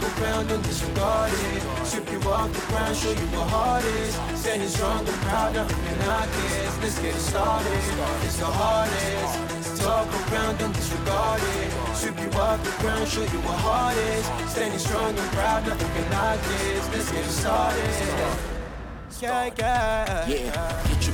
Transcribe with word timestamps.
Talk 0.00 0.20
around 0.20 0.50
and 0.50 0.62
disregard 0.64 1.32
it. 1.32 1.86
Strip 1.86 2.10
you 2.12 2.20
off 2.28 2.52
the 2.52 2.60
ground, 2.72 2.96
show 2.96 3.10
you 3.10 3.26
what 3.36 3.48
heart 3.48 3.84
is. 3.84 4.14
Standing 4.40 4.68
strong 4.68 5.06
and 5.06 5.20
proud, 5.22 5.54
nothing 5.54 5.84
can 5.84 5.98
knock. 6.06 6.28
Let's 6.82 6.98
get 6.98 7.14
it 7.14 7.20
started. 7.20 7.72
It's 8.24 8.36
the 8.38 8.46
hardest. 8.46 9.82
Talk 9.82 10.08
around 10.32 10.60
and 10.62 10.74
disregard 10.74 11.40
it. 11.42 11.72
You 12.20 12.30
the 12.64 12.70
show 13.08 13.22
you 13.22 13.40
what 13.46 13.58
is. 13.96 14.26
Standing 14.50 14.78
strong 14.78 15.16
and 15.16 15.30
proud, 15.32 15.66
nothing 15.66 15.90
can 15.94 16.10
knock. 16.10 16.38
Let's 16.92 17.10
get 17.10 17.24
it 17.24 17.30
started. 17.30 17.80
Yeah, 19.20 19.50
yeah. 19.58 20.28
Yeah, 20.28 21.13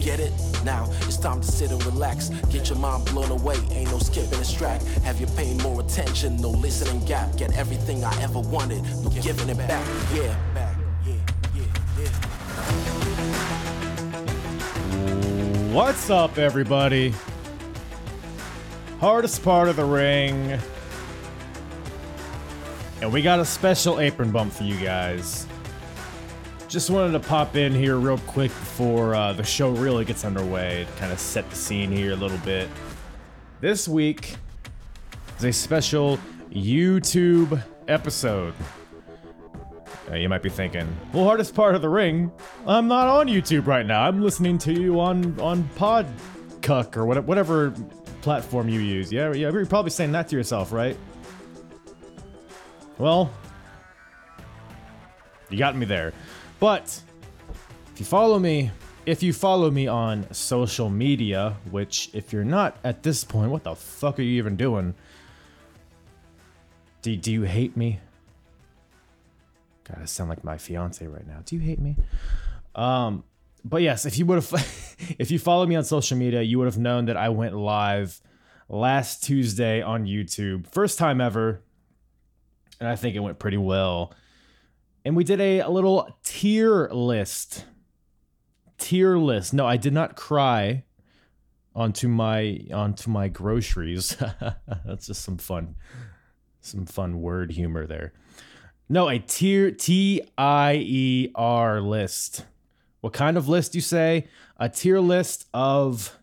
Get 0.00 0.20
it? 0.20 0.32
Now 0.64 0.88
it's 1.02 1.16
time 1.16 1.40
to 1.40 1.46
sit 1.46 1.70
and 1.70 1.84
relax. 1.84 2.30
Get 2.50 2.68
your 2.68 2.78
mind 2.78 3.06
blown 3.06 3.30
away, 3.30 3.56
ain't 3.70 3.90
no 3.90 3.98
skipping 3.98 4.38
this 4.38 4.52
track. 4.52 4.82
Have 5.04 5.20
you 5.20 5.26
paying 5.26 5.58
more 5.58 5.80
attention? 5.80 6.36
No 6.36 6.50
listening 6.50 7.04
gap. 7.04 7.36
Get 7.36 7.56
everything 7.56 8.04
I 8.04 8.22
ever 8.22 8.40
wanted, 8.40 8.82
no 9.02 9.10
giving 9.10 9.48
it 9.48 9.58
back. 9.58 9.86
Yeah. 10.14 10.34
What's 15.72 16.10
up, 16.10 16.38
everybody? 16.38 17.14
Hardest 19.00 19.42
part 19.44 19.68
of 19.68 19.76
the 19.76 19.84
ring. 19.84 20.58
And 23.00 23.12
we 23.12 23.22
got 23.22 23.38
a 23.38 23.44
special 23.44 24.00
apron 24.00 24.32
bump 24.32 24.52
for 24.52 24.64
you 24.64 24.76
guys. 24.76 25.46
Just 26.68 26.90
wanted 26.90 27.12
to 27.12 27.20
pop 27.20 27.56
in 27.56 27.72
here 27.74 27.96
real 27.96 28.18
quick 28.18 28.50
before 28.50 29.14
uh, 29.14 29.32
the 29.32 29.42
show 29.42 29.70
really 29.70 30.04
gets 30.04 30.22
underway 30.22 30.84
to 30.84 31.00
kind 31.00 31.10
of 31.10 31.18
set 31.18 31.48
the 31.48 31.56
scene 31.56 31.90
here 31.90 32.12
a 32.12 32.16
little 32.16 32.36
bit. 32.38 32.68
This 33.62 33.88
week 33.88 34.36
is 35.38 35.44
a 35.44 35.52
special 35.52 36.18
YouTube 36.50 37.62
episode. 37.88 38.52
Uh, 40.10 40.16
you 40.16 40.28
might 40.28 40.42
be 40.42 40.50
thinking, 40.50 40.86
well, 41.14 41.24
hardest 41.24 41.54
part 41.54 41.74
of 41.74 41.80
the 41.80 41.88
ring. 41.88 42.30
I'm 42.66 42.86
not 42.86 43.08
on 43.08 43.28
YouTube 43.28 43.66
right 43.66 43.86
now. 43.86 44.02
I'm 44.02 44.20
listening 44.20 44.58
to 44.58 44.72
you 44.74 45.00
on 45.00 45.40
on 45.40 45.64
Podcuck 45.74 46.98
or 46.98 47.06
whatever, 47.06 47.26
whatever 47.26 47.74
platform 48.20 48.68
you 48.68 48.80
use. 48.80 49.10
Yeah, 49.10 49.32
yeah. 49.32 49.50
You're 49.50 49.64
probably 49.64 49.90
saying 49.90 50.12
that 50.12 50.28
to 50.28 50.36
yourself, 50.36 50.70
right? 50.70 50.98
Well, 52.98 53.30
you 55.48 55.56
got 55.56 55.74
me 55.74 55.86
there. 55.86 56.12
But 56.60 57.00
if 57.92 58.00
you 58.00 58.06
follow 58.06 58.38
me, 58.38 58.70
if 59.06 59.22
you 59.22 59.32
follow 59.32 59.70
me 59.70 59.86
on 59.86 60.32
social 60.32 60.90
media, 60.90 61.56
which 61.70 62.10
if 62.12 62.32
you're 62.32 62.44
not 62.44 62.76
at 62.84 63.02
this 63.02 63.24
point, 63.24 63.50
what 63.50 63.64
the 63.64 63.74
fuck 63.74 64.18
are 64.18 64.22
you 64.22 64.38
even 64.38 64.56
doing? 64.56 64.94
Do, 67.02 67.16
do 67.16 67.32
you 67.32 67.42
hate 67.42 67.76
me? 67.76 68.00
I 69.96 70.04
sound 70.04 70.28
like 70.28 70.44
my 70.44 70.58
fiance 70.58 71.06
right 71.06 71.26
now. 71.26 71.38
Do 71.44 71.56
you 71.56 71.62
hate 71.62 71.80
me? 71.80 71.96
Um, 72.74 73.24
but 73.64 73.82
yes, 73.82 74.04
if 74.04 74.18
you 74.18 74.26
would 74.26 74.36
have, 74.36 74.52
if 75.18 75.30
you 75.30 75.38
follow 75.38 75.66
me 75.66 75.76
on 75.76 75.84
social 75.84 76.16
media, 76.16 76.42
you 76.42 76.58
would 76.58 76.66
have 76.66 76.78
known 76.78 77.06
that 77.06 77.16
I 77.16 77.30
went 77.30 77.54
live 77.54 78.20
last 78.68 79.24
Tuesday 79.24 79.80
on 79.80 80.04
YouTube, 80.04 80.66
first 80.66 80.98
time 80.98 81.20
ever, 81.20 81.62
and 82.80 82.88
I 82.88 82.96
think 82.96 83.16
it 83.16 83.20
went 83.20 83.38
pretty 83.38 83.56
well. 83.56 84.12
And 85.08 85.16
we 85.16 85.24
did 85.24 85.40
a, 85.40 85.60
a 85.60 85.70
little 85.70 86.18
tier 86.22 86.86
list. 86.90 87.64
Tier 88.76 89.16
list. 89.16 89.54
No, 89.54 89.66
I 89.66 89.78
did 89.78 89.94
not 89.94 90.16
cry 90.16 90.84
onto 91.74 92.08
my 92.08 92.60
onto 92.74 93.08
my 93.08 93.28
groceries. 93.28 94.14
That's 94.84 95.06
just 95.06 95.22
some 95.22 95.38
fun, 95.38 95.76
some 96.60 96.84
fun 96.84 97.22
word 97.22 97.52
humor 97.52 97.86
there. 97.86 98.12
No, 98.90 99.08
a 99.08 99.18
tier 99.18 99.70
T 99.70 100.20
I 100.36 100.74
E 100.74 101.32
R 101.34 101.80
list. 101.80 102.44
What 103.00 103.14
kind 103.14 103.38
of 103.38 103.48
list 103.48 103.74
you 103.74 103.80
say? 103.80 104.28
A 104.58 104.68
tier 104.68 105.00
list 105.00 105.46
of 105.54 106.18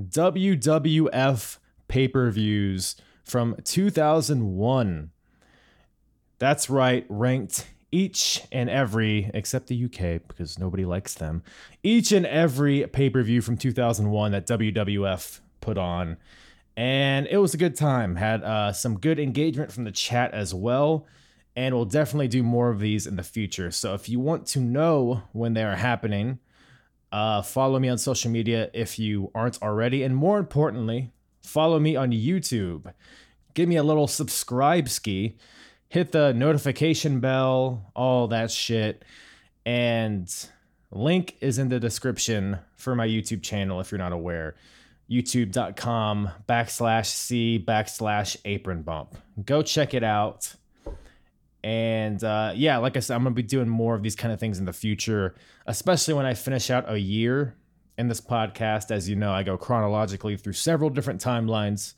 WWF 0.00 1.58
pay-per-views 1.88 2.94
from 3.24 3.56
2001. 3.64 5.10
That's 6.38 6.70
right, 6.70 7.04
ranked 7.08 7.66
each 7.92 8.42
and 8.50 8.68
every 8.68 9.30
except 9.34 9.68
the 9.68 9.84
UK 9.84 10.26
because 10.26 10.58
nobody 10.58 10.84
likes 10.84 11.14
them. 11.14 11.42
Each 11.82 12.10
and 12.10 12.26
every 12.26 12.86
pay-per-view 12.86 13.42
from 13.42 13.56
2001 13.56 14.32
that 14.32 14.46
WWF 14.46 15.40
put 15.60 15.78
on. 15.78 16.16
And 16.76 17.26
it 17.28 17.36
was 17.36 17.54
a 17.54 17.58
good 17.58 17.76
time. 17.76 18.16
Had 18.16 18.42
uh, 18.42 18.72
some 18.72 18.98
good 18.98 19.20
engagement 19.20 19.70
from 19.70 19.84
the 19.84 19.92
chat 19.92 20.32
as 20.32 20.54
well 20.54 21.06
and 21.54 21.74
we'll 21.74 21.84
definitely 21.84 22.28
do 22.28 22.42
more 22.42 22.70
of 22.70 22.80
these 22.80 23.06
in 23.06 23.16
the 23.16 23.22
future. 23.22 23.70
So 23.70 23.94
if 23.94 24.08
you 24.08 24.20
want 24.20 24.46
to 24.48 24.60
know 24.60 25.22
when 25.32 25.54
they 25.54 25.64
are 25.64 25.76
happening, 25.76 26.38
uh, 27.10 27.42
follow 27.42 27.78
me 27.78 27.88
on 27.88 27.98
social 27.98 28.30
media 28.30 28.70
if 28.72 28.98
you 28.98 29.30
aren't 29.34 29.62
already, 29.62 30.02
and 30.02 30.16
more 30.16 30.38
importantly, 30.38 31.12
follow 31.42 31.78
me 31.78 31.94
on 31.94 32.10
YouTube. 32.10 32.92
Give 33.54 33.68
me 33.68 33.76
a 33.76 33.82
little 33.82 34.08
subscribe 34.08 34.88
ski, 34.88 35.36
hit 35.92 36.10
the 36.10 36.32
notification 36.32 37.20
bell, 37.20 37.92
all 37.94 38.28
that 38.28 38.50
shit, 38.50 39.04
and 39.66 40.26
link 40.90 41.36
is 41.42 41.58
in 41.58 41.68
the 41.68 41.78
description 41.78 42.56
for 42.76 42.94
my 42.94 43.06
YouTube 43.06 43.42
channel 43.42 43.78
if 43.78 43.92
you're 43.92 43.98
not 43.98 44.12
aware. 44.12 44.54
YouTube.com 45.10 46.30
backslash 46.48 47.06
C 47.06 47.62
backslash 47.62 48.38
apron 48.46 48.80
bump. 48.80 49.16
Go 49.44 49.60
check 49.60 49.92
it 49.92 50.02
out 50.02 50.54
and 51.62 52.24
uh, 52.24 52.52
yeah, 52.56 52.78
like 52.78 52.96
I 52.96 53.00
said, 53.00 53.14
I'm 53.14 53.22
gonna 53.22 53.34
be 53.34 53.42
doing 53.42 53.68
more 53.68 53.94
of 53.94 54.02
these 54.02 54.16
kind 54.16 54.32
of 54.32 54.40
things 54.40 54.58
in 54.58 54.64
the 54.64 54.72
future, 54.72 55.34
especially 55.66 56.14
when 56.14 56.24
I 56.24 56.32
finish 56.32 56.70
out 56.70 56.90
a 56.90 56.98
year 56.98 57.54
in 57.98 58.08
this 58.08 58.20
podcast. 58.20 58.90
As 58.90 59.10
you 59.10 59.14
know, 59.14 59.30
I 59.30 59.42
go 59.42 59.58
chronologically 59.58 60.38
through 60.38 60.54
several 60.54 60.88
different 60.88 61.20
timelines, 61.20 61.92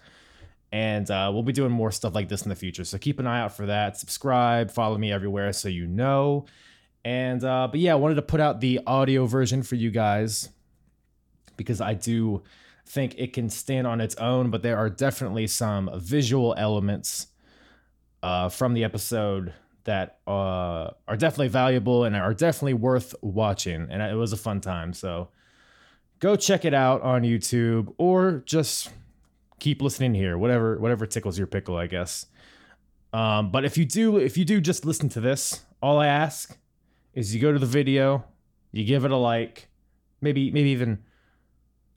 and 0.74 1.08
uh, 1.08 1.30
we'll 1.32 1.44
be 1.44 1.52
doing 1.52 1.70
more 1.70 1.92
stuff 1.92 2.16
like 2.16 2.28
this 2.28 2.42
in 2.42 2.48
the 2.48 2.56
future. 2.56 2.82
So 2.82 2.98
keep 2.98 3.20
an 3.20 3.28
eye 3.28 3.38
out 3.38 3.56
for 3.56 3.66
that. 3.66 3.96
Subscribe, 3.96 4.72
follow 4.72 4.98
me 4.98 5.12
everywhere 5.12 5.52
so 5.52 5.68
you 5.68 5.86
know. 5.86 6.46
And 7.04 7.44
uh, 7.44 7.68
but 7.70 7.78
yeah, 7.78 7.92
I 7.92 7.94
wanted 7.94 8.16
to 8.16 8.22
put 8.22 8.40
out 8.40 8.60
the 8.60 8.80
audio 8.84 9.24
version 9.26 9.62
for 9.62 9.76
you 9.76 9.92
guys 9.92 10.48
because 11.56 11.80
I 11.80 11.94
do 11.94 12.42
think 12.86 13.14
it 13.18 13.32
can 13.32 13.50
stand 13.50 13.86
on 13.86 14.00
its 14.00 14.16
own, 14.16 14.50
but 14.50 14.64
there 14.64 14.76
are 14.76 14.90
definitely 14.90 15.46
some 15.46 15.90
visual 15.94 16.56
elements 16.58 17.28
uh, 18.24 18.48
from 18.48 18.74
the 18.74 18.82
episode 18.82 19.54
that 19.84 20.18
uh, 20.26 20.90
are 21.06 21.16
definitely 21.16 21.48
valuable 21.48 22.02
and 22.02 22.16
are 22.16 22.34
definitely 22.34 22.74
worth 22.74 23.14
watching. 23.22 23.86
And 23.88 24.02
it 24.02 24.16
was 24.16 24.32
a 24.32 24.36
fun 24.36 24.60
time. 24.60 24.92
So 24.92 25.28
go 26.18 26.34
check 26.34 26.64
it 26.64 26.74
out 26.74 27.00
on 27.02 27.22
YouTube 27.22 27.94
or 27.96 28.42
just 28.44 28.90
keep 29.58 29.82
listening 29.82 30.14
here. 30.14 30.36
Whatever 30.38 30.78
whatever 30.78 31.06
tickles 31.06 31.38
your 31.38 31.46
pickle, 31.46 31.76
I 31.76 31.86
guess. 31.86 32.26
Um, 33.12 33.50
but 33.50 33.64
if 33.64 33.78
you 33.78 33.84
do 33.84 34.16
if 34.16 34.36
you 34.36 34.44
do 34.44 34.60
just 34.60 34.84
listen 34.84 35.08
to 35.10 35.20
this, 35.20 35.64
all 35.80 35.98
I 35.98 36.06
ask 36.06 36.58
is 37.14 37.34
you 37.34 37.40
go 37.40 37.52
to 37.52 37.58
the 37.58 37.66
video, 37.66 38.24
you 38.72 38.84
give 38.84 39.04
it 39.04 39.10
a 39.10 39.16
like, 39.16 39.68
maybe 40.20 40.50
maybe 40.50 40.70
even 40.70 41.04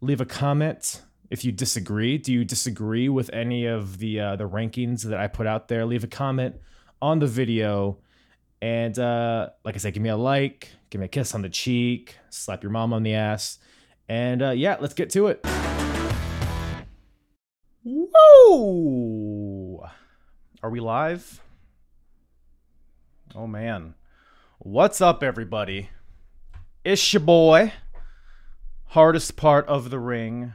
leave 0.01 0.21
a 0.21 0.25
comment 0.25 1.01
if 1.30 1.44
you 1.44 1.51
disagree. 1.51 2.18
Do 2.18 2.31
you 2.31 2.45
disagree 2.45 3.09
with 3.09 3.30
any 3.33 3.65
of 3.65 3.98
the 3.98 4.19
uh, 4.19 4.36
the 4.36 4.48
rankings 4.48 5.04
that 5.04 5.19
I 5.19 5.27
put 5.27 5.48
out 5.48 5.68
there? 5.68 5.86
Leave 5.86 6.04
a 6.04 6.07
comment 6.07 6.56
on 7.01 7.19
the 7.19 7.27
video, 7.27 7.98
and 8.62 8.98
uh, 8.98 9.50
like 9.65 9.75
I 9.75 9.80
said, 9.80 9.94
give 9.94 10.04
me 10.04 10.09
a 10.09 10.18
like, 10.18 10.69
give 10.89 11.00
me 11.00 11.06
a 11.06 11.09
kiss 11.09 11.33
on 11.33 11.42
the 11.42 11.50
cheek, 11.50 12.15
slap 12.30 12.63
your 12.63 12.71
mom 12.71 12.94
on 12.94 13.04
the 13.04 13.13
ass, 13.13 13.57
and 14.07 14.42
uh, 14.42 14.51
yeah, 14.51 14.77
let's 14.80 14.94
get 14.94 15.09
to 15.12 15.27
it. 15.27 15.44
Are 20.63 20.69
we 20.69 20.79
live? 20.79 21.41
Oh 23.35 23.47
man. 23.47 23.95
What's 24.59 25.01
up, 25.01 25.21
everybody? 25.21 25.89
It's 26.85 27.13
your 27.13 27.19
boy. 27.21 27.73
Hardest 28.85 29.35
part 29.35 29.67
of 29.67 29.89
the 29.89 29.99
ring 29.99 30.53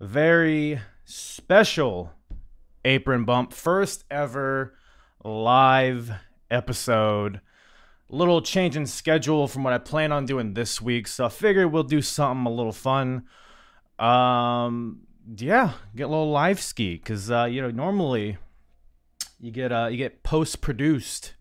very 0.00 0.80
special 1.04 2.12
apron 2.84 3.24
bump. 3.24 3.52
First 3.52 4.04
ever 4.10 4.74
live 5.24 6.10
episode. 6.50 7.40
Little 8.08 8.42
change 8.42 8.76
in 8.76 8.86
schedule 8.86 9.48
from 9.48 9.64
what 9.64 9.72
I 9.72 9.78
plan 9.78 10.12
on 10.12 10.26
doing 10.26 10.54
this 10.54 10.80
week, 10.80 11.06
so 11.06 11.26
I 11.26 11.28
figured 11.28 11.72
we'll 11.72 11.82
do 11.82 12.02
something 12.02 12.46
a 12.46 12.54
little 12.54 12.72
fun. 12.72 13.24
Um, 13.98 15.06
yeah, 15.36 15.72
get 15.94 16.04
a 16.04 16.08
little 16.08 16.30
live 16.30 16.60
ski 16.60 16.94
because 16.94 17.30
uh, 17.30 17.44
you 17.44 17.62
know 17.62 17.70
normally 17.70 18.38
you 19.40 19.50
get 19.50 19.72
uh 19.72 19.88
you 19.90 19.96
get 19.96 20.22
post 20.22 20.60
produced 20.60 21.34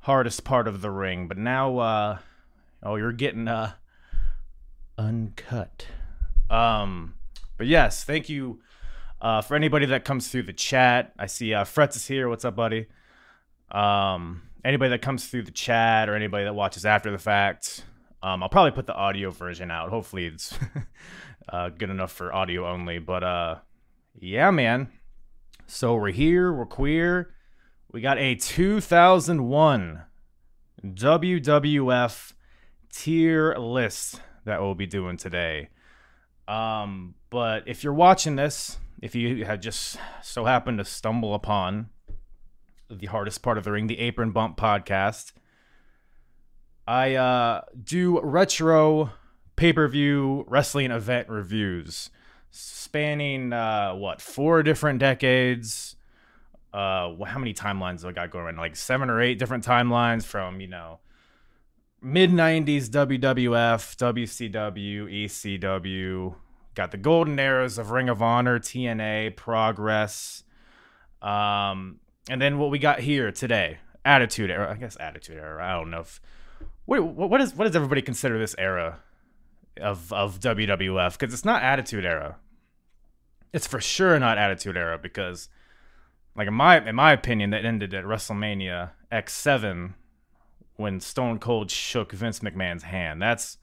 hardest 0.00 0.44
part 0.44 0.68
of 0.68 0.80
the 0.80 0.90
ring, 0.90 1.28
but 1.28 1.38
now 1.38 1.78
uh 1.78 2.18
oh 2.82 2.96
you're 2.96 3.12
getting 3.12 3.48
uh 3.48 3.72
uncut. 4.96 5.86
Um, 6.50 7.14
but 7.56 7.66
yes, 7.66 8.04
thank 8.04 8.28
you 8.28 8.60
uh, 9.20 9.42
for 9.42 9.54
anybody 9.54 9.86
that 9.86 10.04
comes 10.04 10.28
through 10.28 10.44
the 10.44 10.52
chat. 10.52 11.12
I 11.18 11.26
see 11.26 11.54
uh, 11.54 11.64
Frets 11.64 11.96
is 11.96 12.06
here. 12.06 12.28
What's 12.28 12.44
up, 12.44 12.56
buddy? 12.56 12.86
Um, 13.70 14.42
anybody 14.64 14.90
that 14.90 15.02
comes 15.02 15.26
through 15.26 15.42
the 15.42 15.50
chat 15.50 16.08
or 16.08 16.14
anybody 16.14 16.44
that 16.44 16.54
watches 16.54 16.86
after 16.86 17.10
the 17.10 17.18
fact, 17.18 17.84
um, 18.22 18.42
I'll 18.42 18.48
probably 18.48 18.72
put 18.72 18.86
the 18.86 18.94
audio 18.94 19.30
version 19.30 19.70
out. 19.70 19.90
Hopefully, 19.90 20.26
it's 20.26 20.56
uh, 21.48 21.70
good 21.70 21.90
enough 21.90 22.12
for 22.12 22.32
audio 22.32 22.68
only. 22.68 22.98
But 22.98 23.24
uh, 23.24 23.56
yeah, 24.18 24.50
man. 24.50 24.90
So 25.66 25.94
we're 25.96 26.10
here. 26.10 26.52
We're 26.52 26.66
queer. 26.66 27.34
We 27.90 28.00
got 28.00 28.18
a 28.18 28.34
2001 28.34 30.02
WWF 30.84 32.32
tier 32.92 33.54
list 33.56 34.20
that 34.44 34.60
we'll 34.60 34.74
be 34.74 34.86
doing 34.86 35.16
today. 35.16 35.68
Um, 36.46 37.14
but 37.30 37.64
if 37.66 37.84
you're 37.84 37.92
watching 37.92 38.36
this, 38.36 38.78
if 39.02 39.14
you 39.14 39.44
had 39.44 39.62
just 39.62 39.98
so 40.22 40.44
happened 40.44 40.78
to 40.78 40.84
stumble 40.84 41.34
upon 41.34 41.90
the 42.90 43.06
hardest 43.06 43.42
part 43.42 43.58
of 43.58 43.64
the 43.64 43.72
ring, 43.72 43.86
the 43.86 43.98
Apron 43.98 44.32
Bump 44.32 44.56
podcast, 44.56 45.32
I 46.86 47.16
uh, 47.16 47.62
do 47.82 48.20
retro 48.20 49.12
pay 49.58 49.72
per 49.72 49.88
view 49.88 50.44
wrestling 50.46 50.92
event 50.92 51.28
reviews 51.28 52.10
spanning 52.50 53.52
uh, 53.52 53.92
what 53.92 54.22
four 54.22 54.62
different 54.62 55.00
decades. 55.00 55.96
Uh, 56.72 57.12
how 57.24 57.38
many 57.38 57.52
timelines 57.52 58.02
do 58.02 58.08
I 58.08 58.12
got 58.12 58.30
going? 58.30 58.56
Like 58.56 58.76
seven 58.76 59.10
or 59.10 59.20
eight 59.20 59.38
different 59.38 59.66
timelines 59.66 60.24
from 60.24 60.60
you 60.60 60.68
know 60.68 61.00
mid 62.00 62.30
90s 62.30 62.88
WWF, 62.88 63.96
WCW, 63.96 65.24
ECW, 65.24 66.34
got 66.74 66.92
the 66.92 66.96
golden 66.96 67.38
eras 67.38 67.78
of 67.78 67.90
Ring 67.90 68.08
of 68.08 68.22
Honor, 68.22 68.60
TNA, 68.60 69.34
Progress. 69.34 70.44
Um, 71.20 71.98
and 72.30 72.40
then 72.40 72.58
what 72.58 72.70
we 72.70 72.78
got 72.78 73.00
here 73.00 73.32
today, 73.32 73.78
Attitude 74.04 74.52
Era. 74.52 74.72
I 74.72 74.76
guess 74.76 74.96
Attitude 75.00 75.38
Era. 75.38 75.66
I 75.66 75.72
don't 75.72 75.90
know 75.90 76.00
if 76.00 76.20
what 76.84 77.02
what 77.02 77.40
is 77.40 77.56
what 77.56 77.64
does 77.64 77.74
everybody 77.74 78.02
consider 78.02 78.38
this 78.38 78.54
era 78.56 79.00
of 79.78 80.12
of 80.12 80.40
WWF? 80.40 81.18
Because 81.18 81.32
it's 81.32 81.44
not 81.44 81.62
Attitude 81.62 82.04
Era. 82.04 82.36
It's 83.52 83.66
for 83.66 83.80
sure 83.80 84.18
not 84.18 84.38
Attitude 84.38 84.76
Era 84.76 84.98
because, 84.98 85.48
like 86.36 86.48
in 86.48 86.54
my 86.54 86.86
in 86.86 86.94
my 86.94 87.12
opinion, 87.12 87.50
that 87.50 87.64
ended 87.64 87.94
at 87.94 88.04
WrestleMania 88.04 88.90
X7 89.10 89.94
when 90.76 91.00
Stone 91.00 91.38
Cold 91.38 91.70
shook 91.70 92.12
Vince 92.12 92.40
McMahon's 92.40 92.84
hand. 92.84 93.20
That's 93.20 93.58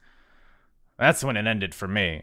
that's 0.98 1.24
when 1.24 1.36
it 1.36 1.46
ended 1.46 1.74
for 1.74 1.88
me. 1.88 2.22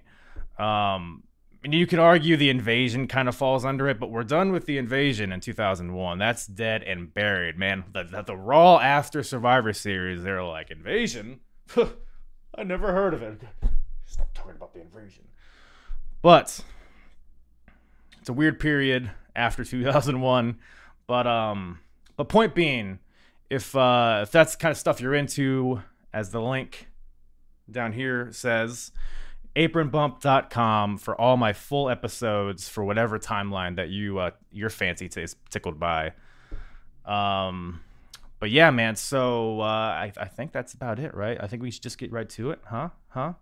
Um, 0.58 1.24
you 1.72 1.88
could 1.88 2.00
argue 2.00 2.36
the 2.36 2.50
invasion 2.50 3.08
kind 3.08 3.30
of 3.30 3.36
falls 3.36 3.64
under 3.64 3.88
it, 3.88 4.00
but 4.00 4.12
we're 4.12 4.24
done 4.24 4.52
with 4.52 4.66
the 4.66 4.78
invasion 4.78 5.32
in 5.32 5.40
2001. 5.40 6.18
That's 6.18 6.46
dead 6.46 6.84
and 6.84 7.14
buried, 7.14 7.58
man. 7.58 7.86
The, 7.94 8.04
the, 8.04 8.22
the 8.24 8.36
Raw 8.36 8.80
after 8.80 9.24
Survivor 9.24 9.72
Series, 9.72 10.24
they're 10.24 10.44
like, 10.44 10.72
invasion? 10.72 11.40
I 12.56 12.64
never 12.64 12.92
heard 12.92 13.14
of 13.14 13.24
it. 13.24 13.42
Stop 14.14 14.32
talking 14.36 14.52
about 14.56 14.76
the 14.76 14.80
invasion. 14.80 15.24
But 16.22 16.60
it's 18.20 18.30
a 18.30 18.34
weird 18.34 18.60
period 18.60 19.10
after 19.36 19.64
2001. 19.64 20.60
But 21.08 21.26
um, 21.26 21.80
but 22.16 22.30
point 22.30 22.54
being, 22.54 23.00
if 23.50 23.76
uh, 23.76 24.20
if 24.22 24.32
that's 24.32 24.56
kind 24.56 24.72
of 24.72 24.78
stuff 24.78 25.02
you're 25.02 25.16
into, 25.16 25.82
as 26.14 26.30
the 26.30 26.40
link 26.40 26.90
down 27.72 27.94
here 27.94 28.30
says, 28.32 28.92
apronbump.com 29.56 31.00
for 31.00 31.20
all 31.20 31.36
my 31.36 31.52
full 31.52 31.90
episodes 31.90 32.70
for 32.70 32.84
whatever 32.84 33.18
timeline 33.18 33.78
that 33.78 33.90
you 33.90 34.20
uh, 34.20 34.30
your 34.52 34.70
fancy 34.70 35.10
t- 35.10 35.24
is 35.24 35.36
tickled 35.50 35.80
by. 35.80 36.14
Um, 37.04 37.82
but 38.40 38.52
yeah, 38.52 38.70
man. 38.70 38.96
So 38.96 39.60
uh, 39.62 39.64
I 39.64 40.14
I 40.18 40.26
think 40.26 40.52
that's 40.52 40.76
about 40.76 41.00
it, 41.00 41.16
right? 41.16 41.36
I 41.42 41.48
think 41.48 41.64
we 41.64 41.72
should 41.72 41.82
just 41.82 41.98
get 41.98 42.12
right 42.12 42.30
to 42.30 42.52
it, 42.52 42.60
huh? 42.64 42.90
Huh? 43.10 43.34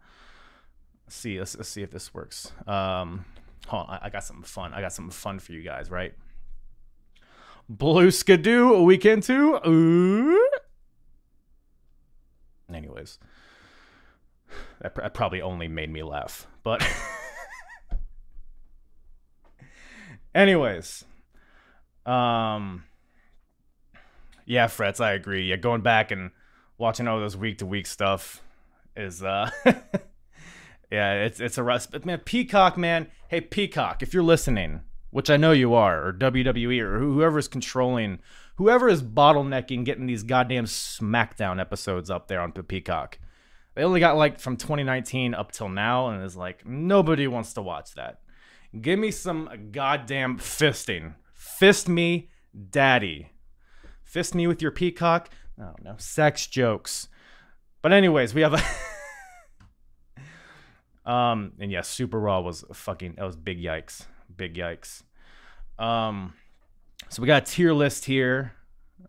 See. 1.11 1.39
Let's, 1.39 1.57
let's 1.57 1.69
see 1.69 1.83
if 1.83 1.91
this 1.91 2.13
works. 2.13 2.51
Um, 2.67 3.25
hold 3.67 3.87
on. 3.87 3.99
I, 4.01 4.07
I 4.07 4.09
got 4.09 4.23
something 4.23 4.45
fun. 4.45 4.73
I 4.73 4.81
got 4.81 4.93
something 4.93 5.11
fun 5.11 5.39
for 5.39 5.51
you 5.51 5.61
guys, 5.61 5.91
right? 5.91 6.13
Blue 7.67 8.11
Skidoo 8.11 8.81
weekend 8.83 9.23
too. 9.23 9.59
Ooh. 9.65 10.49
Anyways, 12.73 13.19
that, 14.81 14.95
that 14.95 15.13
probably 15.13 15.41
only 15.41 15.67
made 15.67 15.89
me 15.89 16.03
laugh, 16.03 16.47
but 16.63 16.81
anyways, 20.35 21.03
um, 22.05 22.85
yeah, 24.45 24.67
frets. 24.67 25.01
I 25.01 25.11
agree. 25.11 25.49
Yeah, 25.49 25.57
going 25.57 25.81
back 25.81 26.11
and 26.11 26.31
watching 26.77 27.07
all 27.07 27.19
those 27.19 27.35
week 27.35 27.57
to 27.59 27.65
week 27.65 27.87
stuff 27.87 28.41
is 28.95 29.21
uh, 29.21 29.49
yeah, 30.91 31.13
it's 31.23 31.39
it's 31.39 31.57
a 31.57 31.63
rust. 31.63 31.91
But 31.91 32.05
man, 32.05 32.19
Peacock, 32.19 32.77
man, 32.77 33.07
hey 33.29 33.41
Peacock, 33.41 34.03
if 34.03 34.13
you're 34.13 34.23
listening 34.23 34.81
which 35.11 35.29
I 35.29 35.37
know 35.37 35.51
you 35.51 35.73
are, 35.73 36.07
or 36.07 36.13
WWE, 36.13 36.79
or 36.79 36.99
whoever's 36.99 37.47
controlling, 37.47 38.19
whoever 38.55 38.87
is 38.87 39.03
bottlenecking 39.03 39.85
getting 39.85 40.07
these 40.07 40.23
goddamn 40.23 40.65
SmackDown 40.65 41.59
episodes 41.59 42.09
up 42.09 42.27
there 42.27 42.39
on 42.39 42.53
Peacock. 42.53 43.19
They 43.75 43.83
only 43.83 43.99
got 43.99 44.17
like 44.17 44.39
from 44.39 44.57
2019 44.57 45.33
up 45.33 45.51
till 45.51 45.69
now, 45.69 46.09
and 46.09 46.23
it's 46.23 46.35
like 46.35 46.65
nobody 46.65 47.27
wants 47.27 47.53
to 47.53 47.61
watch 47.61 47.93
that. 47.95 48.21
Give 48.79 48.97
me 48.97 49.11
some 49.11 49.69
goddamn 49.71 50.37
fisting. 50.39 51.15
Fist 51.33 51.89
me, 51.89 52.29
daddy. 52.69 53.31
Fist 54.03 54.33
me 54.33 54.47
with 54.47 54.61
your 54.61 54.71
Peacock. 54.71 55.29
Oh, 55.59 55.63
I 55.63 55.65
don't 55.65 55.83
know. 55.83 55.95
Sex 55.97 56.47
jokes. 56.47 57.09
But 57.81 57.91
anyways, 57.91 58.33
we 58.33 58.41
have 58.41 58.53
a. 58.53 58.61
um, 61.05 61.53
and 61.59 61.71
yeah, 61.71 61.81
Super 61.81 62.19
Raw 62.19 62.41
was 62.41 62.63
fucking. 62.73 63.15
That 63.17 63.25
was 63.25 63.35
big 63.35 63.61
yikes 63.61 64.05
big 64.35 64.55
yikes. 64.55 65.03
Um, 65.77 66.33
so 67.09 67.21
we 67.21 67.27
got 67.27 67.43
a 67.43 67.45
tier 67.45 67.73
list 67.73 68.05
here. 68.05 68.53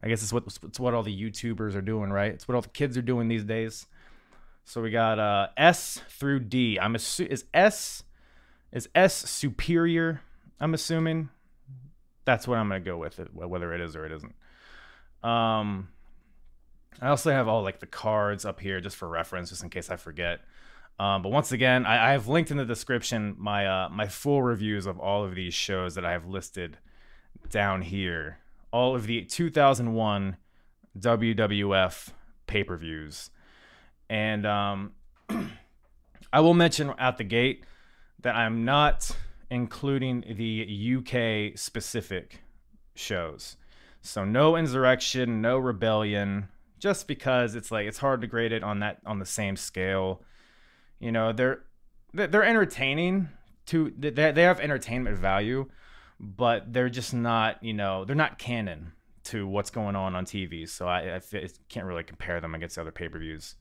I 0.03 0.09
guess 0.09 0.23
it's 0.23 0.33
what 0.33 0.45
it's 0.63 0.81
what 0.81 0.95
all 0.95 1.03
the 1.03 1.17
YouTubers 1.17 1.75
are 1.75 1.83
doing, 1.83 2.11
right? 2.11 2.33
It's 2.33 2.49
what 2.49 2.55
all 2.55 2.63
the 2.63 2.69
kids 2.69 2.97
are 2.97 3.03
doing 3.03 3.29
these 3.29 3.45
days. 3.45 3.87
So 4.65 4.81
we 4.81 4.91
got 4.91 5.19
uh, 5.19 5.49
S 5.57 6.01
through 6.09 6.41
D. 6.41 6.79
I'm 6.81 6.95
assu- 6.95 7.27
is 7.27 7.45
S 7.53 8.03
is 8.73 8.89
S 8.95 9.15
superior? 9.15 10.23
I'm 10.61 10.75
assuming 10.75 11.29
that's 12.25 12.49
what 12.49 12.59
I'm 12.59 12.69
gonna 12.69 12.81
go 12.81 12.97
with 12.97 13.19
it, 13.19 13.35
whether 13.35 13.73
it 13.75 13.81
is 13.81 13.97
or 13.97 14.07
it 14.07 14.13
isn't. 14.13 14.35
Um, 15.23 15.89
I 17.01 17.09
also 17.09 17.31
have 17.31 17.49
all 17.49 17.63
like 17.63 17.81
the 17.81 17.87
cards 17.87 18.45
up 18.45 18.61
here 18.61 18.81
just 18.81 18.97
for 18.97 19.09
reference, 19.09 19.51
just 19.51 19.63
in 19.63 19.71
case 19.71 19.91
I 19.91 19.97
forget. 19.97 20.41
Um, 20.99 21.23
but 21.23 21.31
once 21.31 21.53
again, 21.53 21.87
I, 21.87 22.11
I, 22.11 22.13
have 22.13 22.29
linked 22.29 22.51
in 22.51 22.59
the 22.59 22.65
description 22.65 23.35
my 23.39 23.67
uh, 23.67 23.89
my 23.89 24.07
full 24.07 24.43
reviews 24.43 24.87
of 24.87 25.01
all 25.01 25.25
of 25.25 25.35
these 25.35 25.55
shows 25.55 25.95
that 25.95 26.05
I 26.05 26.13
have 26.13 26.27
listed 26.27 26.79
down 27.49 27.83
here. 27.83 28.39
All 28.73 28.95
of 28.95 29.07
the 29.07 29.25
2001 29.25 30.37
WWF 30.99 32.09
pay 32.47 32.63
per 32.63 32.77
views, 32.77 33.31
and 34.09 34.47
um, 34.47 34.93
I 36.33 36.41
will 36.41 36.55
mention 36.55 36.93
at 36.99 37.17
the 37.17 37.25
gate 37.25 37.65
that 38.21 38.37
I'm 38.37 38.65
not 38.65 39.11
including 39.51 40.25
the 40.37 40.97
UK 40.99 41.59
specific 41.59 42.43
shows. 42.95 43.57
So 44.01 44.25
no 44.25 44.53
Insurrextion, 44.53 45.41
no 45.41 45.59
rebellion, 45.59 46.49
just 46.79 47.07
because 47.07 47.55
it's 47.55 47.71
like 47.71 47.87
it's 47.87 47.99
hard 47.99 48.21
to 48.23 48.27
grade 48.27 48.53
it 48.53 48.63
on 48.63 48.81
that 48.81 48.99
on 49.05 49.19
the 49.19 49.27
same 49.27 49.57
scale 49.57 50.23
you 51.03 51.11
know, 51.11 51.33
they're 51.33 51.65
they're 52.15 52.45
entertaining 52.45 53.29
to 53.67 53.93
they 53.99 54.11
they 54.11 54.43
have 54.43 54.61
entertainment 54.61 55.19
value, 55.19 55.69
but 56.21 56.73
they're 56.73 56.89
just 56.89 57.13
not 57.13 57.63
you 57.63 57.75
know 57.75 58.05
they're 58.05 58.15
not 58.15 58.39
canon 58.39 58.93
to 59.25 59.47
what's 59.47 59.71
going 59.71 59.97
on 59.97 60.15
on 60.15 60.25
TV. 60.25 60.69
So 60.69 60.87
I, 60.87 61.17
I 61.17 61.21
can't 61.69 61.87
really 61.87 62.05
compare 62.05 62.41
them 62.41 62.55
against 62.55 62.79
other 62.79 62.93
pay 62.93 63.09
per 63.09 63.19
views. 63.19 63.57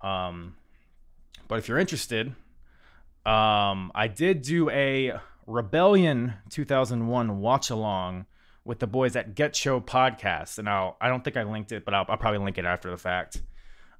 Um, 0.00 0.56
but 1.46 1.58
if 1.60 1.68
you're 1.68 1.78
interested, 1.78 2.28
um, 3.24 3.92
I 3.94 4.08
did 4.12 4.42
do 4.42 4.68
a 4.70 5.12
Rebellion 5.46 6.34
2001 6.50 7.38
watch 7.38 7.70
along 7.70 8.26
with 8.64 8.80
the 8.80 8.88
boys 8.88 9.14
at 9.14 9.36
Get 9.36 9.54
Show 9.54 9.80
Podcast, 9.80 10.58
and 10.58 10.68
I'll 10.68 10.96
I 11.00 11.08
don't 11.08 11.22
think 11.22 11.36
I 11.36 11.44
linked 11.44 11.70
it, 11.70 11.84
but 11.84 11.94
I'll, 11.94 12.06
I'll 12.08 12.16
probably 12.16 12.40
link 12.40 12.58
it 12.58 12.64
after 12.64 12.90
the 12.90 12.98
fact. 12.98 13.40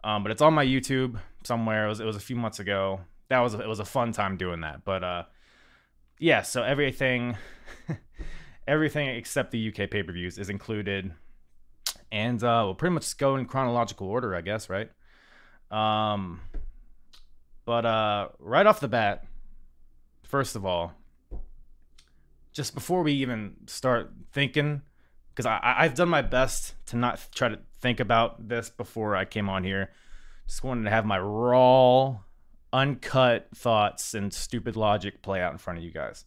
Um, 0.04 0.22
but 0.22 0.32
it's 0.32 0.42
on 0.42 0.54
my 0.54 0.64
YouTube 0.64 1.18
somewhere. 1.44 1.86
It 1.86 1.88
was 1.88 2.00
it 2.00 2.04
was 2.04 2.16
a 2.16 2.20
few 2.20 2.36
months 2.36 2.58
ago. 2.58 3.00
That 3.28 3.40
was 3.40 3.54
it 3.54 3.68
was 3.68 3.80
a 3.80 3.84
fun 3.84 4.12
time 4.12 4.36
doing 4.36 4.60
that. 4.60 4.84
But 4.84 5.04
uh, 5.04 5.22
yeah. 6.18 6.42
So 6.42 6.62
everything, 6.62 7.36
everything 8.66 9.08
except 9.08 9.52
the 9.52 9.68
UK 9.68 9.90
pay 9.90 10.02
per 10.02 10.12
views 10.12 10.38
is 10.38 10.50
included, 10.50 11.12
and 12.10 12.42
uh, 12.42 12.62
we'll 12.64 12.74
pretty 12.74 12.94
much 12.94 13.16
go 13.16 13.36
in 13.36 13.46
chronological 13.46 14.08
order, 14.08 14.34
I 14.34 14.40
guess, 14.40 14.68
right? 14.68 14.90
Um, 15.70 16.40
but 17.64 17.86
uh, 17.86 18.28
right 18.38 18.66
off 18.66 18.80
the 18.80 18.88
bat, 18.88 19.24
first 20.24 20.56
of 20.56 20.66
all, 20.66 20.92
just 22.52 22.74
before 22.74 23.02
we 23.02 23.12
even 23.14 23.54
start 23.66 24.12
thinking, 24.32 24.82
because 25.30 25.46
I, 25.46 25.60
I've 25.62 25.94
done 25.94 26.08
my 26.08 26.22
best 26.22 26.74
to 26.86 26.96
not 26.96 27.20
try 27.34 27.48
to 27.48 27.58
think 27.82 28.00
about 28.00 28.48
this 28.48 28.70
before 28.70 29.14
I 29.16 29.24
came 29.24 29.50
on 29.50 29.64
here. 29.64 29.90
Just 30.46 30.64
wanted 30.64 30.84
to 30.84 30.90
have 30.90 31.04
my 31.04 31.18
raw, 31.18 32.20
uncut 32.72 33.48
thoughts 33.54 34.14
and 34.14 34.32
stupid 34.32 34.76
logic 34.76 35.20
play 35.20 35.42
out 35.42 35.52
in 35.52 35.58
front 35.58 35.78
of 35.78 35.84
you 35.84 35.90
guys. 35.90 36.24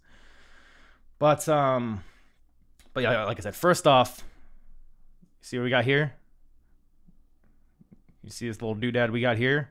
But 1.17 1.47
um, 1.49 2.03
but 2.93 3.03
yeah, 3.03 3.23
like 3.23 3.39
I 3.39 3.41
said, 3.41 3.55
first 3.55 3.87
off, 3.87 4.23
see 5.41 5.57
what 5.57 5.63
we 5.63 5.69
got 5.69 5.85
here. 5.85 6.13
You 8.21 8.29
see 8.29 8.47
this 8.47 8.61
little 8.61 8.75
doodad 8.75 9.11
we 9.11 9.21
got 9.21 9.37
here? 9.37 9.69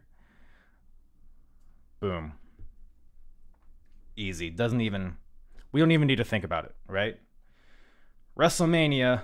Boom. 2.01 2.33
Easy. 4.17 4.49
Doesn't 4.49 4.81
even 4.81 5.17
we 5.73 5.81
don't 5.81 5.91
even 5.91 6.07
need 6.07 6.17
to 6.17 6.25
think 6.25 6.45
about 6.45 6.65
it, 6.65 6.75
right? 6.89 7.17
WrestleMania 8.39 9.23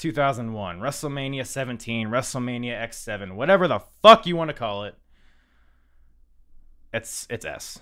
2001, 0.00 0.80
WrestleMania 0.80 1.46
17, 1.46 2.08
WrestleMania 2.08 2.72
X7, 2.88 3.34
whatever 3.34 3.68
the 3.68 3.80
fuck 4.00 4.26
you 4.26 4.34
want 4.34 4.48
to 4.48 4.54
call 4.54 4.84
it. 4.84 4.94
It's 6.90 7.26
it's 7.28 7.44
S. 7.44 7.80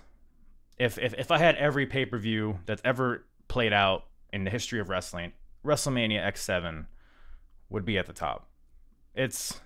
If 0.78 0.98
if 0.98 1.14
if 1.14 1.30
I 1.30 1.38
had 1.38 1.54
every 1.54 1.86
pay-per-view 1.86 2.58
that's 2.66 2.82
ever 2.84 3.24
played 3.46 3.72
out 3.72 4.06
in 4.32 4.42
the 4.42 4.50
history 4.50 4.80
of 4.80 4.88
wrestling, 4.88 5.32
WrestleMania 5.64 6.20
X7 6.26 6.86
would 7.70 7.84
be 7.84 7.96
at 7.96 8.06
the 8.06 8.12
top. 8.12 8.48
It's 9.14 9.60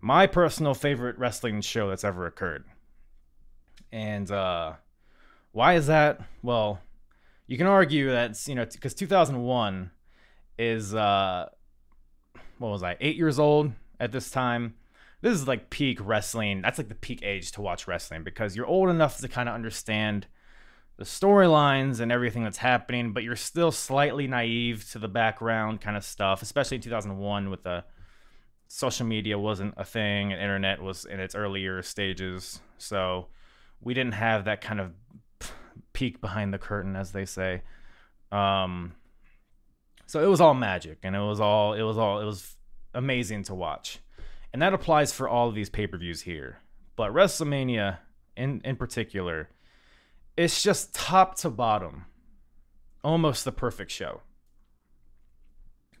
my 0.00 0.26
personal 0.26 0.74
favorite 0.74 1.18
wrestling 1.18 1.60
show 1.60 1.88
that's 1.88 2.04
ever 2.04 2.26
occurred. 2.26 2.64
And 3.92 4.28
uh 4.28 4.72
why 5.52 5.74
is 5.74 5.86
that? 5.86 6.20
Well, 6.42 6.80
you 7.46 7.56
can 7.56 7.68
argue 7.68 8.10
that 8.10 8.48
you 8.48 8.56
know 8.56 8.66
because 8.66 8.92
2001 8.94 9.92
is 10.58 10.94
uh 10.96 11.48
what 12.60 12.70
was 12.70 12.82
I 12.82 12.96
eight 13.00 13.16
years 13.16 13.38
old 13.38 13.72
at 13.98 14.12
this 14.12 14.30
time. 14.30 14.74
This 15.22 15.32
is 15.32 15.48
like 15.48 15.70
peak 15.70 15.98
wrestling. 16.00 16.60
That's 16.62 16.78
like 16.78 16.88
the 16.88 16.94
peak 16.94 17.22
age 17.22 17.52
to 17.52 17.62
watch 17.62 17.88
wrestling 17.88 18.22
because 18.22 18.54
you're 18.54 18.66
old 18.66 18.90
enough 18.90 19.18
to 19.18 19.28
kind 19.28 19.48
of 19.48 19.54
understand 19.54 20.26
the 20.98 21.04
storylines 21.04 22.00
and 22.00 22.12
everything 22.12 22.44
that's 22.44 22.58
happening, 22.58 23.12
but 23.12 23.22
you're 23.22 23.34
still 23.34 23.72
slightly 23.72 24.26
naive 24.26 24.90
to 24.92 24.98
the 24.98 25.08
background 25.08 25.80
kind 25.80 25.96
of 25.96 26.04
stuff, 26.04 26.42
especially 26.42 26.74
in 26.76 26.82
2001 26.82 27.48
with 27.48 27.62
the 27.62 27.82
social 28.68 29.06
media 29.06 29.38
wasn't 29.38 29.72
a 29.78 29.84
thing 29.84 30.30
and 30.30 30.40
internet 30.40 30.82
was 30.82 31.06
in 31.06 31.18
its 31.18 31.34
earlier 31.34 31.82
stages. 31.82 32.60
So 32.76 33.28
we 33.80 33.94
didn't 33.94 34.14
have 34.14 34.44
that 34.44 34.60
kind 34.60 34.80
of 34.80 34.92
peek 35.94 36.20
behind 36.20 36.52
the 36.52 36.58
curtain, 36.58 36.94
as 36.96 37.12
they 37.12 37.24
say. 37.24 37.62
Um, 38.30 38.92
so 40.10 40.20
it 40.20 40.26
was 40.26 40.40
all 40.40 40.54
magic, 40.54 40.98
and 41.04 41.14
it 41.14 41.20
was 41.20 41.38
all 41.38 41.72
it 41.72 41.82
was 41.82 41.96
all 41.96 42.20
it 42.20 42.24
was 42.24 42.56
amazing 42.94 43.44
to 43.44 43.54
watch, 43.54 44.00
and 44.52 44.60
that 44.60 44.74
applies 44.74 45.12
for 45.12 45.28
all 45.28 45.48
of 45.48 45.54
these 45.54 45.70
pay 45.70 45.86
per 45.86 45.96
views 45.96 46.22
here. 46.22 46.58
But 46.96 47.12
WrestleMania, 47.12 47.98
in 48.36 48.60
in 48.64 48.74
particular, 48.74 49.50
it's 50.36 50.64
just 50.64 50.92
top 50.96 51.36
to 51.36 51.50
bottom, 51.50 52.06
almost 53.04 53.44
the 53.44 53.52
perfect 53.52 53.92
show. 53.92 54.22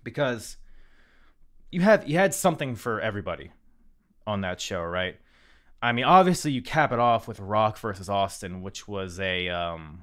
Because 0.02 0.56
you 1.70 1.82
have 1.82 2.08
you 2.08 2.18
had 2.18 2.34
something 2.34 2.74
for 2.74 3.00
everybody 3.00 3.52
on 4.26 4.40
that 4.40 4.60
show, 4.60 4.82
right? 4.82 5.20
I 5.80 5.92
mean, 5.92 6.04
obviously 6.04 6.50
you 6.50 6.62
cap 6.62 6.90
it 6.90 6.98
off 6.98 7.28
with 7.28 7.38
Rock 7.38 7.78
versus 7.78 8.08
Austin, 8.08 8.62
which 8.62 8.88
was 8.88 9.20
a 9.20 9.50
um 9.50 10.02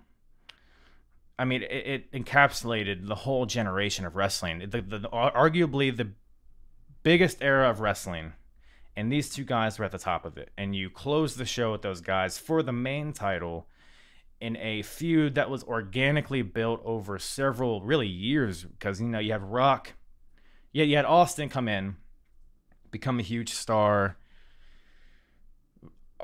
I 1.39 1.46
mean, 1.46 1.63
it, 1.63 1.70
it 1.70 2.12
encapsulated 2.12 3.08
the 3.08 3.15
whole 3.15 3.46
generation 3.46 4.06
of 4.06 4.15
wrestling. 4.15 4.60
The, 4.60 4.82
the, 4.82 5.00
the, 5.00 5.10
arguably 5.10 5.96
the 5.96 6.12
biggest 7.03 7.41
era 7.41 7.70
of 7.70 7.79
wrestling, 7.79 8.34
and 8.96 9.12
these 9.12 9.29
two 9.29 9.44
guys 9.44 9.77
were 9.77 9.86
at 9.86 9.91
the 9.91 10.00
top 10.00 10.25
of 10.25 10.38
it. 10.38 10.50
And 10.58 10.75
you 10.75 10.89
close 10.89 11.36
the 11.36 11.46
show 11.46 11.72
with 11.72 11.84
those 11.84 12.01
guys 12.01 12.38
for 12.38 12.63
the 12.63 12.74
main 12.74 13.13
title 13.13 13.67
in 14.39 14.58
a 14.58 14.82
feud 14.84 15.36
that 15.36 15.50
was 15.50 15.63
organically 15.63 16.41
built 16.41 16.82
over 16.86 17.17
several 17.17 17.82
really 17.82 18.08
years 18.08 18.63
because 18.63 19.01
you 19.01 19.08
know 19.08 19.20
you 19.20 19.32
have 19.32 19.44
Rock, 19.44 19.94
yeah, 20.72 20.84
you 20.84 20.96
had 20.96 21.06
Austin 21.06 21.50
come 21.50 21.67
in, 21.67 21.96
become 22.91 23.20
a 23.20 23.24
huge 23.24 23.53
star 23.53 24.17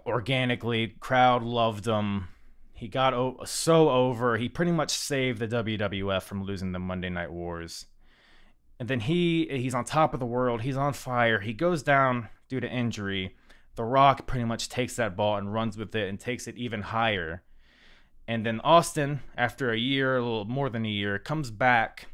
organically. 0.06 0.96
Crowd 1.00 1.44
loved 1.44 1.86
him. 1.88 2.28
He 2.74 2.88
got 2.88 3.14
o- 3.14 3.40
so 3.46 3.90
over. 3.90 4.38
He 4.38 4.50
pretty 4.50 4.72
much 4.72 4.92
saved 4.92 5.40
the 5.40 5.48
WWF 5.48 6.24
from 6.24 6.44
losing 6.44 6.72
the 6.72 6.80
Monday 6.80 7.10
Night 7.10 7.32
Wars. 7.32 7.86
And 8.80 8.90
then 8.90 9.02
he 9.02 9.48
he's 9.50 9.76
on 9.76 9.86
top 9.86 10.14
of 10.14 10.20
the 10.20 10.26
world. 10.26 10.62
He's 10.62 10.78
on 10.78 10.94
fire. 10.94 11.40
He 11.40 11.54
goes 11.54 11.84
down 11.84 12.30
due 12.50 12.60
to 12.60 12.70
injury. 12.70 13.36
The 13.76 13.84
Rock 13.84 14.28
pretty 14.28 14.46
much 14.46 14.70
takes 14.70 14.96
that 14.98 15.16
ball 15.16 15.38
and 15.38 15.54
runs 15.54 15.78
with 15.78 15.96
it 15.96 16.10
and 16.10 16.20
takes 16.20 16.48
it 16.48 16.58
even 16.58 16.82
higher. 16.82 17.44
And 18.28 18.46
then 18.46 18.62
Austin, 18.62 19.22
after 19.38 19.72
a 19.72 19.78
year, 19.78 20.18
a 20.18 20.22
little 20.22 20.46
more 20.46 20.70
than 20.70 20.86
a 20.86 20.90
year, 20.90 21.20
comes 21.20 21.52
back, 21.52 22.08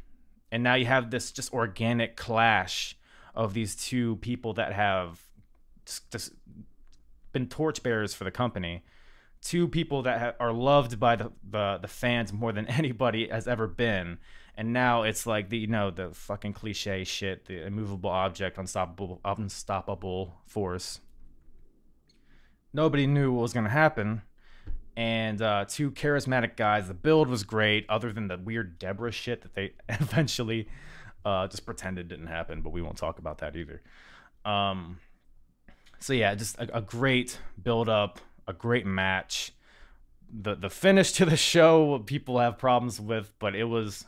and 0.51 0.63
now 0.63 0.75
you 0.75 0.85
have 0.85 1.11
this 1.11 1.31
just 1.31 1.53
organic 1.53 2.15
clash 2.15 2.97
of 3.35 3.53
these 3.53 3.75
two 3.75 4.15
people 4.17 4.53
that 4.53 4.73
have 4.73 5.21
just 6.11 6.31
been 7.31 7.47
torchbearers 7.47 8.13
for 8.13 8.23
the 8.23 8.31
company. 8.31 8.83
Two 9.41 9.67
people 9.67 10.03
that 10.03 10.19
ha- 10.19 10.33
are 10.39 10.51
loved 10.51 10.99
by 10.99 11.15
the, 11.15 11.31
the 11.49 11.79
the 11.81 11.87
fans 11.87 12.33
more 12.33 12.51
than 12.51 12.65
anybody 12.81 13.29
has 13.29 13.47
ever 13.47 13.67
been, 13.67 14.19
and 14.55 14.73
now 14.73 15.03
it's 15.03 15.25
like 15.25 15.49
the 15.49 15.57
you 15.57 15.67
know 15.67 15.91
the 15.91 16.11
fucking 16.11 16.53
cliche 16.53 17.03
shit, 17.03 17.45
the 17.45 17.65
immovable 17.65 18.09
object, 18.09 18.57
unstoppable 18.57 19.21
unstoppable 19.23 20.41
force. 20.45 20.99
Nobody 22.73 23.07
knew 23.07 23.31
what 23.31 23.41
was 23.41 23.53
gonna 23.53 23.69
happen, 23.69 24.21
and 24.97 25.41
uh, 25.41 25.65
two 25.67 25.91
charismatic 25.91 26.57
guys. 26.57 26.87
The 26.87 26.93
build 26.93 27.29
was 27.29 27.43
great, 27.43 27.85
other 27.87 28.11
than 28.11 28.27
the 28.27 28.37
weird 28.37 28.77
Debra 28.77 29.11
shit 29.11 29.41
that 29.43 29.53
they 29.53 29.73
eventually 29.89 30.67
uh, 31.25 31.47
just 31.47 31.65
pretended 31.65 32.07
didn't 32.07 32.27
happen, 32.27 32.61
but 32.61 32.71
we 32.71 32.81
won't 32.81 32.97
talk 32.97 33.19
about 33.19 33.39
that 33.39 33.55
either. 33.55 33.81
Um, 34.45 34.99
so 35.99 36.13
yeah, 36.13 36.35
just 36.35 36.57
a, 36.57 36.77
a 36.77 36.81
great 36.81 37.39
build 37.61 37.89
up, 37.89 38.19
a 38.49 38.53
great 38.53 38.85
match. 38.85 39.51
The 40.31 40.55
the 40.55 40.69
finish 40.69 41.11
to 41.13 41.25
the 41.25 41.37
show 41.37 41.99
people 41.99 42.39
have 42.39 42.57
problems 42.57 42.99
with, 42.99 43.33
but 43.39 43.55
it 43.55 43.65
was 43.65 44.05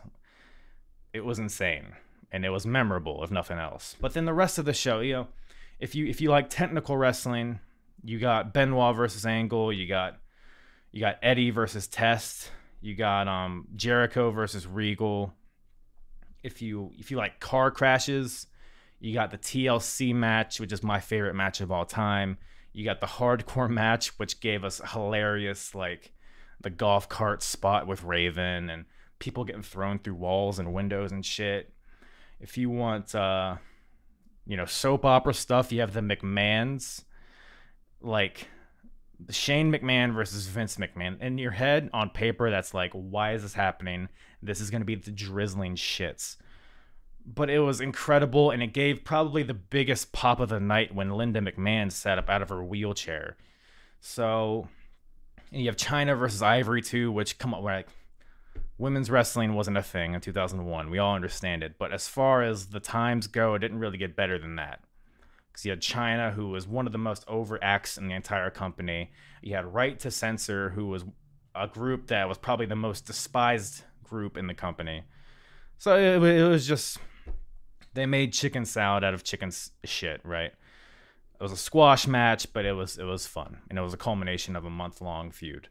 it 1.14 1.24
was 1.24 1.40
insane 1.40 1.94
and 2.32 2.44
it 2.44 2.50
was 2.50 2.66
memorable 2.66 3.24
if 3.24 3.32
nothing 3.32 3.60
else. 3.60 3.96
But 4.02 4.14
then 4.14 4.26
the 4.26 4.34
rest 4.34 4.58
of 4.58 4.66
the 4.66 4.74
show, 4.74 5.00
you 5.00 5.14
know, 5.14 5.28
if 5.80 5.96
you 5.96 6.08
if 6.08 6.20
you 6.20 6.30
like 6.30 6.50
technical 6.50 6.98
wrestling, 6.98 7.60
you 8.04 8.20
got 8.20 8.54
Benoit 8.54 8.96
versus 8.96 9.26
Angle, 9.26 9.72
you 9.72 9.88
got 9.88 10.18
you 10.92 11.00
got 11.00 11.18
Eddie 11.22 11.52
versus 11.52 11.88
Test, 11.88 12.52
you 12.82 12.96
got 12.96 13.28
um 13.28 13.68
Jericho 13.76 14.32
versus 14.32 14.66
Regal. 14.66 15.34
If 16.44 16.62
you 16.62 16.92
if 16.98 17.12
you 17.12 17.18
like 17.18 17.40
car 17.40 17.70
crashes, 17.70 18.48
you 19.00 19.14
got 19.14 19.30
the 19.30 19.38
TLC 19.38 20.16
match, 20.16 20.60
which 20.60 20.72
is 20.72 20.82
my 20.82 21.00
favorite 21.00 21.36
match 21.36 21.62
of 21.62 21.72
all 21.72 21.86
time. 21.86 22.38
You 22.74 22.86
got 22.86 23.02
the 23.02 23.08
hardcore 23.08 23.70
match, 23.72 24.18
which 24.20 24.40
gave 24.40 24.64
us 24.64 24.82
hilarious, 24.92 25.76
like 25.76 26.14
the 26.62 26.70
golf 26.70 27.10
cart 27.10 27.42
spot 27.42 27.88
with 27.88 28.04
Raven 28.04 28.70
and 28.70 28.86
people 29.20 29.44
getting 29.44 29.64
thrown 29.64 30.00
through 30.00 30.16
walls 30.16 30.60
and 30.60 30.74
windows 30.74 31.12
and 31.12 31.26
shit. 31.26 31.74
If 32.40 32.58
you 32.58 32.70
want, 32.70 33.14
uh, 33.14 33.58
you 34.46 34.58
know, 34.58 34.66
soap 34.66 35.06
opera 35.06 35.34
stuff, 35.34 35.72
you 35.72 35.82
have 35.82 35.94
the 35.94 36.02
McMahons, 36.02 37.04
like 38.02 38.48
Shane 39.30 39.72
McMahon 39.72 40.14
versus 40.14 40.48
Vince 40.48 40.78
McMahon. 40.78 41.22
In 41.22 41.38
your 41.38 41.52
head, 41.52 41.90
on 41.94 42.10
paper, 42.10 42.50
that's 42.50 42.74
like, 42.74 42.92
why 42.94 43.34
is 43.34 43.44
this 43.44 43.54
happening? 43.54 44.10
This 44.42 44.60
is 44.60 44.72
going 44.72 44.82
to 44.82 44.86
be 44.86 44.96
the 44.96 45.12
drizzling 45.12 45.76
shits 45.76 46.38
but 47.26 47.50
it 47.50 47.60
was 47.60 47.82
incredible 47.82 48.52
and 48.52 48.62
it 48.64 48.74
gave 48.74 49.04
probably 49.04 49.44
the 49.44 49.54
biggest 49.54 50.12
pop 50.12 50.40
of 50.40 50.50
the 50.50 50.60
night 50.60 50.94
when 50.94 51.12
Linda 51.12 51.42
McMahon 51.42 51.92
sat 51.92 52.18
up 52.18 52.30
out 52.30 52.42
of 52.42 52.50
her 52.50 52.64
wheelchair. 52.64 53.38
So 54.00 54.68
you 55.52 55.68
have 55.68 55.76
Chyna 55.76 56.18
versus 56.18 56.42
Ivory 56.42 56.82
too, 56.82 57.12
which 57.12 57.38
come 57.38 57.54
on, 57.54 57.64
like 57.64 57.88
women's 58.78 59.12
wrestling 59.12 59.54
wasn't 59.54 59.78
a 59.78 59.84
thing 59.84 60.14
in 60.14 60.22
2001. 60.22 60.90
We 60.90 60.98
all 60.98 61.16
understand 61.16 61.64
it. 61.64 61.78
But 61.78 61.94
as 61.94 62.08
far 62.08 62.42
as 62.42 62.68
the 62.68 62.80
times 62.80 63.28
go, 63.28 63.54
it 63.54 63.60
didn't 63.60 63.80
really 63.80 63.98
get 63.98 64.16
better 64.16 64.40
than 64.40 64.56
that. 64.56 64.82
Because 65.52 65.66
you 65.66 65.72
had 65.72 65.82
Chyna, 65.82 66.34
who 66.34 66.50
was 66.50 66.68
one 66.68 66.88
of 66.88 66.92
the 66.92 66.98
most 66.98 67.24
over 67.28 67.62
acts 67.64 67.98
in 67.98 68.08
the 68.08 68.16
entire 68.16 68.50
company. 68.50 69.12
You 69.42 69.56
had 69.56 69.74
Right 69.74 70.00
to 70.00 70.10
Censor, 70.10 70.72
who 70.72 70.88
was 70.88 71.06
a 71.54 71.68
group 71.68 72.08
that 72.08 72.28
was 72.28 72.38
probably 72.38 72.66
the 72.66 72.76
most 72.76 73.06
despised 73.06 73.84
group 74.04 74.38
in 74.38 74.48
the 74.48 74.54
company. 74.54 75.04
So 75.78 75.96
it, 75.98 76.24
it 76.24 76.48
was 76.48 76.66
just 76.68 76.98
they 77.94 78.06
made 78.06 78.34
chicken 78.34 78.66
salad 78.66 79.04
out 79.04 79.14
of 79.14 79.24
chicken 79.24 79.52
shit, 79.84 80.22
right? 80.24 80.52
It 81.40 81.44
was 81.44 81.52
a 81.52 81.58
squash 81.58 82.08
match, 82.08 82.52
but 82.54 82.66
it 82.66 82.74
was 82.74 82.98
it 82.98 83.04
was 83.04 83.28
fun, 83.28 83.60
and 83.70 83.78
it 83.78 83.82
was 83.82 83.94
a 83.94 83.98
culmination 83.98 84.56
of 84.56 84.66
a 84.66 84.70
month 84.70 85.02
long 85.02 85.32
feud. 85.32 85.70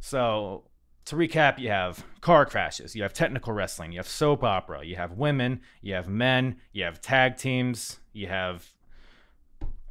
So 0.00 0.64
to 1.06 1.16
recap, 1.16 1.58
you 1.58 1.68
have 1.68 2.04
car 2.20 2.46
crashes, 2.46 2.96
you 2.96 3.02
have 3.02 3.12
technical 3.12 3.52
wrestling, 3.52 3.92
you 3.92 3.98
have 3.98 4.08
soap 4.08 4.42
opera, 4.42 4.84
you 4.84 4.96
have 4.96 5.12
women, 5.12 5.60
you 5.82 5.94
have 5.94 6.08
men, 6.08 6.56
you 6.72 6.84
have 6.84 7.00
tag 7.00 7.36
teams, 7.36 7.98
you 8.12 8.26
have 8.26 8.74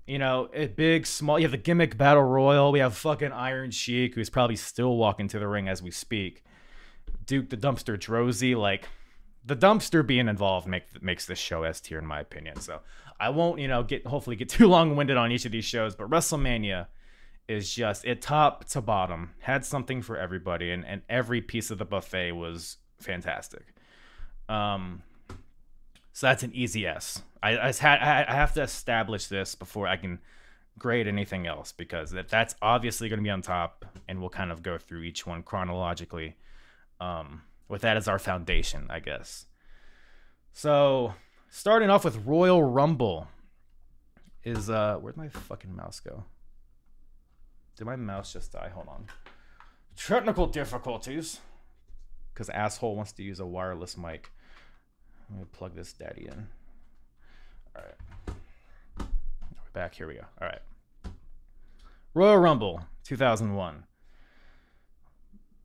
you 0.05 0.19
know, 0.19 0.49
a 0.53 0.67
big, 0.67 1.07
small. 1.07 1.39
You 1.39 1.45
have 1.45 1.51
the 1.51 1.57
gimmick 1.57 1.97
battle 1.97 2.23
royal. 2.23 2.71
We 2.71 2.79
have 2.79 2.95
fucking 2.95 3.31
Iron 3.31 3.71
Sheik, 3.71 4.15
who's 4.15 4.29
probably 4.29 4.55
still 4.55 4.97
walking 4.97 5.27
to 5.29 5.39
the 5.39 5.47
ring 5.47 5.69
as 5.69 5.81
we 5.81 5.91
speak. 5.91 6.43
Duke 7.25 7.49
the 7.49 7.57
Dumpster 7.57 7.97
Droese, 7.97 8.57
like 8.57 8.89
the 9.45 9.55
dumpster 9.55 10.05
being 10.05 10.27
involved 10.27 10.67
make, 10.67 11.01
makes 11.01 11.25
this 11.25 11.39
show 11.39 11.63
S 11.63 11.81
tier 11.81 11.99
in 11.99 12.05
my 12.05 12.19
opinion. 12.19 12.59
So 12.59 12.79
I 13.19 13.29
won't, 13.29 13.59
you 13.59 13.67
know, 13.67 13.83
get 13.83 14.05
hopefully 14.07 14.35
get 14.35 14.49
too 14.57 14.67
long 14.67 14.95
winded 14.95 15.17
on 15.17 15.31
each 15.31 15.45
of 15.45 15.51
these 15.51 15.65
shows, 15.65 15.95
but 15.95 16.09
WrestleMania 16.09 16.87
is 17.47 17.73
just 17.73 18.05
it 18.05 18.21
top 18.21 18.65
to 18.65 18.81
bottom 18.81 19.31
had 19.39 19.65
something 19.65 20.01
for 20.01 20.17
everybody, 20.17 20.71
and 20.71 20.85
and 20.85 21.01
every 21.09 21.41
piece 21.41 21.71
of 21.71 21.77
the 21.77 21.85
buffet 21.85 22.31
was 22.31 22.77
fantastic. 22.99 23.73
Um, 24.47 25.03
so 26.13 26.27
that's 26.27 26.43
an 26.43 26.53
easy 26.53 26.87
S. 26.87 27.21
I 27.41 27.57
I, 27.57 27.71
had, 27.73 27.99
I 27.99 28.33
have 28.33 28.53
to 28.53 28.61
establish 28.61 29.27
this 29.27 29.55
before 29.55 29.87
I 29.87 29.97
can 29.97 30.19
grade 30.79 31.07
anything 31.07 31.45
else 31.45 31.71
because 31.71 32.11
that 32.11 32.29
that's 32.29 32.55
obviously 32.61 33.09
going 33.09 33.19
to 33.19 33.23
be 33.23 33.29
on 33.29 33.41
top, 33.41 33.85
and 34.07 34.19
we'll 34.19 34.29
kind 34.29 34.51
of 34.51 34.63
go 34.63 34.77
through 34.77 35.01
each 35.01 35.25
one 35.25 35.43
chronologically. 35.43 36.37
Um, 37.01 37.41
with 37.67 37.81
that 37.81 37.97
as 37.97 38.07
our 38.07 38.19
foundation, 38.19 38.87
I 38.89 38.99
guess. 38.99 39.45
So, 40.51 41.15
starting 41.49 41.89
off 41.89 42.05
with 42.05 42.25
Royal 42.25 42.63
Rumble 42.63 43.27
is 44.43 44.69
uh 44.69 44.97
where'd 44.97 45.17
my 45.17 45.29
fucking 45.29 45.75
mouse 45.75 45.99
go? 45.99 46.25
Did 47.75 47.85
my 47.85 47.95
mouse 47.95 48.33
just 48.33 48.51
die? 48.51 48.69
Hold 48.73 48.87
on. 48.87 49.05
Technical 49.95 50.47
difficulties. 50.47 51.39
Because 52.33 52.49
asshole 52.49 52.95
wants 52.95 53.11
to 53.13 53.23
use 53.23 53.39
a 53.39 53.45
wireless 53.45 53.95
mic. 53.97 54.31
Let 55.29 55.39
me 55.39 55.45
plug 55.51 55.75
this 55.75 55.93
daddy 55.93 56.27
in. 56.27 56.47
All 57.75 57.83
right. 57.83 58.35
We're 58.97 59.71
back. 59.73 59.95
Here 59.95 60.07
we 60.07 60.15
go. 60.15 60.25
All 60.41 60.47
right. 60.47 60.61
Royal 62.13 62.37
Rumble 62.37 62.81
2001 63.05 63.83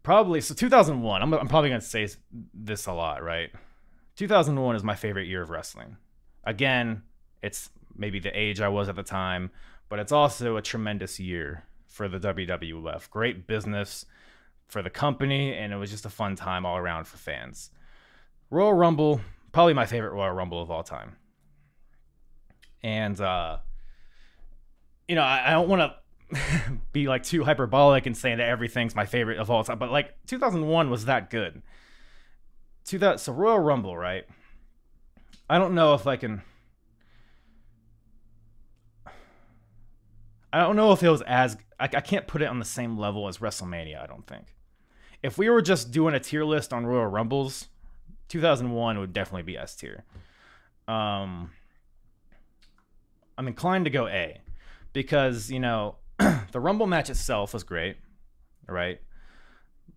probably 0.02 0.40
so 0.40 0.54
2001 0.54 1.22
i'm, 1.22 1.34
I'm 1.34 1.48
probably 1.48 1.70
going 1.70 1.80
to 1.80 1.86
say 1.86 2.08
this 2.54 2.86
a 2.86 2.92
lot 2.92 3.22
right? 3.22 3.50
2001 4.16 4.76
is 4.76 4.82
my 4.82 4.96
favorite 4.96 5.28
year 5.28 5.42
of 5.42 5.50
wrestling. 5.50 5.96
Again 6.44 7.02
it's 7.42 7.70
maybe 7.96 8.18
the 8.18 8.36
age 8.38 8.60
i 8.60 8.68
was 8.68 8.88
at 8.88 8.96
the 8.96 9.02
time 9.02 9.50
but 9.88 9.98
it's 9.98 10.12
also 10.12 10.56
a 10.56 10.62
tremendous 10.62 11.18
year 11.20 11.64
for 11.86 12.08
the 12.08 12.18
wwf 12.18 13.10
great 13.10 13.46
business 13.46 14.04
for 14.66 14.82
the 14.82 14.90
company 14.90 15.54
and 15.54 15.72
it 15.72 15.76
was 15.76 15.90
just 15.90 16.04
a 16.04 16.10
fun 16.10 16.36
time 16.36 16.66
all 16.66 16.76
around 16.76 17.06
for 17.06 17.16
fans. 17.16 17.70
Royal 18.50 18.74
rumble 18.74 19.20
probably 19.52 19.74
my 19.74 19.86
favorite 19.86 20.12
royal 20.12 20.32
rumble 20.32 20.62
of 20.62 20.70
all 20.70 20.82
time. 20.82 21.16
And 22.82 23.20
uh 23.20 23.58
you 25.06 25.14
know 25.14 25.22
i, 25.22 25.48
I 25.48 25.50
don't 25.52 25.68
want 25.68 25.82
to 25.82 25.94
be 26.92 27.08
like 27.08 27.22
too 27.22 27.44
hyperbolic 27.44 28.06
and 28.06 28.16
saying 28.16 28.38
that 28.38 28.48
everything's 28.48 28.94
my 28.94 29.06
favorite 29.06 29.38
of 29.38 29.50
all 29.50 29.64
time, 29.64 29.78
but 29.78 29.90
like 29.90 30.14
2001 30.26 30.90
was 30.90 31.06
that 31.06 31.30
good. 31.30 31.62
To 32.86 32.98
that, 32.98 33.20
so 33.20 33.32
Royal 33.32 33.58
Rumble, 33.58 33.96
right? 33.96 34.24
I 35.50 35.58
don't 35.58 35.74
know 35.74 35.94
if 35.94 36.06
I 36.06 36.16
can 36.16 36.42
I 40.52 40.60
don't 40.60 40.76
know 40.76 40.92
if 40.92 41.02
it 41.02 41.10
was 41.10 41.22
as 41.22 41.56
I, 41.78 41.84
I 41.84 42.00
can't 42.00 42.26
put 42.26 42.42
it 42.42 42.46
on 42.46 42.58
the 42.58 42.64
same 42.64 42.98
level 42.98 43.28
as 43.28 43.38
WrestleMania, 43.38 44.02
I 44.02 44.06
don't 44.06 44.26
think. 44.26 44.54
If 45.22 45.36
we 45.36 45.50
were 45.50 45.62
just 45.62 45.90
doing 45.90 46.14
a 46.14 46.20
tier 46.20 46.44
list 46.44 46.72
on 46.72 46.86
Royal 46.86 47.06
Rumbles, 47.06 47.68
2001 48.28 48.98
would 48.98 49.12
definitely 49.12 49.42
be 49.42 49.58
S 49.58 49.74
tier. 49.74 50.04
Um 50.86 51.50
I'm 53.36 53.46
inclined 53.46 53.84
to 53.84 53.90
go 53.90 54.08
A 54.08 54.40
because, 54.92 55.50
you 55.50 55.60
know, 55.60 55.96
the 56.52 56.60
Rumble 56.60 56.86
match 56.86 57.10
itself 57.10 57.54
was 57.54 57.64
great, 57.64 57.96
right? 58.66 59.00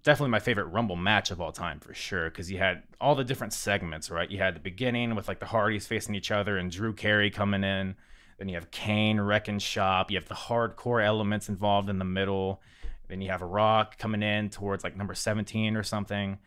Definitely 0.04 0.32
my 0.32 0.40
favorite 0.40 0.66
Rumble 0.66 0.96
match 0.96 1.32
of 1.32 1.42
all 1.42 1.52
time 1.52 1.80
for 1.80 1.94
sure, 1.94 2.30
because 2.30 2.52
you 2.52 2.58
had 2.58 2.84
all 3.00 3.16
the 3.16 3.24
different 3.24 3.54
segments, 3.54 4.10
right? 4.10 4.30
You 4.30 4.40
had 4.40 4.56
the 4.56 4.60
beginning 4.60 5.16
with 5.16 5.28
like 5.28 5.40
the 5.40 5.46
Hardys 5.46 5.88
facing 5.88 6.16
each 6.16 6.32
other 6.32 6.58
and 6.58 6.72
Drew 6.72 6.94
Carey 6.94 7.30
coming 7.30 7.64
in. 7.64 7.96
Then 8.38 8.50
you 8.50 8.56
have 8.56 8.72
Kane 8.72 9.20
wrecking 9.20 9.60
shop. 9.60 10.10
You 10.10 10.18
have 10.18 10.28
the 10.28 10.34
hardcore 10.34 11.06
elements 11.06 11.50
involved 11.50 11.90
in 11.90 12.00
the 12.00 12.06
middle. 12.06 12.62
Then 13.08 13.22
you 13.22 13.30
have 13.30 13.44
a 13.44 13.46
Rock 13.46 13.98
coming 14.00 14.24
in 14.24 14.50
towards 14.50 14.84
like 14.84 14.98
number 14.98 15.14
17 15.14 15.76
or 15.76 15.84
something. 15.84 16.40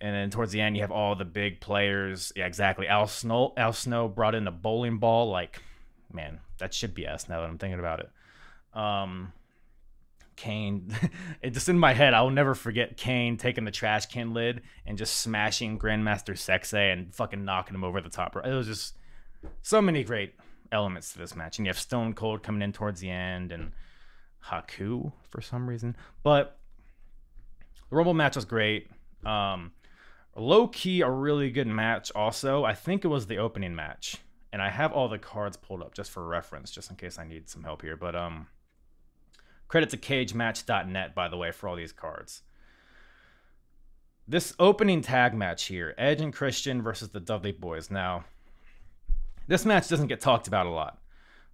And 0.00 0.14
then 0.14 0.30
towards 0.30 0.50
the 0.50 0.60
end, 0.60 0.76
you 0.76 0.82
have 0.82 0.90
all 0.90 1.14
the 1.14 1.24
big 1.24 1.60
players. 1.60 2.32
Yeah, 2.34 2.46
exactly. 2.46 2.88
Al 2.88 3.06
Snow, 3.06 3.52
Al 3.56 3.72
Snow 3.72 4.08
brought 4.08 4.34
in 4.34 4.48
a 4.48 4.50
bowling 4.50 4.98
ball. 4.98 5.30
Like, 5.30 5.62
man, 6.12 6.40
that 6.58 6.74
should 6.74 6.94
be 6.94 7.06
S 7.06 7.28
now 7.28 7.40
that 7.40 7.48
I'm 7.48 7.58
thinking 7.58 7.78
about 7.78 8.00
it. 8.00 8.10
Um, 8.74 9.32
Kane, 10.36 10.94
it 11.42 11.50
just 11.50 11.68
in 11.68 11.78
my 11.78 11.94
head, 11.94 12.14
I 12.14 12.22
will 12.22 12.30
never 12.30 12.54
forget 12.54 12.96
Kane 12.96 13.36
taking 13.36 13.64
the 13.64 13.70
trash 13.70 14.06
can 14.06 14.34
lid 14.34 14.62
and 14.86 14.98
just 14.98 15.20
smashing 15.20 15.78
Grandmaster 15.78 16.34
Sexay 16.34 16.92
and 16.92 17.14
fucking 17.14 17.44
knocking 17.44 17.74
him 17.74 17.84
over 17.84 18.00
the 18.00 18.10
top. 18.10 18.36
It 18.36 18.52
was 18.52 18.66
just 18.66 18.96
so 19.62 19.80
many 19.80 20.04
great 20.04 20.34
elements 20.72 21.12
to 21.12 21.18
this 21.18 21.36
match. 21.36 21.58
And 21.58 21.66
you 21.66 21.70
have 21.70 21.78
Stone 21.78 22.14
Cold 22.14 22.42
coming 22.42 22.62
in 22.62 22.72
towards 22.72 23.00
the 23.00 23.10
end 23.10 23.52
and 23.52 23.72
Haku 24.46 25.12
for 25.30 25.40
some 25.40 25.68
reason. 25.68 25.96
But 26.22 26.58
the 27.90 27.96
Rumble 27.96 28.14
match 28.14 28.36
was 28.36 28.44
great. 28.44 28.90
Um, 29.24 29.72
low 30.36 30.68
key, 30.68 31.00
a 31.00 31.10
really 31.10 31.50
good 31.50 31.66
match, 31.66 32.10
also. 32.14 32.64
I 32.64 32.74
think 32.74 33.04
it 33.04 33.08
was 33.08 33.26
the 33.26 33.38
opening 33.38 33.74
match. 33.74 34.16
And 34.52 34.62
I 34.62 34.68
have 34.68 34.92
all 34.92 35.08
the 35.08 35.18
cards 35.18 35.56
pulled 35.56 35.82
up 35.82 35.94
just 35.94 36.10
for 36.10 36.24
reference, 36.26 36.70
just 36.70 36.90
in 36.90 36.96
case 36.96 37.18
I 37.18 37.24
need 37.24 37.48
some 37.48 37.64
help 37.64 37.82
here. 37.82 37.96
But, 37.96 38.14
um, 38.14 38.46
Credit 39.68 39.90
to 39.90 39.96
cagematch.net, 39.96 41.14
by 41.14 41.28
the 41.28 41.36
way, 41.36 41.50
for 41.50 41.68
all 41.68 41.76
these 41.76 41.92
cards. 41.92 42.42
This 44.26 44.54
opening 44.58 45.02
tag 45.02 45.34
match 45.34 45.66
here 45.66 45.94
Edge 45.98 46.20
and 46.20 46.32
Christian 46.32 46.82
versus 46.82 47.10
the 47.10 47.20
Dudley 47.20 47.52
Boyz. 47.52 47.90
Now, 47.90 48.24
this 49.46 49.66
match 49.66 49.88
doesn't 49.88 50.06
get 50.06 50.20
talked 50.20 50.48
about 50.48 50.66
a 50.66 50.70
lot 50.70 50.98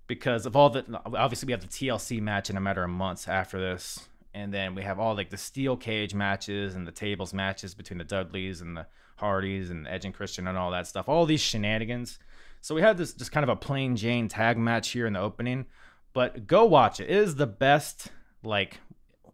because 0.07 0.47
of 0.47 0.55
all 0.55 0.71
the. 0.71 0.85
Obviously, 1.05 1.47
we 1.47 1.53
have 1.53 1.63
the 1.63 1.67
TLC 1.67 2.21
match 2.21 2.51
in 2.51 2.57
a 2.57 2.61
matter 2.61 2.85
of 2.85 2.91
months 2.91 3.27
after 3.27 3.61
this. 3.61 4.09
And 4.33 4.55
then 4.55 4.77
we 4.77 4.83
have 4.83 5.01
all 5.01 5.17
like 5.17 5.31
the 5.31 5.37
steel 5.37 5.77
cage 5.77 6.15
matches 6.15 6.77
and 6.77 6.87
the 6.87 6.93
tables 6.93 7.35
matches 7.35 7.75
between 7.75 7.99
the 7.99 8.05
Dudleys 8.05 8.61
and 8.61 8.77
the 8.77 8.87
Hardys 9.17 9.71
and 9.71 9.89
Edge 9.89 10.05
and 10.05 10.15
Christian 10.15 10.47
and 10.47 10.57
all 10.57 10.71
that 10.71 10.87
stuff. 10.87 11.09
All 11.09 11.27
these 11.27 11.41
shenanigans. 11.41 12.19
So 12.61 12.75
we 12.75 12.83
had 12.83 12.97
this 12.97 13.13
just 13.13 13.33
kind 13.33 13.43
of 13.43 13.51
a 13.51 13.57
plain 13.57 13.97
Jane 13.97 14.29
tag 14.29 14.57
match 14.57 14.91
here 14.91 15.07
in 15.07 15.15
the 15.15 15.21
opening. 15.21 15.67
But 16.13 16.47
go 16.47 16.65
watch 16.65 17.01
it. 17.01 17.05
It 17.05 17.17
is 17.17 17.37
the 17.37 17.47
best, 17.47 18.09
like, 18.43 18.79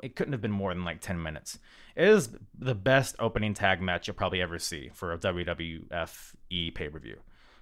it 0.02 0.14
couldn't 0.14 0.32
have 0.32 0.42
been 0.42 0.50
more 0.50 0.74
than 0.74 0.84
like 0.84 1.00
10 1.00 1.22
minutes. 1.22 1.58
It 1.94 2.08
is 2.08 2.30
the 2.58 2.74
best 2.74 3.16
opening 3.18 3.54
tag 3.54 3.80
match 3.80 4.06
you'll 4.06 4.16
probably 4.16 4.42
ever 4.42 4.58
see 4.58 4.90
for 4.92 5.12
a 5.12 5.18
WWF 5.18 6.34
E 6.50 6.70
pay 6.70 6.88
per 6.88 6.98
view. 6.98 7.16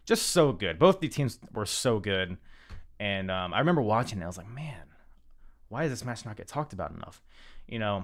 Just 0.05 0.31
so 0.31 0.53
good. 0.53 0.79
Both 0.79 1.01
the 1.01 1.09
teams 1.09 1.39
were 1.53 1.67
so 1.67 2.01
good. 2.01 2.37
And 2.99 3.31
um, 3.31 3.55
I 3.55 3.61
remember 3.61 3.83
watching 3.83 4.21
it. 4.21 4.25
I 4.25 4.27
was 4.27 4.37
like, 4.37 4.51
man, 4.51 4.87
why 5.69 5.83
does 5.83 5.93
this 5.93 6.05
match 6.05 6.25
not 6.25 6.37
get 6.37 6.49
talked 6.49 6.73
about 6.73 6.91
enough? 6.91 7.23
You 7.69 7.79
know, 7.79 7.97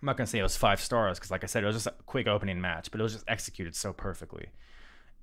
I'm 0.00 0.06
not 0.06 0.16
going 0.16 0.26
to 0.26 0.30
say 0.30 0.38
it 0.38 0.42
was 0.42 0.56
five 0.56 0.80
stars 0.80 1.18
because, 1.18 1.30
like 1.30 1.42
I 1.42 1.46
said, 1.46 1.64
it 1.64 1.66
was 1.66 1.76
just 1.76 1.86
a 1.86 1.94
quick 2.06 2.26
opening 2.26 2.60
match, 2.60 2.90
but 2.90 3.00
it 3.00 3.02
was 3.02 3.14
just 3.14 3.24
executed 3.26 3.74
so 3.74 3.92
perfectly. 3.92 4.50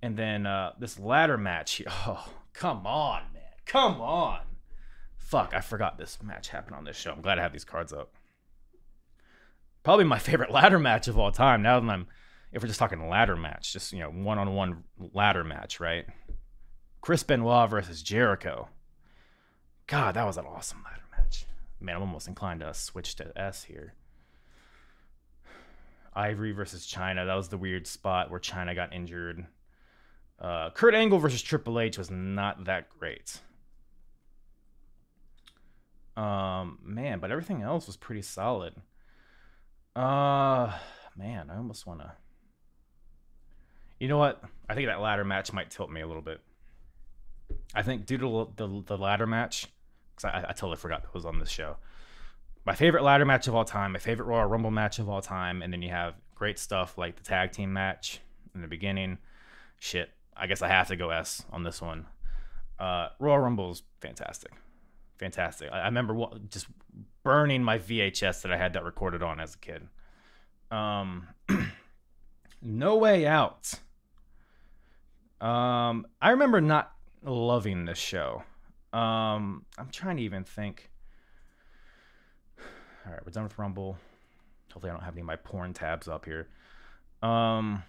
And 0.02 0.18
then 0.18 0.46
uh, 0.46 0.74
this 0.80 1.00
ladder 1.00 1.38
match, 1.38 1.82
oh, 1.88 2.28
come 2.54 2.86
on, 2.86 3.24
man. 3.34 3.44
Come 3.66 4.02
on. 4.02 4.42
Fuck, 5.26 5.56
I 5.56 5.62
forgot 5.62 5.98
this 5.98 6.22
match 6.22 6.50
happened 6.50 6.76
on 6.76 6.84
this 6.84 6.96
show. 6.96 7.12
I'm 7.12 7.22
glad 7.22 7.40
I 7.40 7.42
have 7.42 7.52
these 7.52 7.66
cards 7.66 7.92
up. 7.92 8.14
Probably 9.82 10.06
my 10.06 10.20
favorite 10.20 10.52
ladder 10.52 10.78
match 10.78 11.08
of 11.08 11.18
all 11.18 11.32
time. 11.32 11.64
Now 11.64 11.80
that 11.80 11.90
I'm, 11.90 12.06
if 12.52 12.62
we're 12.62 12.68
just 12.68 12.80
talking 12.80 13.10
ladder 13.10 13.36
match, 13.36 13.74
just 13.74 13.92
you 13.92 14.02
know, 14.02 14.12
one-on-one 14.12 14.84
ladder 15.14 15.44
match, 15.44 15.80
right? 15.80 16.06
Chris 17.02 17.24
Benoit 17.24 17.68
versus 17.72 18.04
Jericho. 18.04 18.70
God, 19.88 20.14
that 20.14 20.28
was 20.28 20.38
an 20.38 20.46
awesome 20.46 20.84
ladder 20.84 21.02
match. 21.18 21.48
Man, 21.80 21.96
I'm 21.96 22.04
almost 22.04 22.28
inclined 22.28 22.60
to 22.60 22.72
switch 22.76 23.16
to 23.16 23.36
S 23.36 23.64
here. 23.64 23.96
Ivory 26.14 26.52
versus 26.52 26.86
Chyna. 26.86 27.26
That 27.26 27.34
was 27.34 27.50
the 27.50 27.58
weird 27.58 27.88
spot 27.88 28.30
where 28.30 28.40
Chyna 28.40 28.76
got 28.76 28.94
injured. 28.94 29.48
Uh, 30.40 30.70
Kurt 30.70 30.94
Angle 30.94 31.18
versus 31.18 31.42
Triple 31.42 31.80
H 31.80 31.98
was 31.98 32.12
not 32.12 32.66
that 32.66 32.90
great. 33.00 33.40
Um, 36.18 36.80
man, 36.84 37.20
but 37.20 37.32
everything 37.32 37.62
else 37.62 37.88
was 37.88 37.98
pretty 37.98 38.22
solid. 38.22 38.74
Uh, 39.96 40.72
man, 41.16 41.50
I 41.50 41.58
almost 41.58 41.86
want 41.86 42.00
to. 42.02 42.12
You 44.00 44.08
know 44.08 44.18
what? 44.18 44.42
I 44.70 44.76
think 44.76 44.88
that 44.88 45.02
ladder 45.02 45.24
match 45.24 45.54
might 45.54 45.70
tilt 45.70 45.90
me 45.90 46.02
a 46.02 46.08
little 46.08 46.22
bit. 46.22 46.42
I 47.74 47.82
think 47.82 48.06
due 48.06 48.18
to 48.18 48.52
the 48.56 48.84
the 48.86 48.98
ladder 48.98 49.28
match, 49.28 49.68
because 50.16 50.32
I, 50.34 50.50
I 50.50 50.54
totally 50.54 50.78
forgot 50.78 51.04
that 51.04 51.14
was 51.14 51.26
on 51.26 51.40
this 51.40 51.50
show. 51.50 51.78
My 52.66 52.76
favorite 52.76 53.04
ladder 53.04 53.26
match 53.26 53.48
of 53.48 53.56
all 53.56 53.66
time, 53.66 53.92
my 53.92 54.00
favorite 54.00 54.26
Royal 54.26 54.48
Rumble 54.48 54.72
match 54.72 55.00
of 55.00 55.08
all 55.08 55.22
time, 55.22 55.62
and 55.62 55.72
then 55.72 55.82
you 55.82 55.90
have 55.90 56.16
great 56.34 56.58
stuff 56.58 56.98
like 56.98 57.16
the 57.16 57.24
tag 57.24 57.52
team 57.52 57.72
match 57.72 58.20
in 58.54 58.62
the 58.62 58.68
beginning. 58.68 59.18
Shit, 59.80 60.10
I 60.36 60.48
guess 60.48 60.62
I 60.62 60.68
have 60.68 60.88
to 60.88 60.96
go 60.96 61.12
S 61.12 61.44
on 61.52 61.64
this 61.64 61.82
one. 61.82 62.08
Uh, 62.80 63.10
Royal 63.20 63.40
Rumble 63.40 63.72
is 63.72 63.84
fantastic, 64.02 64.52
fantastic. 65.18 65.70
I, 65.72 65.82
I 65.82 65.86
remember 65.86 66.16
just 66.50 66.68
burning 67.24 67.64
my 67.64 67.80
VHS 67.80 68.42
that 68.44 68.52
I 68.52 68.58
had 68.58 68.74
that 68.74 68.84
recorded 68.84 69.24
on 69.24 69.40
as 69.40 69.56
a 69.56 69.58
kid. 69.58 69.88
Um, 70.72 71.28
No 72.62 72.98
Way 72.98 73.26
Out. 73.26 73.74
Um, 75.42 76.08
I 76.22 76.32
remember 76.32 76.62
not 76.62 76.94
loving 77.24 77.86
this 77.86 77.98
show. 77.98 78.44
Um, 78.94 79.66
I'm 79.78 79.90
trying 79.92 80.18
to 80.18 80.24
even 80.24 80.44
think. 80.44 80.90
All 82.60 83.12
right, 83.12 83.20
we're 83.26 83.32
done 83.32 83.44
with 83.44 83.58
Rumble. 83.60 83.98
Hopefully, 84.74 84.90
I 84.90 84.94
don't 84.94 85.04
have 85.04 85.14
any 85.14 85.22
of 85.22 85.28
my 85.28 85.36
porn 85.36 85.74
tabs 85.74 86.08
up 86.08 86.26
here. 86.26 86.48
Um, 87.22 87.84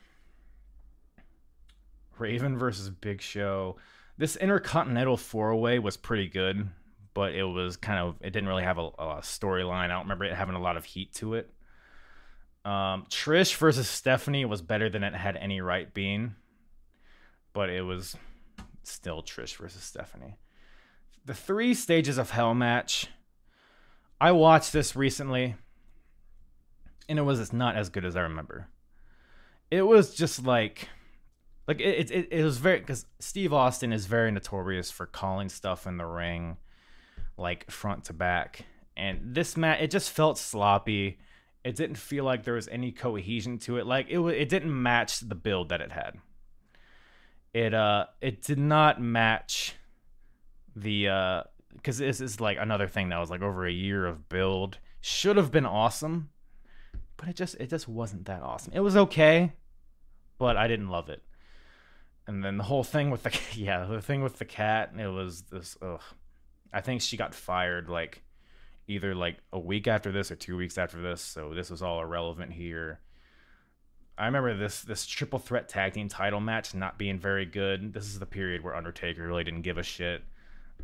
Raven 2.19 2.59
versus 2.59 2.91
Big 2.91 3.21
Show. 3.21 3.77
This 4.19 4.37
Intercontinental 4.37 5.17
Four 5.17 5.55
Way 5.57 5.79
was 5.79 5.97
pretty 5.97 6.29
good, 6.29 6.69
but 7.17 7.35
it 7.35 7.45
was 7.45 7.79
kind 7.79 7.99
of 7.99 8.17
it 8.21 8.31
didn't 8.31 8.47
really 8.47 8.63
have 8.63 8.77
a, 8.77 8.89
a 8.99 9.21
storyline. 9.23 9.85
I 9.85 9.87
don't 9.87 10.03
remember 10.03 10.27
it 10.27 10.35
having 10.35 10.55
a 10.55 10.61
lot 10.61 10.77
of 10.77 10.85
heat 10.85 11.15
to 11.15 11.33
it. 11.33 11.51
Um, 12.63 13.07
Trish 13.09 13.57
versus 13.57 13.89
Stephanie 13.89 14.45
was 14.45 14.61
better 14.61 14.91
than 14.91 15.03
it 15.03 15.15
had 15.15 15.35
any 15.35 15.63
right 15.63 15.93
being, 15.95 16.35
but 17.55 17.71
it 17.71 17.81
was 17.81 18.17
still 18.83 19.23
Trish 19.23 19.57
versus 19.57 19.83
Stephanie. 19.83 20.37
The 21.25 21.33
three 21.33 21.73
stages 21.73 22.19
of 22.19 22.33
hell 22.33 22.55
match. 22.55 23.09
I 24.21 24.33
watched 24.33 24.75
this 24.75 24.95
recently, 24.95 25.55
and 27.09 27.19
it 27.19 27.23
was 27.23 27.51
not 27.51 27.77
as 27.77 27.89
good 27.89 28.05
as 28.05 28.15
I 28.15 28.21
remember. 28.21 28.69
It 29.71 29.83
was 29.83 30.15
just 30.15 30.45
like, 30.45 30.91
like 31.67 31.81
it 31.81 32.11
it, 32.11 32.29
it 32.31 32.45
was 32.45 32.59
very 32.59 32.81
because 32.81 33.07
Steve 33.21 33.55
Austin 33.55 33.95
is 33.95 34.05
very 34.05 34.31
notorious 34.31 34.91
for 34.91 35.07
calling 35.07 35.49
stuff 35.49 35.87
in 35.87 35.97
the 35.97 36.05
ring, 36.05 36.59
like 37.37 37.71
front 37.71 38.05
to 38.05 38.13
back, 38.13 38.65
and 38.97 39.35
this 39.35 39.57
match 39.57 39.81
it 39.81 39.91
just 39.91 40.11
felt 40.11 40.39
sloppy. 40.39 41.19
It 41.65 41.77
didn't 41.77 41.97
feel 41.97 42.25
like 42.25 42.45
there 42.45 42.55
was 42.55 42.69
any 42.69 42.93
cohesion 42.93 43.59
to 43.61 43.79
it. 43.79 43.87
Like 43.87 44.07
it 44.09 44.21
it 44.21 44.49
didn't 44.49 44.83
match 44.83 45.21
the 45.21 45.35
build 45.35 45.71
that 45.71 45.81
it 45.81 45.93
had. 45.93 46.15
It 47.53 47.75
uh 47.75 48.07
it 48.21 48.43
did 48.43 48.59
not 48.59 49.01
match 49.01 49.75
the 50.75 51.09
uh 51.09 51.43
because 51.73 51.99
this 51.99 52.21
is 52.21 52.41
like 52.41 52.59
another 52.61 52.89
thing 52.89 53.09
that 53.11 53.19
was 53.19 53.31
like 53.31 53.43
over 53.43 53.67
a 53.67 53.73
year 53.73 54.07
of 54.07 54.29
build. 54.29 54.79
Should 55.01 55.37
have 55.37 55.53
been 55.53 55.67
awesome 55.67 56.31
but 57.17 57.29
it 57.29 57.37
just 57.37 57.55
it 57.57 57.71
just 57.71 57.89
wasn't 57.89 58.27
that 58.27 58.43
awesome. 58.43 58.73
It 58.75 58.81
was 58.81 58.97
okay 58.97 59.53
but 60.39 60.57
i 60.57 60.69
didn't 60.69 60.89
love 60.89 61.09
it. 61.09 61.23
And 62.27 62.45
then 62.45 62.59
the 62.59 62.65
whole 62.65 62.85
thing 62.85 63.11
with 63.11 63.23
the 63.23 63.39
yeah 63.55 63.85
the 63.85 64.03
thing 64.03 64.23
with 64.23 64.39
the 64.39 64.45
cat 64.45 64.93
it 64.99 65.09
was 65.09 65.43
this 65.43 65.77
ugh 65.83 66.03
i 66.73 66.81
think 66.81 67.01
she 67.01 67.17
got 67.17 67.35
fired 67.35 67.89
like 67.89 68.23
either 68.89 69.15
like 69.15 69.39
a 69.53 69.59
week 69.59 69.89
after 69.89 70.13
this 70.13 70.31
or 70.31 70.37
two 70.37 70.57
weeks 70.57 70.79
after 70.79 71.01
this 71.01 71.21
so 71.21 71.53
this 71.55 71.71
was 71.71 71.83
all 71.83 72.01
irrelevant 72.01 72.53
here 72.53 73.01
I 74.19 74.27
remember 74.27 74.57
this 74.57 74.83
this 74.83 75.07
triple 75.07 75.39
threat 75.39 75.69
tag 75.69 75.93
team 75.93 76.09
title 76.09 76.41
match 76.41 76.75
not 76.75 76.99
being 76.99 77.19
very 77.19 77.45
good. 77.45 77.93
This 77.93 78.07
is 78.07 78.19
the 78.19 78.27
period 78.27 78.65
where 78.65 78.75
Undertaker 78.75 79.27
really 79.27 79.45
didn't 79.45 79.63
give 79.63 79.77
a 79.77 79.83
shit. 79.83 80.23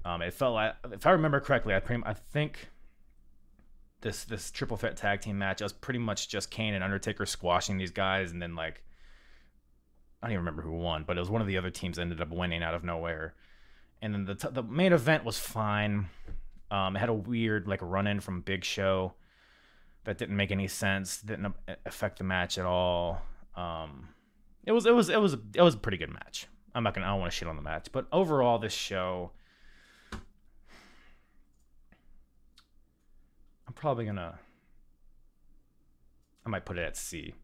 Um, 0.05 0.21
it 0.23 0.35
felt 0.35 0.55
like, 0.55 0.75
if 0.93 1.07
I 1.07 1.13
remember 1.13 1.41
correctly, 1.41 1.75
I 1.75 1.81
pretty, 1.81 2.03
I 2.05 2.13
think 2.13 2.69
this 4.03 4.25
this 4.25 4.51
triple 4.51 4.77
threat 4.77 4.97
tag 4.97 5.23
team 5.23 5.39
match 5.39 5.63
was 5.63 5.73
pretty 5.73 5.99
much 5.99 6.29
just 6.29 6.51
Kane 6.51 6.75
and 6.75 6.85
Undertaker 6.85 7.25
squashing 7.25 7.79
these 7.79 7.91
guys, 7.91 8.33
and 8.33 8.43
then 8.43 8.55
like 8.55 8.83
I 10.23 10.27
don't 10.27 10.33
even 10.33 10.45
remember 10.45 10.63
who 10.63 10.73
won, 10.73 11.05
but 11.07 11.17
it 11.17 11.21
was 11.21 11.31
one 11.31 11.41
of 11.41 11.47
the 11.47 11.57
other 11.57 11.71
teams 11.71 11.99
ended 11.99 12.21
up 12.21 12.31
winning 12.31 12.63
out 12.63 12.75
of 12.75 12.85
nowhere. 12.85 13.35
And 14.03 14.13
then 14.13 14.25
the 14.25 14.35
t- 14.35 14.49
the 14.51 14.63
main 14.63 14.93
event 14.93 15.25
was 15.25 15.39
fine. 15.39 16.09
Um, 16.71 16.97
it 16.97 16.99
had 16.99 17.09
a 17.09 17.15
weird 17.15 17.67
like 17.67 17.81
run 17.81 18.07
in 18.07 18.21
from 18.21 18.41
Big 18.43 18.65
Show 18.65 19.15
that 20.05 20.19
didn't 20.19 20.37
make 20.37 20.51
any 20.51 20.67
sense. 20.69 21.23
Didn't 21.23 21.55
affect 21.87 22.19
the 22.19 22.25
match 22.25 22.59
at 22.59 22.67
all. 22.67 23.23
Um, 23.57 24.09
it 24.65 24.73
was 24.73 24.87
it 24.87 24.95
was 24.95 25.09
it 25.09 25.21
was 25.21 25.35
it 25.55 25.63
was 25.63 25.75
a 25.75 25.79
pretty 25.79 25.99
good 25.99 26.13
match. 26.13 26.49
I'm 26.75 26.83
not 26.83 26.95
gonna 26.95 27.07
I 27.07 27.11
don't 27.11 27.21
want 27.21 27.33
to 27.33 27.37
shit 27.39 27.49
on 27.49 27.57
the 27.57 27.63
match, 27.63 27.89
but 27.93 28.07
overall 28.13 28.59
this 28.59 28.73
show, 28.73 29.31
I'm 30.13 30.21
probably 33.75 34.05
gonna 34.05 34.39
I 36.45 36.49
might 36.49 36.65
put 36.65 36.77
it 36.79 36.83
at 36.83 36.97
C. 36.97 37.35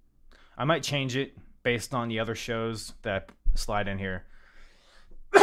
I 0.57 0.65
might 0.65 0.83
change 0.83 1.17
it 1.17 1.37
based 1.63 1.95
on 1.95 2.09
the 2.09 2.19
other 2.19 2.35
shows 2.35 2.95
that 3.03 3.31
slide 3.55 3.87
in 3.87 3.99
here. 3.99 4.25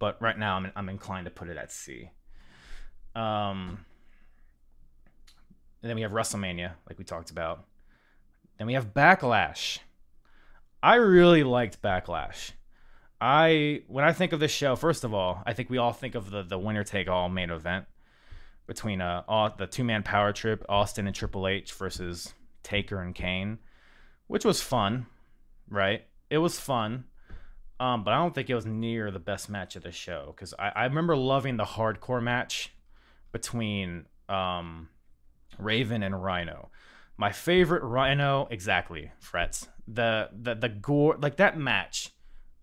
but 0.00 0.20
right 0.20 0.36
now 0.36 0.56
I'm 0.56 0.72
I'm 0.74 0.88
inclined 0.88 1.26
to 1.26 1.30
put 1.30 1.48
it 1.48 1.56
at 1.56 1.70
C. 1.70 2.10
Um 3.14 3.84
then 5.82 5.94
we 5.94 6.02
have 6.02 6.12
WrestleMania, 6.12 6.72
like 6.88 6.98
we 6.98 7.04
talked 7.04 7.30
about. 7.30 7.64
Then 8.58 8.66
we 8.66 8.74
have 8.74 8.92
Backlash. 8.92 9.78
I 10.82 10.96
really 10.96 11.42
liked 11.42 11.80
Backlash. 11.80 12.50
I 13.20 13.82
when 13.86 14.04
I 14.04 14.12
think 14.12 14.32
of 14.32 14.40
this 14.40 14.50
show, 14.50 14.74
first 14.74 15.04
of 15.04 15.14
all, 15.14 15.42
I 15.46 15.52
think 15.52 15.70
we 15.70 15.78
all 15.78 15.92
think 15.92 16.14
of 16.14 16.30
the 16.30 16.42
the 16.42 16.58
winner 16.58 16.82
take 16.84 17.08
all 17.08 17.28
main 17.28 17.50
event 17.50 17.86
between 18.66 19.00
uh 19.00 19.22
all, 19.28 19.54
the 19.56 19.66
two 19.66 19.84
man 19.84 20.02
power 20.02 20.32
trip, 20.32 20.64
Austin 20.68 21.06
and 21.06 21.14
Triple 21.14 21.46
H 21.46 21.72
versus 21.74 22.34
Taker 22.62 23.00
and 23.00 23.14
Kane, 23.14 23.58
which 24.26 24.44
was 24.44 24.62
fun, 24.62 25.06
right? 25.68 26.04
It 26.30 26.38
was 26.38 26.58
fun. 26.58 27.04
Um, 27.80 28.04
but 28.04 28.12
I 28.12 28.18
don't 28.18 28.34
think 28.34 28.50
it 28.50 28.54
was 28.54 28.66
near 28.66 29.10
the 29.10 29.18
best 29.18 29.48
match 29.48 29.74
of 29.74 29.82
the 29.82 29.90
show 29.90 30.34
because 30.36 30.52
I, 30.58 30.68
I 30.68 30.84
remember 30.84 31.16
loving 31.16 31.56
the 31.56 31.64
hardcore 31.64 32.22
match 32.22 32.72
between 33.32 34.04
um 34.28 34.90
Raven 35.58 36.02
and 36.02 36.22
Rhino. 36.22 36.70
My 37.16 37.32
favorite 37.32 37.82
Rhino, 37.82 38.46
exactly, 38.50 39.12
frets. 39.18 39.66
The 39.88 40.28
the 40.32 40.54
the 40.54 40.68
gore 40.68 41.16
like 41.20 41.36
that 41.36 41.58
match. 41.58 42.10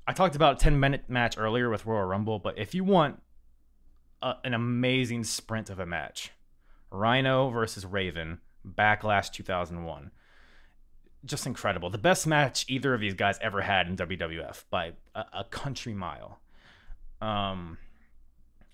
I 0.08 0.14
talked 0.14 0.36
about 0.36 0.56
a 0.56 0.60
10 0.60 0.80
minute 0.80 1.10
match 1.10 1.38
earlier 1.38 1.70
with 1.70 1.86
Royal 1.86 2.06
Rumble, 2.06 2.40
but 2.40 2.58
if 2.58 2.74
you 2.74 2.84
want 2.86 3.22
a, 4.22 4.36
an 4.44 4.54
amazing 4.54 5.24
sprint 5.26 5.70
of 5.70 5.80
a 5.80 5.86
match, 5.86 6.32
Rhino 6.92 7.50
versus 7.50 7.86
Raven, 7.86 8.40
Backlash 8.66 9.32
2001. 9.34 10.12
Just 11.26 11.46
incredible. 11.46 11.90
The 11.90 11.98
best 11.98 12.28
match 12.28 12.66
either 12.68 12.94
of 12.94 13.02
these 13.02 13.14
guys 13.14 13.38
ever 13.42 13.62
had 13.62 13.88
in 13.88 13.96
WWF 13.96 14.64
by 14.70 14.94
a, 15.16 15.26
a 15.34 15.44
country 15.44 15.94
mile. 15.94 16.40
Um, 17.22 17.78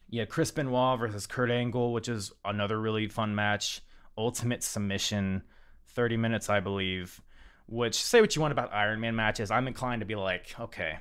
yeah, 0.09 0.25
Chris 0.25 0.51
Benoit 0.51 0.99
versus 0.99 1.25
Kurt 1.25 1.49
Angle, 1.49 1.93
which 1.93 2.09
is 2.09 2.31
another 2.45 2.79
really 2.79 3.07
fun 3.07 3.33
match 3.33 3.81
ultimate 4.17 4.63
submission, 4.63 5.43
30 5.89 6.17
minutes, 6.17 6.49
I 6.49 6.59
believe. 6.59 7.21
Which, 7.65 7.95
say 7.95 8.21
what 8.21 8.35
you 8.35 8.41
want 8.41 8.51
about 8.51 8.73
Iron 8.73 8.99
Man 8.99 9.15
matches, 9.15 9.49
I'm 9.49 9.67
inclined 9.67 10.01
to 10.01 10.05
be 10.05 10.15
like, 10.15 10.53
okay, 10.59 10.99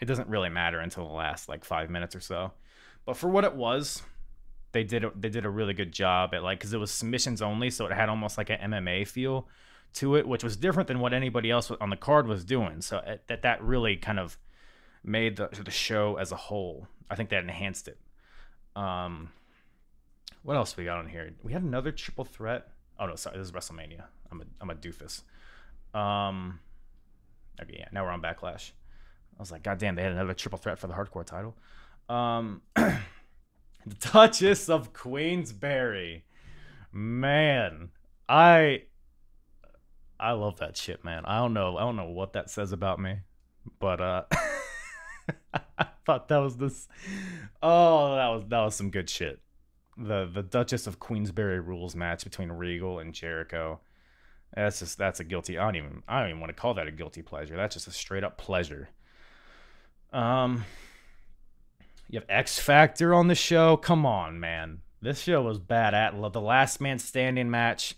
it 0.00 0.04
doesn't 0.04 0.28
really 0.28 0.48
matter 0.48 0.78
until 0.78 1.06
the 1.06 1.12
last 1.12 1.48
like 1.48 1.64
five 1.64 1.90
minutes 1.90 2.14
or 2.14 2.20
so. 2.20 2.52
But 3.04 3.16
for 3.16 3.28
what 3.28 3.44
it 3.44 3.54
was, 3.54 4.02
they 4.72 4.84
did 4.84 5.04
a, 5.04 5.12
they 5.14 5.28
did 5.28 5.44
a 5.44 5.50
really 5.50 5.74
good 5.74 5.92
job 5.92 6.34
at 6.34 6.42
like 6.42 6.58
because 6.58 6.72
it 6.72 6.78
was 6.78 6.90
submissions 6.90 7.42
only, 7.42 7.70
so 7.70 7.86
it 7.86 7.92
had 7.92 8.08
almost 8.08 8.38
like 8.38 8.50
an 8.50 8.72
MMA 8.72 9.06
feel 9.08 9.48
to 9.96 10.16
it, 10.16 10.26
which 10.26 10.44
was 10.44 10.56
different 10.56 10.88
than 10.88 11.00
what 11.00 11.12
anybody 11.12 11.50
else 11.50 11.70
on 11.70 11.90
the 11.90 11.96
card 11.96 12.26
was 12.26 12.44
doing. 12.44 12.80
So 12.80 13.02
that 13.26 13.42
that 13.42 13.62
really 13.62 13.96
kind 13.96 14.18
of 14.18 14.38
made 15.02 15.36
the 15.36 15.48
the 15.64 15.70
show 15.70 16.16
as 16.16 16.32
a 16.32 16.36
whole. 16.36 16.88
I 17.10 17.14
think 17.14 17.30
that 17.30 17.42
enhanced 17.42 17.88
it. 17.88 17.98
Um, 18.74 19.30
what 20.42 20.56
else 20.56 20.76
we 20.76 20.84
got 20.84 20.98
on 20.98 21.08
here? 21.08 21.32
We 21.42 21.52
had 21.52 21.62
another 21.62 21.92
triple 21.92 22.24
threat. 22.24 22.68
Oh 22.98 23.06
no, 23.06 23.16
sorry, 23.16 23.38
this 23.38 23.48
is 23.48 23.52
WrestleMania. 23.52 24.04
I'm 24.30 24.40
a 24.40 24.44
I'm 24.60 24.70
a 24.70 24.74
doofus. 24.74 25.22
Um, 25.98 26.60
okay, 27.60 27.76
yeah, 27.78 27.88
now 27.92 28.04
we're 28.04 28.10
on 28.10 28.22
Backlash. 28.22 28.72
I 29.38 29.42
was 29.42 29.50
like, 29.50 29.62
God 29.62 29.78
damn, 29.78 29.94
they 29.94 30.02
had 30.02 30.12
another 30.12 30.34
triple 30.34 30.58
threat 30.58 30.78
for 30.78 30.86
the 30.86 30.94
hardcore 30.94 31.24
title. 31.24 31.56
Um, 32.08 32.62
the 32.74 33.94
Duchess 34.12 34.68
of 34.68 34.92
Queensberry. 34.92 36.24
Man, 36.92 37.90
I 38.28 38.84
I 40.18 40.32
love 40.32 40.58
that 40.58 40.76
shit, 40.76 41.04
man. 41.04 41.24
I 41.26 41.38
don't 41.38 41.52
know. 41.52 41.76
I 41.76 41.80
don't 41.80 41.96
know 41.96 42.08
what 42.08 42.32
that 42.32 42.50
says 42.50 42.72
about 42.72 42.98
me, 42.98 43.18
but 43.78 44.00
uh, 44.00 44.22
I 45.78 45.86
thought 46.04 46.28
that 46.28 46.38
was 46.38 46.56
this. 46.56 46.88
Oh, 47.62 48.14
that 48.14 48.28
was 48.28 48.44
that 48.48 48.60
was 48.60 48.74
some 48.74 48.90
good 48.90 49.10
shit. 49.10 49.40
The 49.98 50.28
the 50.32 50.42
Duchess 50.42 50.86
of 50.86 50.98
Queensberry 50.98 51.60
rules 51.60 51.94
match 51.94 52.24
between 52.24 52.50
Regal 52.50 52.98
and 52.98 53.12
Jericho. 53.12 53.80
That's 54.54 54.78
just 54.78 54.96
that's 54.96 55.20
a 55.20 55.24
guilty. 55.24 55.58
I 55.58 55.64
don't 55.64 55.76
even 55.76 56.02
I 56.08 56.20
don't 56.20 56.30
even 56.30 56.40
want 56.40 56.50
to 56.54 56.60
call 56.60 56.74
that 56.74 56.86
a 56.86 56.92
guilty 56.92 57.22
pleasure. 57.22 57.56
That's 57.56 57.74
just 57.74 57.88
a 57.88 57.92
straight 57.92 58.24
up 58.24 58.38
pleasure. 58.38 58.88
Um, 60.12 60.64
you 62.08 62.18
have 62.20 62.28
X 62.28 62.58
Factor 62.58 63.12
on 63.12 63.28
the 63.28 63.34
show. 63.34 63.76
Come 63.76 64.06
on, 64.06 64.40
man. 64.40 64.80
This 65.02 65.20
show 65.20 65.42
was 65.42 65.58
bad 65.58 65.92
at 65.92 66.14
the 66.32 66.40
last 66.40 66.80
man 66.80 66.98
standing 66.98 67.50
match. 67.50 67.96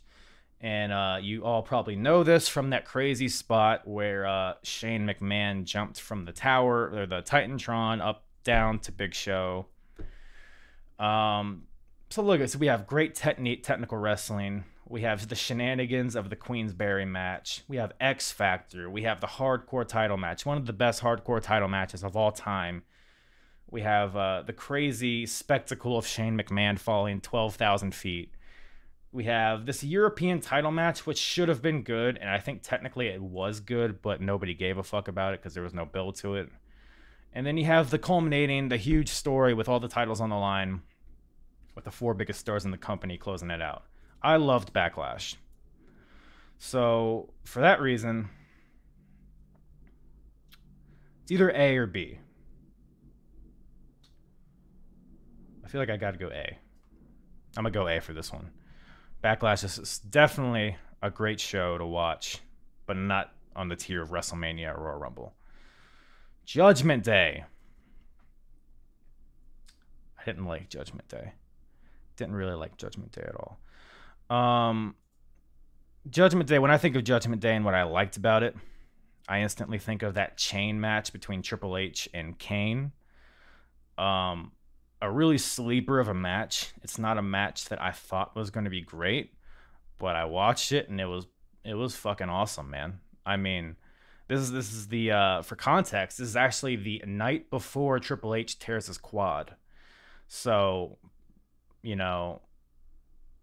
And 0.60 0.92
uh, 0.92 1.18
you 1.20 1.44
all 1.44 1.62
probably 1.62 1.94
know 1.94 2.24
this 2.24 2.48
from 2.48 2.70
that 2.70 2.84
crazy 2.84 3.28
spot 3.28 3.86
where 3.86 4.26
uh, 4.26 4.54
Shane 4.62 5.06
McMahon 5.06 5.64
jumped 5.64 6.00
from 6.00 6.24
the 6.24 6.32
tower 6.32 6.90
or 6.92 7.06
the 7.06 7.22
Titantron 7.22 8.04
up 8.04 8.24
down 8.42 8.80
to 8.80 8.92
Big 8.92 9.14
Show. 9.14 9.66
Um, 10.98 11.64
so 12.10 12.22
look, 12.22 12.40
at 12.40 12.50
so 12.50 12.58
we 12.58 12.66
have 12.66 12.86
great 12.86 13.14
technique, 13.14 13.62
technical 13.62 13.98
wrestling. 13.98 14.64
We 14.88 15.02
have 15.02 15.28
the 15.28 15.34
shenanigans 15.34 16.16
of 16.16 16.30
the 16.30 16.36
Queensberry 16.36 17.04
match. 17.04 17.62
We 17.68 17.76
have 17.76 17.92
X 18.00 18.32
Factor. 18.32 18.88
We 18.88 19.02
have 19.02 19.20
the 19.20 19.26
hardcore 19.26 19.86
title 19.86 20.16
match, 20.16 20.46
one 20.46 20.56
of 20.56 20.66
the 20.66 20.72
best 20.72 21.02
hardcore 21.02 21.42
title 21.42 21.68
matches 21.68 22.02
of 22.02 22.16
all 22.16 22.32
time. 22.32 22.82
We 23.70 23.82
have 23.82 24.16
uh, 24.16 24.42
the 24.46 24.54
crazy 24.54 25.26
spectacle 25.26 25.98
of 25.98 26.06
Shane 26.06 26.38
McMahon 26.38 26.78
falling 26.78 27.20
12,000 27.20 27.94
feet. 27.94 28.32
We 29.10 29.24
have 29.24 29.64
this 29.64 29.82
European 29.82 30.40
title 30.40 30.70
match, 30.70 31.06
which 31.06 31.18
should 31.18 31.48
have 31.48 31.62
been 31.62 31.82
good, 31.82 32.18
and 32.18 32.28
I 32.28 32.38
think 32.40 32.62
technically 32.62 33.08
it 33.08 33.22
was 33.22 33.60
good, 33.60 34.02
but 34.02 34.20
nobody 34.20 34.52
gave 34.52 34.76
a 34.76 34.82
fuck 34.82 35.08
about 35.08 35.32
it 35.32 35.40
because 35.40 35.54
there 35.54 35.62
was 35.62 35.72
no 35.72 35.86
build 35.86 36.16
to 36.16 36.34
it. 36.34 36.50
And 37.32 37.46
then 37.46 37.56
you 37.56 37.64
have 37.64 37.90
the 37.90 37.98
culminating, 37.98 38.68
the 38.68 38.76
huge 38.76 39.08
story 39.08 39.54
with 39.54 39.68
all 39.68 39.80
the 39.80 39.88
titles 39.88 40.20
on 40.20 40.28
the 40.28 40.36
line, 40.36 40.82
with 41.74 41.84
the 41.84 41.90
four 41.90 42.12
biggest 42.12 42.40
stars 42.40 42.66
in 42.66 42.70
the 42.70 42.76
company 42.76 43.16
closing 43.16 43.50
it 43.50 43.62
out. 43.62 43.84
I 44.22 44.36
loved 44.36 44.74
Backlash. 44.74 45.36
So, 46.58 47.32
for 47.44 47.60
that 47.60 47.80
reason, 47.80 48.28
it's 51.22 51.32
either 51.32 51.50
A 51.50 51.76
or 51.76 51.86
B. 51.86 52.18
I 55.64 55.68
feel 55.68 55.80
like 55.80 55.90
I 55.90 55.96
got 55.96 56.12
to 56.12 56.18
go 56.18 56.30
A. 56.30 56.58
I'm 57.56 57.64
to 57.64 57.70
go 57.70 57.88
A 57.88 58.00
for 58.00 58.12
this 58.12 58.32
one. 58.32 58.50
Backlash 59.22 59.64
is 59.64 59.98
definitely 59.98 60.76
a 61.02 61.10
great 61.10 61.40
show 61.40 61.78
to 61.78 61.86
watch, 61.86 62.38
but 62.86 62.96
not 62.96 63.32
on 63.56 63.68
the 63.68 63.76
tier 63.76 64.02
of 64.02 64.10
WrestleMania 64.10 64.76
or 64.76 64.84
Royal 64.84 64.98
Rumble. 64.98 65.34
Judgment 66.44 67.04
Day. 67.04 67.44
I 70.18 70.24
didn't 70.24 70.46
like 70.46 70.68
Judgment 70.68 71.08
Day. 71.08 71.32
Didn't 72.16 72.34
really 72.34 72.54
like 72.54 72.76
Judgment 72.76 73.12
Day 73.12 73.26
at 73.26 73.34
all. 73.34 73.58
Um, 74.34 74.94
Judgment 76.08 76.48
Day. 76.48 76.58
When 76.58 76.70
I 76.70 76.78
think 76.78 76.96
of 76.96 77.04
Judgment 77.04 77.42
Day 77.42 77.54
and 77.54 77.64
what 77.64 77.74
I 77.74 77.82
liked 77.82 78.16
about 78.16 78.42
it, 78.42 78.56
I 79.28 79.40
instantly 79.40 79.78
think 79.78 80.02
of 80.02 80.14
that 80.14 80.36
chain 80.36 80.80
match 80.80 81.12
between 81.12 81.42
Triple 81.42 81.76
H 81.76 82.08
and 82.14 82.38
Kane. 82.38 82.92
Um, 83.98 84.52
a 85.00 85.10
really 85.10 85.38
sleeper 85.38 86.00
of 86.00 86.08
a 86.08 86.14
match. 86.14 86.72
It's 86.82 86.98
not 86.98 87.18
a 87.18 87.22
match 87.22 87.66
that 87.66 87.80
I 87.80 87.92
thought 87.92 88.36
was 88.36 88.50
going 88.50 88.64
to 88.64 88.70
be 88.70 88.80
great, 88.80 89.32
but 89.98 90.16
I 90.16 90.24
watched 90.24 90.72
it 90.72 90.88
and 90.88 91.00
it 91.00 91.06
was 91.06 91.26
it 91.64 91.74
was 91.74 91.96
fucking 91.96 92.28
awesome, 92.28 92.70
man. 92.70 93.00
I 93.26 93.36
mean, 93.36 93.76
this 94.28 94.40
is 94.40 94.50
this 94.52 94.72
is 94.72 94.88
the 94.88 95.12
uh, 95.12 95.42
for 95.42 95.56
context. 95.56 96.18
This 96.18 96.28
is 96.28 96.36
actually 96.36 96.76
the 96.76 97.02
night 97.06 97.50
before 97.50 97.98
Triple 97.98 98.34
H 98.34 98.58
tears 98.58 98.86
his 98.86 98.98
quad, 98.98 99.54
so 100.26 100.98
you 101.82 101.96
know 101.96 102.42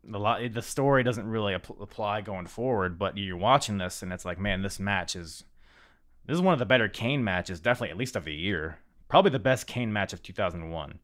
the 0.03 0.19
lot 0.19 0.41
the 0.53 0.61
story 0.61 1.03
doesn't 1.03 1.27
really 1.27 1.53
apply 1.53 2.21
going 2.21 2.47
forward. 2.47 2.99
But 2.99 3.17
you're 3.17 3.37
watching 3.37 3.77
this 3.77 4.03
and 4.03 4.11
it's 4.11 4.25
like, 4.25 4.39
man, 4.39 4.61
this 4.61 4.79
match 4.79 5.15
is 5.15 5.45
this 6.25 6.35
is 6.35 6.41
one 6.41 6.53
of 6.53 6.59
the 6.59 6.65
better 6.65 6.89
Kane 6.89 7.23
matches, 7.23 7.59
definitely 7.59 7.91
at 7.91 7.97
least 7.97 8.15
of 8.15 8.25
the 8.25 8.33
year. 8.33 8.79
Probably 9.07 9.31
the 9.31 9.39
best 9.39 9.67
Kane 9.67 9.93
match 9.93 10.13
of 10.13 10.23
2001 10.23 10.99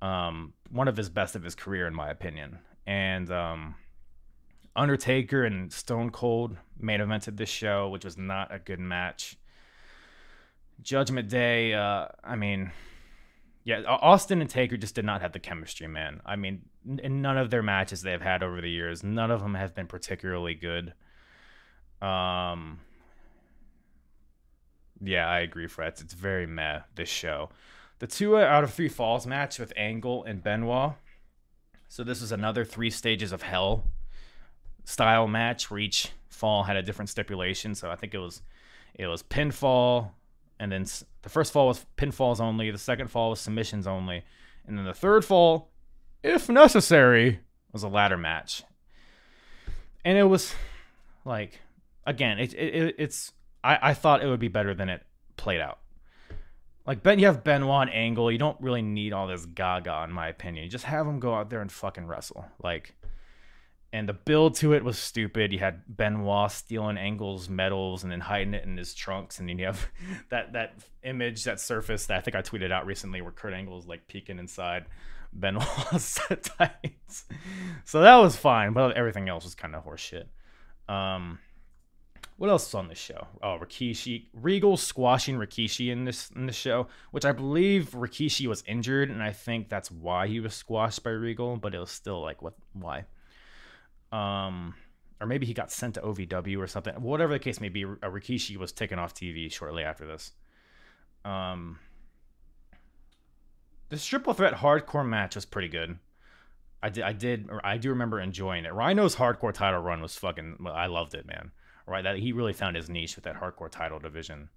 um, 0.00 0.52
one 0.70 0.88
of 0.88 0.96
his 0.96 1.08
best 1.08 1.36
of 1.36 1.42
his 1.42 1.54
career, 1.54 1.86
in 1.86 1.94
my 1.94 2.10
opinion. 2.10 2.58
And 2.86 3.30
um, 3.30 3.74
Undertaker 4.76 5.44
and 5.44 5.72
Stone 5.72 6.10
Cold 6.10 6.56
main 6.78 7.00
evented 7.00 7.36
this 7.36 7.48
show, 7.48 7.88
which 7.88 8.04
was 8.04 8.16
not 8.16 8.54
a 8.54 8.58
good 8.58 8.80
match. 8.80 9.36
Judgment 10.80 11.28
Day, 11.28 11.74
uh, 11.74 12.06
I 12.22 12.36
mean, 12.36 12.70
yeah, 13.64 13.82
Austin 13.86 14.40
and 14.40 14.48
Taker 14.48 14.76
just 14.76 14.94
did 14.94 15.04
not 15.04 15.20
have 15.20 15.32
the 15.32 15.40
chemistry, 15.40 15.88
man. 15.88 16.20
I 16.24 16.36
mean, 16.36 16.62
in 17.02 17.20
none 17.20 17.36
of 17.36 17.50
their 17.50 17.62
matches 17.62 18.00
they've 18.00 18.20
had 18.20 18.42
over 18.42 18.60
the 18.60 18.70
years, 18.70 19.02
none 19.02 19.30
of 19.30 19.42
them 19.42 19.54
have 19.54 19.74
been 19.74 19.88
particularly 19.88 20.54
good. 20.54 20.94
Um, 22.00 22.78
yeah, 25.02 25.28
I 25.28 25.40
agree, 25.40 25.66
Fred. 25.66 25.94
It's 26.00 26.14
very 26.14 26.46
meh 26.46 26.80
this 26.94 27.08
show 27.08 27.50
the 27.98 28.06
two 28.06 28.36
out 28.36 28.64
of 28.64 28.72
three 28.72 28.88
falls 28.88 29.26
match 29.26 29.58
with 29.58 29.72
Angle 29.76 30.24
and 30.24 30.42
Benoit. 30.42 30.92
So 31.88 32.04
this 32.04 32.22
is 32.22 32.32
another 32.32 32.64
three 32.64 32.90
stages 32.90 33.32
of 33.32 33.42
hell 33.42 33.84
style 34.84 35.26
match 35.26 35.70
where 35.70 35.80
each 35.80 36.12
fall 36.28 36.64
had 36.64 36.76
a 36.76 36.82
different 36.82 37.08
stipulation. 37.08 37.74
So 37.74 37.90
I 37.90 37.96
think 37.96 38.14
it 38.14 38.18
was 38.18 38.42
it 38.94 39.06
was 39.06 39.22
pinfall, 39.22 40.10
and 40.58 40.72
then 40.72 40.86
the 41.22 41.28
first 41.28 41.52
fall 41.52 41.68
was 41.68 41.86
pinfalls 41.96 42.40
only. 42.40 42.70
The 42.70 42.78
second 42.78 43.08
fall 43.08 43.30
was 43.30 43.40
submissions 43.40 43.86
only, 43.86 44.24
and 44.66 44.78
then 44.78 44.84
the 44.84 44.94
third 44.94 45.24
fall, 45.24 45.70
if 46.22 46.48
necessary, 46.48 47.40
was 47.72 47.82
a 47.82 47.88
ladder 47.88 48.16
match. 48.16 48.64
And 50.04 50.16
it 50.16 50.24
was 50.24 50.54
like 51.24 51.60
again, 52.06 52.38
it, 52.38 52.54
it 52.54 52.94
it's 52.98 53.32
I, 53.62 53.90
I 53.90 53.94
thought 53.94 54.22
it 54.22 54.28
would 54.28 54.40
be 54.40 54.48
better 54.48 54.74
than 54.74 54.88
it 54.88 55.04
played 55.36 55.60
out. 55.60 55.78
Like 56.88 57.02
Ben, 57.02 57.18
you 57.18 57.26
have 57.26 57.44
Benoit 57.44 57.88
and 57.88 57.94
Angle. 57.94 58.32
You 58.32 58.38
don't 58.38 58.58
really 58.62 58.80
need 58.80 59.12
all 59.12 59.26
this 59.26 59.44
Gaga, 59.44 60.04
in 60.04 60.10
my 60.10 60.28
opinion. 60.28 60.70
Just 60.70 60.86
have 60.86 61.04
them 61.04 61.20
go 61.20 61.34
out 61.34 61.50
there 61.50 61.60
and 61.60 61.70
fucking 61.70 62.06
wrestle. 62.06 62.46
Like, 62.62 62.94
and 63.92 64.08
the 64.08 64.14
build 64.14 64.54
to 64.56 64.72
it 64.72 64.82
was 64.82 64.98
stupid. 64.98 65.52
You 65.52 65.58
had 65.58 65.82
Benoit 65.86 66.50
stealing 66.50 66.96
Angle's 66.96 67.46
medals 67.46 68.04
and 68.04 68.10
then 68.10 68.20
hiding 68.20 68.54
it 68.54 68.64
in 68.64 68.74
his 68.78 68.94
trunks, 68.94 69.38
and 69.38 69.46
then 69.46 69.58
you 69.58 69.66
have 69.66 69.86
that 70.30 70.54
that 70.54 70.76
image 71.02 71.44
that 71.44 71.60
surfaced 71.60 72.08
that 72.08 72.16
I 72.16 72.20
think 72.22 72.34
I 72.34 72.40
tweeted 72.40 72.72
out 72.72 72.86
recently 72.86 73.20
where 73.20 73.32
Kurt 73.32 73.52
Angle 73.52 73.78
is 73.78 73.86
like 73.86 74.08
peeking 74.08 74.38
inside 74.38 74.86
Benoit's 75.34 76.18
tights. 76.42 77.26
So 77.84 78.00
that 78.00 78.16
was 78.16 78.34
fine, 78.34 78.72
but 78.72 78.96
everything 78.96 79.28
else 79.28 79.44
was 79.44 79.54
kind 79.54 79.74
of 79.76 79.84
horseshit. 79.84 80.24
Um, 80.90 81.38
what 82.38 82.50
else 82.50 82.68
is 82.68 82.74
on 82.74 82.86
this 82.86 82.98
show? 82.98 83.26
Oh, 83.42 83.58
Rikishi, 83.60 84.26
Regal 84.32 84.76
squashing 84.76 85.36
Rikishi 85.36 85.90
in 85.90 86.04
this 86.04 86.30
in 86.36 86.46
this 86.46 86.54
show, 86.54 86.86
which 87.10 87.24
I 87.24 87.32
believe 87.32 87.90
Rikishi 87.90 88.46
was 88.46 88.62
injured, 88.64 89.10
and 89.10 89.20
I 89.20 89.32
think 89.32 89.68
that's 89.68 89.90
why 89.90 90.28
he 90.28 90.38
was 90.38 90.54
squashed 90.54 91.02
by 91.02 91.10
Regal. 91.10 91.56
But 91.56 91.74
it 91.74 91.80
was 91.80 91.90
still 91.90 92.22
like, 92.22 92.40
what? 92.40 92.54
Why? 92.74 93.06
Um, 94.12 94.76
or 95.20 95.26
maybe 95.26 95.46
he 95.46 95.52
got 95.52 95.72
sent 95.72 95.94
to 95.94 96.00
OVW 96.00 96.58
or 96.58 96.68
something. 96.68 96.94
Whatever 97.02 97.32
the 97.32 97.40
case 97.40 97.60
may 97.60 97.70
be, 97.70 97.84
Rikishi 97.84 98.56
was 98.56 98.70
taken 98.70 99.00
off 99.00 99.14
TV 99.14 99.50
shortly 99.52 99.82
after 99.82 100.06
this. 100.06 100.30
Um, 101.24 101.80
this 103.88 104.06
triple 104.06 104.32
threat 104.32 104.54
hardcore 104.54 105.06
match 105.06 105.34
was 105.34 105.44
pretty 105.44 105.68
good. 105.68 105.98
I 106.80 106.90
did, 106.90 107.02
I 107.02 107.12
did, 107.12 107.50
I 107.64 107.78
do 107.78 107.88
remember 107.88 108.20
enjoying 108.20 108.64
it. 108.64 108.72
Rhino's 108.72 109.16
hardcore 109.16 109.52
title 109.52 109.80
run 109.80 110.00
was 110.00 110.14
fucking. 110.14 110.58
I 110.72 110.86
loved 110.86 111.14
it, 111.14 111.26
man 111.26 111.50
right? 111.88 112.04
That 112.04 112.18
he 112.18 112.32
really 112.32 112.52
found 112.52 112.76
his 112.76 112.88
niche 112.88 113.16
with 113.16 113.24
that 113.24 113.40
hardcore 113.40 113.70
title 113.70 113.98
division. 113.98 114.48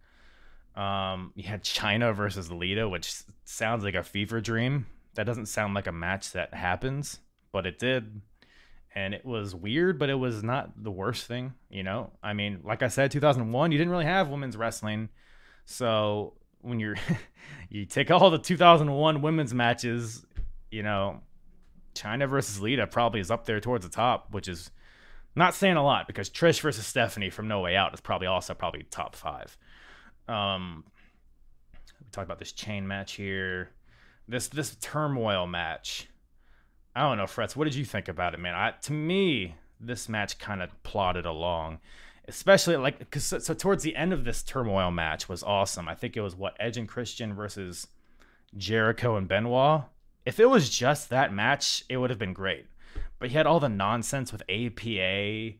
Um, 0.75 1.33
you 1.35 1.43
had 1.43 1.63
Chyna 1.63 2.15
versus 2.15 2.51
Lita, 2.51 2.87
which 2.87 3.13
sounds 3.43 3.83
like 3.83 3.95
a 3.95 4.03
fever 4.03 4.39
dream. 4.39 4.87
That 5.15 5.25
doesn't 5.25 5.47
sound 5.47 5.73
like 5.73 5.87
a 5.87 5.91
match 5.91 6.31
that 6.31 6.53
happens, 6.53 7.19
but 7.51 7.65
it 7.65 7.79
did. 7.79 8.21
And 8.93 9.13
it 9.13 9.25
was 9.25 9.55
weird, 9.55 9.99
but 9.99 10.09
it 10.09 10.15
was 10.15 10.43
not 10.43 10.83
the 10.83 10.91
worst 10.91 11.25
thing, 11.25 11.53
you 11.69 11.83
know? 11.83 12.11
I 12.21 12.33
mean, 12.33 12.59
like 12.63 12.83
I 12.83 12.87
said, 12.89 13.11
2001, 13.11 13.71
you 13.71 13.77
didn't 13.77 13.91
really 13.91 14.05
have 14.05 14.29
women's 14.29 14.57
wrestling. 14.57 15.09
So 15.65 16.33
when 16.59 16.79
you're, 16.79 16.97
you 17.69 17.85
take 17.85 18.11
all 18.11 18.29
the 18.29 18.37
2001 18.37 19.21
women's 19.21 19.53
matches, 19.53 20.25
you 20.71 20.83
know, 20.83 21.21
Chyna 21.95 22.29
versus 22.29 22.61
Lita 22.61 22.87
probably 22.87 23.19
is 23.19 23.31
up 23.31 23.45
there 23.45 23.59
towards 23.59 23.85
the 23.85 23.91
top, 23.91 24.27
which 24.31 24.47
is 24.47 24.71
not 25.35 25.55
saying 25.55 25.77
a 25.77 25.83
lot 25.83 26.07
because 26.07 26.29
Trish 26.29 26.61
versus 26.61 26.85
Stephanie 26.85 27.29
from 27.29 27.47
No 27.47 27.61
Way 27.61 27.75
Out 27.75 27.93
is 27.93 28.01
probably 28.01 28.27
also 28.27 28.53
probably 28.53 28.83
top 28.89 29.15
five. 29.15 29.57
Um, 30.27 30.83
we 31.99 32.07
talked 32.11 32.25
about 32.25 32.39
this 32.39 32.51
chain 32.51 32.87
match 32.87 33.13
here, 33.13 33.71
this 34.27 34.47
this 34.49 34.75
turmoil 34.81 35.47
match. 35.47 36.07
I 36.95 37.01
don't 37.03 37.17
know, 37.17 37.23
Fretz. 37.23 37.55
What 37.55 37.65
did 37.65 37.75
you 37.75 37.85
think 37.85 38.07
about 38.07 38.33
it, 38.33 38.39
man? 38.39 38.53
I, 38.53 38.71
to 38.81 38.93
me, 38.93 39.55
this 39.79 40.09
match 40.09 40.37
kind 40.39 40.61
of 40.61 40.83
plodded 40.83 41.25
along. 41.25 41.79
especially 42.27 42.77
like 42.77 42.99
because 42.99 43.25
so, 43.25 43.39
so 43.39 43.53
towards 43.53 43.83
the 43.83 43.95
end 43.95 44.13
of 44.13 44.23
this 44.23 44.43
turmoil 44.43 44.91
match 44.91 45.27
was 45.27 45.43
awesome. 45.43 45.87
I 45.87 45.95
think 45.95 46.15
it 46.15 46.21
was 46.21 46.35
what 46.35 46.55
Edge 46.59 46.77
and 46.77 46.87
Christian 46.87 47.33
versus 47.33 47.87
Jericho 48.55 49.15
and 49.15 49.27
Benoit. 49.27 49.83
If 50.25 50.39
it 50.39 50.49
was 50.49 50.69
just 50.69 51.09
that 51.09 51.33
match, 51.33 51.83
it 51.89 51.97
would 51.97 52.09
have 52.09 52.19
been 52.19 52.33
great. 52.33 52.67
But 53.21 53.29
he 53.29 53.37
had 53.37 53.45
all 53.45 53.59
the 53.59 53.69
nonsense 53.69 54.31
with 54.31 54.41
APA 54.49 55.55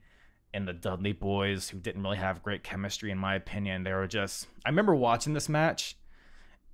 and 0.52 0.68
the 0.68 0.74
Dudley 0.74 1.14
Boyz 1.14 1.70
who 1.70 1.78
didn't 1.78 2.02
really 2.02 2.18
have 2.18 2.42
great 2.42 2.64
chemistry, 2.64 3.12
in 3.12 3.20
my 3.20 3.36
opinion. 3.36 3.84
They 3.84 3.94
were 3.94 4.08
just. 4.08 4.48
I 4.66 4.70
remember 4.70 4.96
watching 4.96 5.36
this 5.36 5.48
match 5.48 5.96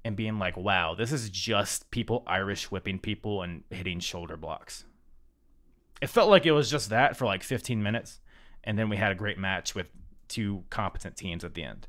and 0.05 0.15
being 0.15 0.39
like, 0.39 0.55
wow, 0.55 0.95
this 0.95 1.11
is 1.11 1.29
just 1.29 1.91
people 1.91 2.23
Irish 2.25 2.71
whipping 2.71 2.99
people 2.99 3.41
and 3.41 3.65
hitting 3.69 3.99
shoulder 3.99 4.37
blocks. 4.37 4.85
It 6.01 6.07
felt 6.07 6.29
like 6.29 6.45
it 6.45 6.53
was 6.53 6.71
just 6.71 6.89
that 6.89 7.17
for 7.17 7.25
like 7.25 7.43
15 7.43 7.83
minutes. 7.83 8.21
And 8.63 8.79
then 8.79 8.87
we 8.87 8.95
had 8.95 9.11
a 9.11 9.15
great 9.15 9.37
match 9.37 9.75
with 9.75 9.87
two 10.29 10.63
competent 10.69 11.17
teams 11.17 11.43
at 11.43 11.53
the 11.53 11.63
end. 11.63 11.85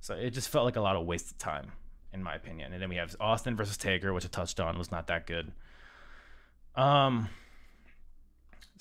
So 0.00 0.14
it 0.14 0.30
just 0.30 0.48
felt 0.48 0.64
like 0.64 0.74
a 0.74 0.80
lot 0.80 0.96
of 0.96 1.06
wasted 1.06 1.38
time, 1.38 1.70
in 2.12 2.24
my 2.24 2.34
opinion. 2.34 2.72
And 2.72 2.82
then 2.82 2.88
we 2.88 2.96
have 2.96 3.14
Austin 3.20 3.54
versus 3.54 3.76
Taker, 3.76 4.12
which 4.12 4.24
I 4.24 4.28
touched 4.28 4.58
on 4.58 4.78
was 4.78 4.90
not 4.90 5.06
that 5.06 5.28
good. 5.28 5.52
Um. 6.74 7.28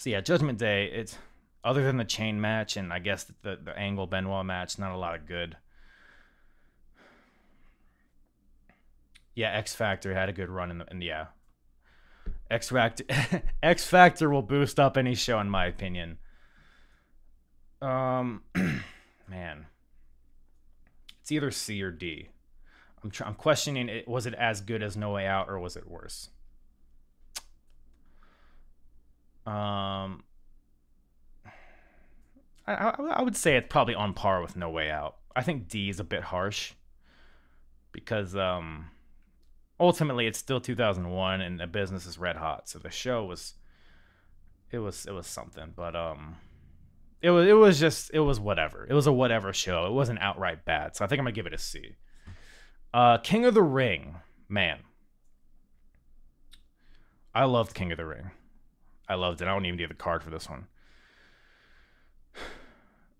So 0.02 0.10
yeah, 0.10 0.22
Judgment 0.22 0.58
Day. 0.58 0.86
It's 0.86 1.16
other 1.64 1.84
than 1.84 1.98
the 1.98 2.04
chain 2.04 2.42
match 2.42 2.76
and 2.76 2.92
I 2.92 2.98
guess 2.98 3.32
the 3.44 3.60
the 3.64 3.78
Angle 3.78 4.08
Benoit 4.08 4.44
match, 4.44 4.80
not 4.80 4.94
a 4.94 4.98
lot 4.98 5.14
of 5.14 5.28
good. 5.28 5.58
Yeah, 9.36 9.52
X 9.52 9.76
Factor 9.76 10.16
had 10.16 10.28
a 10.28 10.34
good 10.34 10.50
run 10.50 10.72
in 10.72 10.80
the 10.80 10.90
and 10.90 11.04
yeah. 11.04 11.28
X 12.50 12.70
Factor 12.70 13.04
X 13.62 13.86
Factor 13.86 14.32
will 14.32 14.42
boost 14.42 14.80
up 14.80 14.98
any 14.98 15.14
show 15.14 15.40
in 15.40 15.52
my 15.52 15.68
opinion. 15.68 16.18
Um 17.80 18.42
man. 19.30 19.68
It's 21.22 21.32
either 21.32 21.52
C 21.52 21.80
or 21.84 21.92
D. 21.92 22.30
I'm 23.04 23.12
tr- 23.12 23.26
I'm 23.26 23.36
questioning 23.36 23.88
it 23.88 24.08
was 24.08 24.26
it 24.26 24.34
as 24.34 24.62
good 24.62 24.82
as 24.82 24.98
No 24.98 25.12
Way 25.12 25.28
Out 25.28 25.48
or 25.48 25.60
was 25.60 25.76
it 25.76 25.88
worse? 25.88 26.30
Um 29.45 30.23
I, 32.67 32.73
I, 32.73 32.89
I 33.13 33.21
would 33.21 33.36
say 33.36 33.58
it's 33.58 33.67
probably 33.69 33.95
on 33.95 34.13
par 34.13 34.41
with 34.41 34.56
No 34.56 34.69
Way 34.69 34.89
Out. 34.89 35.17
I 35.36 35.41
think 35.41 35.67
D 35.67 35.89
is 35.89 35.99
a 35.99 36.04
bit 36.04 36.23
harsh 36.23 36.73
because 37.91 38.36
um 38.36 38.89
ultimately 39.80 40.27
it's 40.27 40.39
still 40.39 40.62
2001 40.62 41.41
and 41.41 41.60
the 41.60 41.67
business 41.67 42.06
is 42.06 42.17
red 42.17 42.36
hot. 42.38 42.69
So 42.69 42.80
the 42.80 42.91
show 42.91 43.25
was 43.25 43.56
it 44.71 44.80
was 44.80 45.06
it 45.06 45.12
was 45.12 45.27
something 45.27 45.73
but 45.75 45.95
um 45.95 46.38
it 47.21 47.30
was 47.32 47.47
it 47.47 47.54
was 47.54 47.80
just 47.80 48.12
it 48.13 48.19
was 48.19 48.39
whatever. 48.39 48.86
It 48.89 48.93
was 48.93 49.08
a 49.08 49.13
whatever 49.13 49.54
show. 49.54 49.86
It 49.86 49.93
wasn't 49.93 50.19
outright 50.21 50.65
bad. 50.65 50.95
So 50.95 51.04
i 51.04 51.08
think 51.08 51.19
i'm 51.19 51.25
gonna 51.25 51.34
give 51.34 51.47
it 51.47 51.54
a 51.54 51.58
c. 51.58 51.95
Uh 52.93 53.17
king 53.17 53.45
of 53.45 53.54
the 53.54 53.63
ring 53.63 54.17
man. 54.47 54.80
I 57.34 57.45
loved 57.45 57.73
king 57.73 57.91
of 57.91 57.97
the 57.97 58.06
ring 58.06 58.32
i 59.12 59.15
loved 59.15 59.41
it 59.41 59.47
i 59.47 59.52
don't 59.52 59.65
even 59.65 59.78
need 59.78 59.89
the 59.89 59.93
card 59.93 60.24
for 60.24 60.30
this 60.30 60.50
one 60.50 60.65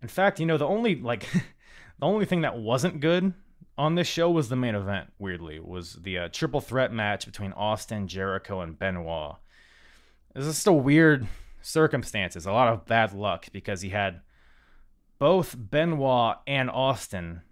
in 0.00 0.08
fact 0.08 0.40
you 0.40 0.46
know 0.46 0.58
the 0.58 0.66
only 0.66 0.96
like 0.96 1.22
the 2.00 2.06
only 2.06 2.24
thing 2.24 2.40
that 2.40 2.58
wasn't 2.58 3.00
good 3.00 3.34
on 3.78 3.94
this 3.94 4.06
show 4.06 4.30
was 4.30 4.48
the 4.48 4.56
main 4.56 4.74
event. 4.74 5.12
Weirdly, 5.18 5.58
was 5.58 5.94
the 5.94 6.18
uh, 6.18 6.28
triple 6.30 6.60
threat 6.60 6.92
match 6.92 7.26
between 7.26 7.52
Austin, 7.52 8.06
Jericho, 8.06 8.60
and 8.60 8.78
Benoit. 8.78 9.36
This 10.34 10.46
is 10.46 10.58
still 10.58 10.80
weird 10.80 11.26
circumstances, 11.62 12.46
a 12.46 12.52
lot 12.52 12.68
of 12.68 12.86
bad 12.86 13.12
luck 13.12 13.46
because 13.52 13.82
he 13.82 13.90
had 13.90 14.20
both 15.18 15.54
Benoit 15.58 16.36
and 16.46 16.70
Austin 16.70 17.42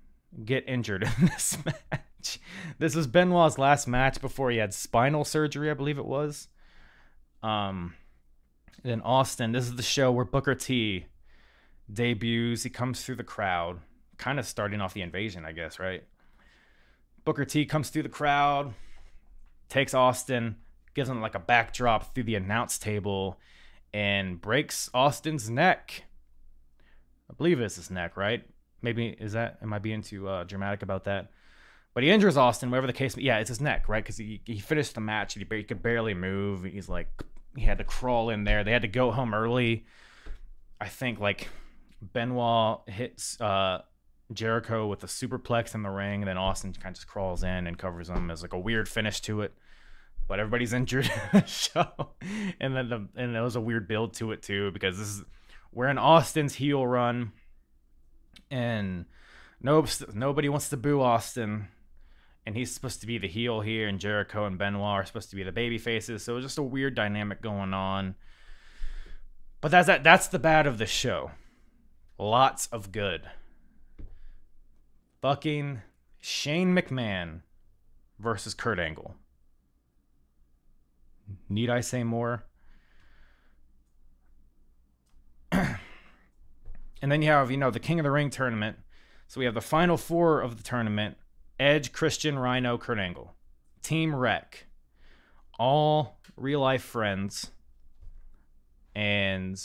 get 0.45 0.69
injured 0.69 1.03
in 1.19 1.27
this 1.27 1.57
match. 1.65 2.39
This 2.79 2.95
was 2.95 3.07
Benoit's 3.07 3.59
last 3.59 3.87
match 3.87 4.21
before 4.21 4.51
he 4.51 4.59
had 4.59 4.75
spinal 4.75 5.25
surgery, 5.25 5.71
I 5.71 5.75
believe 5.75 5.99
it 5.99 6.07
was. 6.07 6.49
Um, 7.43 7.95
then 8.83 9.01
Austin, 9.03 9.53
this 9.53 9.65
is 9.65 9.77
the 9.77 9.83
show 9.83 10.11
where 10.11 10.25
Booker 10.25 10.55
T 10.55 11.07
debuts. 11.93 12.63
He 12.63 12.71
comes 12.71 13.03
through 13.03 13.17
the 13.17 13.25
crowd, 13.25 13.81
kind 14.17 14.39
of 14.39 14.47
starting 14.47 14.81
off 14.81 14.95
the 14.95 15.03
invasion, 15.03 15.45
I 15.45 15.53
guess, 15.53 15.79
right? 15.79 16.05
Booker 17.25 17.45
T 17.45 17.67
comes 17.67 17.91
through 17.91 18.05
the 18.05 18.09
crowd, 18.09 18.73
takes 19.69 19.95
Austin, 19.95 20.57
gives 20.95 21.09
him 21.09 21.21
like 21.21 21.35
a 21.35 21.41
backdrop 21.41 22.15
through 22.15 22.25
the 22.25 22.35
announce 22.35 22.79
table, 22.79 23.39
and 23.93 24.41
breaks 24.41 24.89
Austin's 24.95 25.51
neck. 25.51 26.05
I 27.31 27.35
believe 27.35 27.61
it's 27.61 27.77
his 27.77 27.91
neck, 27.91 28.17
right? 28.17 28.45
Maybe 28.83 29.09
is 29.09 29.33
that? 29.33 29.59
Am 29.63 29.73
I 29.73 29.79
being 29.79 30.03
too 30.03 30.29
uh, 30.29 30.45
dramatic 30.45 30.83
about 30.83 31.05
that? 31.05 31.31
But 31.93 32.05
he 32.05 32.11
injures 32.11 32.37
Austin, 32.37 32.71
whatever 32.71 32.87
the 32.87 32.93
case. 32.93 33.17
Yeah, 33.17 33.39
it's 33.39 33.49
his 33.49 33.61
neck, 33.61 33.89
right? 33.89 34.03
Because 34.03 34.17
he, 34.17 34.41
he 34.45 34.59
finished 34.59 34.95
the 34.95 35.01
match. 35.01 35.35
He, 35.35 35.45
he 35.51 35.65
could 35.65 35.83
barely 35.83 36.15
move. 36.15 36.65
He's 36.65 36.89
like, 36.89 37.09
he 37.61 37.67
had 37.67 37.77
to 37.77 37.85
crawl 37.85 38.31
in 38.31 38.45
there. 38.45 38.65
They 38.65 38.73
had 38.73 38.83
to 38.83 38.89
go 38.89 39.11
home 39.11 39.35
early. 39.35 39.85
I 40.81 40.89
think 40.89 41.21
like 41.21 41.49
Benoit 42.01 42.81
hits 42.89 43.39
uh, 43.39 43.83
Jericho 44.33 44.87
with 44.87 45.05
a 45.05 45.07
superplex 45.07 45.75
in 45.75 45.83
the 45.83 45.91
ring, 45.91 46.23
and 46.23 46.29
then 46.29 46.39
Austin 46.39 46.73
kind 46.73 46.95
of 46.95 46.95
just 46.95 47.07
crawls 47.07 47.43
in 47.43 47.67
and 47.67 47.77
covers 47.79 48.09
him. 48.09 48.31
as 48.31 48.41
like 48.41 48.55
a 48.55 48.59
weird 48.59 48.89
finish 48.89 49.21
to 49.23 49.43
it, 49.43 49.53
but 50.27 50.41
everybody's 50.41 50.73
injured 50.81 51.05
in 51.05 51.41
the 51.41 51.47
show, 51.47 52.13
and 52.59 52.75
then 52.75 52.89
the 52.89 53.07
and 53.15 53.35
there 53.35 53.43
was 53.43 53.57
a 53.57 53.61
weird 53.61 53.87
build 53.87 54.15
to 54.15 54.33
it 54.33 54.43
too 54.43 54.71
because 54.71 54.97
this 54.97 55.09
is 55.09 55.23
we're 55.71 55.89
in 55.89 55.99
Austin's 55.99 56.55
heel 56.55 56.87
run, 56.87 57.33
and 58.51 59.05
nope, 59.61 59.87
nobody 60.15 60.49
wants 60.49 60.71
to 60.71 60.79
boo 60.79 61.03
Austin, 61.03 61.69
and 62.47 62.57
he's 62.57 62.73
supposed 62.73 63.01
to 63.01 63.07
be 63.07 63.19
the 63.19 63.29
heel 63.29 63.61
here, 63.61 63.89
and 63.89 64.01
Jericho 64.01 64.47
and 64.47 64.59
Benoit 64.59 64.83
are 64.83 65.05
supposed 65.05 65.31
to 65.31 65.37
be 65.37 65.43
the 65.43 65.53
baby 65.53 65.79
faces, 65.79 66.23
so 66.23 66.37
it's 66.37 66.47
just 66.47 66.59
a 66.59 66.63
weird 66.63 66.95
dynamic 66.95 67.43
going 67.43 67.75
on. 67.75 68.15
But 69.61 69.71
that's 69.71 69.87
that. 69.87 70.03
That's 70.03 70.29
the 70.29 70.39
bad 70.39 70.67
of 70.67 70.79
the 70.79 70.87
show. 70.87 71.33
Lots 72.19 72.67
of 72.69 72.93
good 72.93 73.29
fucking 75.21 75.83
Shane 76.21 76.75
McMahon 76.75 77.43
versus 78.19 78.55
Kurt 78.55 78.79
Angle. 78.79 79.15
Need 81.49 81.71
I 81.71 81.81
say 81.81 82.03
more? 82.03 82.45
and 85.53 85.79
then 87.03 87.23
you 87.23 87.29
have, 87.29 87.51
you 87.51 87.57
know, 87.57 87.71
the 87.71 87.81
King 87.81 88.01
of 88.01 88.05
the 88.05 88.11
Ring 88.11 88.31
tournament. 88.31 88.79
So 89.29 89.39
we 89.39 89.45
have 89.45 89.55
the 89.55 89.61
final 89.61 89.97
four 89.97 90.41
of 90.41 90.57
the 90.57 90.63
tournament 90.63 91.17
Edge, 91.61 91.93
Christian, 91.93 92.39
Rhino, 92.39 92.79
Kurt 92.79 92.99
Angle. 92.99 93.35
Team 93.83 94.17
Wreck. 94.17 94.67
All 95.59 96.19
real 96.35 96.61
life 96.61 96.83
friends. 96.83 97.51
And 98.95 99.63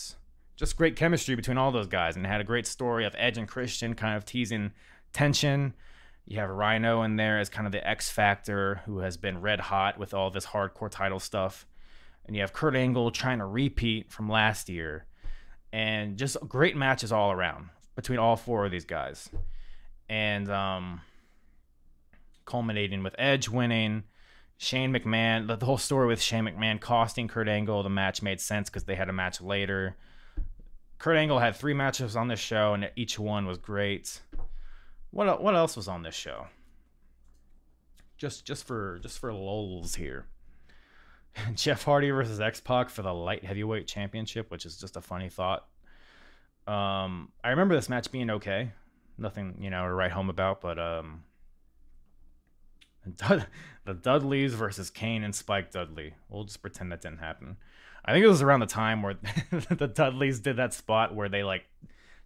just 0.57 0.75
great 0.75 0.97
chemistry 0.97 1.35
between 1.35 1.57
all 1.57 1.71
those 1.71 1.87
guys. 1.87 2.17
And 2.17 2.27
had 2.27 2.41
a 2.41 2.43
great 2.43 2.67
story 2.67 3.05
of 3.05 3.15
Edge 3.17 3.37
and 3.37 3.47
Christian 3.47 3.95
kind 3.95 4.17
of 4.17 4.25
teasing 4.25 4.73
tension. 5.13 5.73
You 6.25 6.39
have 6.39 6.49
Rhino 6.49 7.01
in 7.03 7.15
there 7.15 7.39
as 7.39 7.49
kind 7.49 7.65
of 7.65 7.71
the 7.71 7.87
X 7.87 8.11
Factor 8.11 8.81
who 8.85 8.99
has 8.99 9.15
been 9.15 9.39
red 9.39 9.61
hot 9.61 9.97
with 9.97 10.13
all 10.13 10.29
this 10.29 10.47
hardcore 10.47 10.91
title 10.91 11.19
stuff. 11.19 11.65
And 12.25 12.35
you 12.35 12.41
have 12.41 12.51
Kurt 12.51 12.75
Angle 12.75 13.11
trying 13.11 13.39
to 13.39 13.45
repeat 13.45 14.11
from 14.11 14.27
last 14.27 14.67
year. 14.67 15.05
And 15.71 16.17
just 16.17 16.35
great 16.45 16.75
matches 16.75 17.13
all 17.13 17.31
around 17.31 17.69
between 17.95 18.19
all 18.19 18.35
four 18.35 18.65
of 18.65 18.71
these 18.71 18.85
guys. 18.85 19.29
And 20.09 20.49
um, 20.51 21.01
culminating 22.45 23.03
with 23.03 23.15
Edge 23.17 23.49
winning, 23.49 24.03
Shane 24.57 24.93
McMahon, 24.93 25.59
the, 25.59 25.65
whole 25.65 25.77
story 25.77 26.07
with 26.07 26.21
Shane 26.21 26.45
McMahon 26.45 26.79
costing 26.79 27.27
Kurt 27.27 27.47
Angle 27.47 27.83
the 27.83 27.89
match 27.89 28.21
made 28.21 28.39
sense 28.39 28.69
because 28.69 28.85
they 28.85 28.95
had 28.95 29.09
a 29.09 29.13
match 29.13 29.41
later. 29.41 29.97
Kurt 30.97 31.17
Angle 31.17 31.39
had 31.39 31.55
three 31.55 31.73
matches 31.73 32.15
on 32.15 32.29
this 32.29 32.39
show, 32.39 32.73
and 32.73 32.89
each 32.95 33.19
one 33.19 33.45
was 33.45 33.57
great. 33.57 34.21
What 35.11 35.41
what 35.41 35.55
else 35.55 35.75
was 35.75 35.87
on 35.87 36.03
this 36.03 36.15
show? 36.15 36.47
Just 38.17 38.45
just 38.45 38.65
for 38.65 38.99
just 38.99 39.19
for 39.19 39.33
lulls 39.33 39.95
here. 39.95 40.25
Jeff 41.55 41.83
Hardy 41.83 42.09
versus 42.11 42.39
X 42.39 42.61
Pac 42.61 42.89
for 42.89 43.01
the 43.01 43.13
light 43.13 43.43
heavyweight 43.43 43.87
championship, 43.87 44.49
which 44.49 44.65
is 44.65 44.77
just 44.77 44.95
a 44.95 45.01
funny 45.01 45.29
thought. 45.29 45.67
Um, 46.65 47.31
I 47.43 47.49
remember 47.49 47.75
this 47.75 47.89
match 47.89 48.11
being 48.11 48.29
okay, 48.29 48.71
nothing 49.17 49.57
you 49.59 49.69
know 49.69 49.83
to 49.83 49.93
write 49.93 50.11
home 50.11 50.29
about, 50.29 50.61
but 50.61 50.79
um, 50.79 51.23
the 53.17 53.93
Dudleys 53.93 54.53
versus 54.53 54.89
Kane 54.89 55.23
and 55.23 55.35
Spike 55.35 55.71
Dudley. 55.71 56.13
We'll 56.29 56.43
just 56.43 56.61
pretend 56.61 56.91
that 56.91 57.01
didn't 57.01 57.19
happen. 57.19 57.57
I 58.03 58.13
think 58.13 58.23
it 58.23 58.29
was 58.29 58.41
around 58.41 58.59
the 58.59 58.67
time 58.67 59.01
where 59.01 59.15
the 59.69 59.87
Dudleys 59.87 60.39
did 60.39 60.57
that 60.57 60.73
spot 60.73 61.15
where 61.15 61.29
they 61.29 61.43
like 61.43 61.65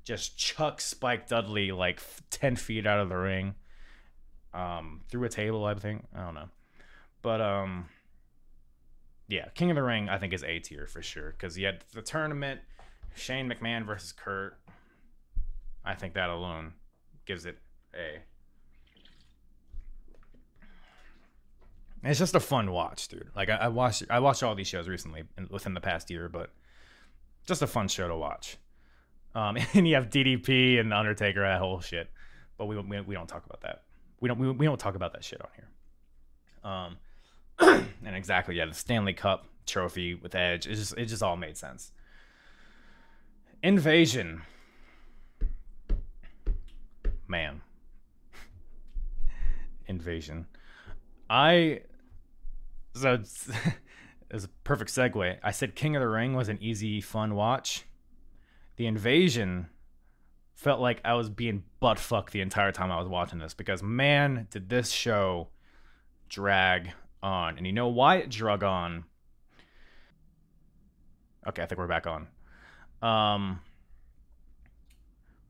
just 0.04 0.38
chuck 0.38 0.82
Spike 0.82 1.28
Dudley 1.28 1.72
like 1.72 2.02
10 2.32 2.56
feet 2.56 2.86
out 2.86 3.00
of 3.00 3.10
the 3.10 3.16
ring 3.16 3.56
um, 4.54 5.02
through 5.10 5.26
a 5.26 5.30
table, 5.30 5.66
I 5.66 5.74
think. 5.76 6.06
I 6.16 6.24
don't 6.24 6.34
know. 6.34 6.50
But 7.22 7.42
um, 7.42 7.86
yeah, 9.28 9.50
King 9.54 9.72
of 9.72 9.76
the 9.76 9.84
Ring, 9.84 10.10
I 10.10 10.18
think, 10.18 10.34
is 10.34 10.44
A 10.44 10.60
tier 10.60 10.88
for 10.88 11.02
sure 11.02 11.32
because 11.32 11.58
you 11.58 11.66
had 11.66 11.84
the 11.94 12.02
tournament, 12.02 12.62
Shane 13.16 13.50
McMahon 13.50 13.86
versus 13.86 14.12
Kurt. 14.12 14.58
I 15.86 15.96
think 15.96 16.16
that 16.16 16.30
alone 16.30 16.74
gives 17.26 17.46
it 17.46 17.58
a. 17.94 18.20
It's 22.04 22.20
just 22.20 22.36
a 22.36 22.40
fun 22.40 22.72
watch, 22.72 23.08
dude. 23.10 23.30
Like 23.36 23.50
I, 23.50 23.56
I 23.56 23.68
watched, 23.68 24.04
I 24.10 24.20
watched 24.20 24.44
all 24.44 24.56
these 24.56 24.68
shows 24.68 24.88
recently 24.88 25.24
in, 25.38 25.48
within 25.50 25.74
the 25.74 25.82
past 25.82 26.10
year, 26.10 26.30
but 26.30 26.52
just 27.46 27.62
a 27.62 27.68
fun 27.68 27.88
show 27.88 28.08
to 28.08 28.16
watch. 28.16 28.58
Um, 29.36 29.58
and 29.74 29.88
you 29.88 29.96
have 29.96 30.10
DDP 30.10 30.80
and 30.80 30.94
Undertaker, 30.94 31.42
that 31.42 31.60
whole 31.60 31.82
shit. 31.82 32.10
But 32.58 32.66
we, 32.68 32.78
we, 32.80 33.02
we 33.02 33.16
don't 33.16 33.28
talk 33.28 33.46
about 33.46 33.62
that. 33.62 33.84
We 34.22 34.28
don't 34.28 34.40
we, 34.40 34.52
we 34.52 34.66
don't 34.66 34.80
talk 34.80 34.96
about 34.96 35.14
that 35.14 35.24
shit 35.24 35.42
on 35.42 35.50
here. 35.56 35.68
Um, 36.72 36.98
and 38.06 38.16
exactly, 38.16 38.56
yeah, 38.56 38.66
the 38.66 38.74
Stanley 38.74 39.14
Cup 39.14 39.46
trophy 39.66 40.16
with 40.16 40.36
Edge, 40.36 40.68
it 40.68 40.76
just 40.76 40.98
it 40.98 41.06
just 41.06 41.24
all 41.24 41.38
made 41.38 41.58
sense. 41.58 41.92
Invasion, 43.64 44.42
man, 47.28 47.62
invasion. 49.88 50.48
I 51.30 51.82
so 53.00 53.14
it's, 53.14 53.50
it's 54.30 54.46
a 54.46 54.50
perfect 54.64 54.92
segue. 54.92 55.38
I 55.44 55.52
said 55.52 55.76
King 55.76 55.96
of 55.96 56.02
the 56.02 56.08
Ring 56.08 56.34
was 56.34 56.50
an 56.50 56.58
easy, 56.62 57.02
fun 57.02 57.36
watch. 57.36 57.86
The 58.76 58.88
Invasion 58.88 59.68
felt 60.56 60.82
like 60.82 61.00
I 61.06 61.14
was 61.14 61.30
being 61.30 61.64
butt 61.80 62.00
fucked 62.00 62.34
the 62.34 62.42
entire 62.42 62.72
time 62.72 62.92
I 62.92 63.00
was 63.00 63.08
watching 63.08 63.40
this 63.40 63.54
because 63.54 63.82
man, 63.82 64.48
did 64.52 64.70
this 64.70 64.92
show 64.92 65.50
drag 66.28 66.92
on. 67.24 67.58
And 67.58 67.66
you 67.66 67.74
know 67.74 67.88
why 67.88 68.18
it 68.18 68.30
drug 68.30 68.64
on? 68.64 69.06
Okay, 71.48 71.64
I 71.64 71.66
think 71.66 71.80
we're 71.80 71.88
back 71.88 72.08
on. 72.08 72.28
Um 73.02 73.62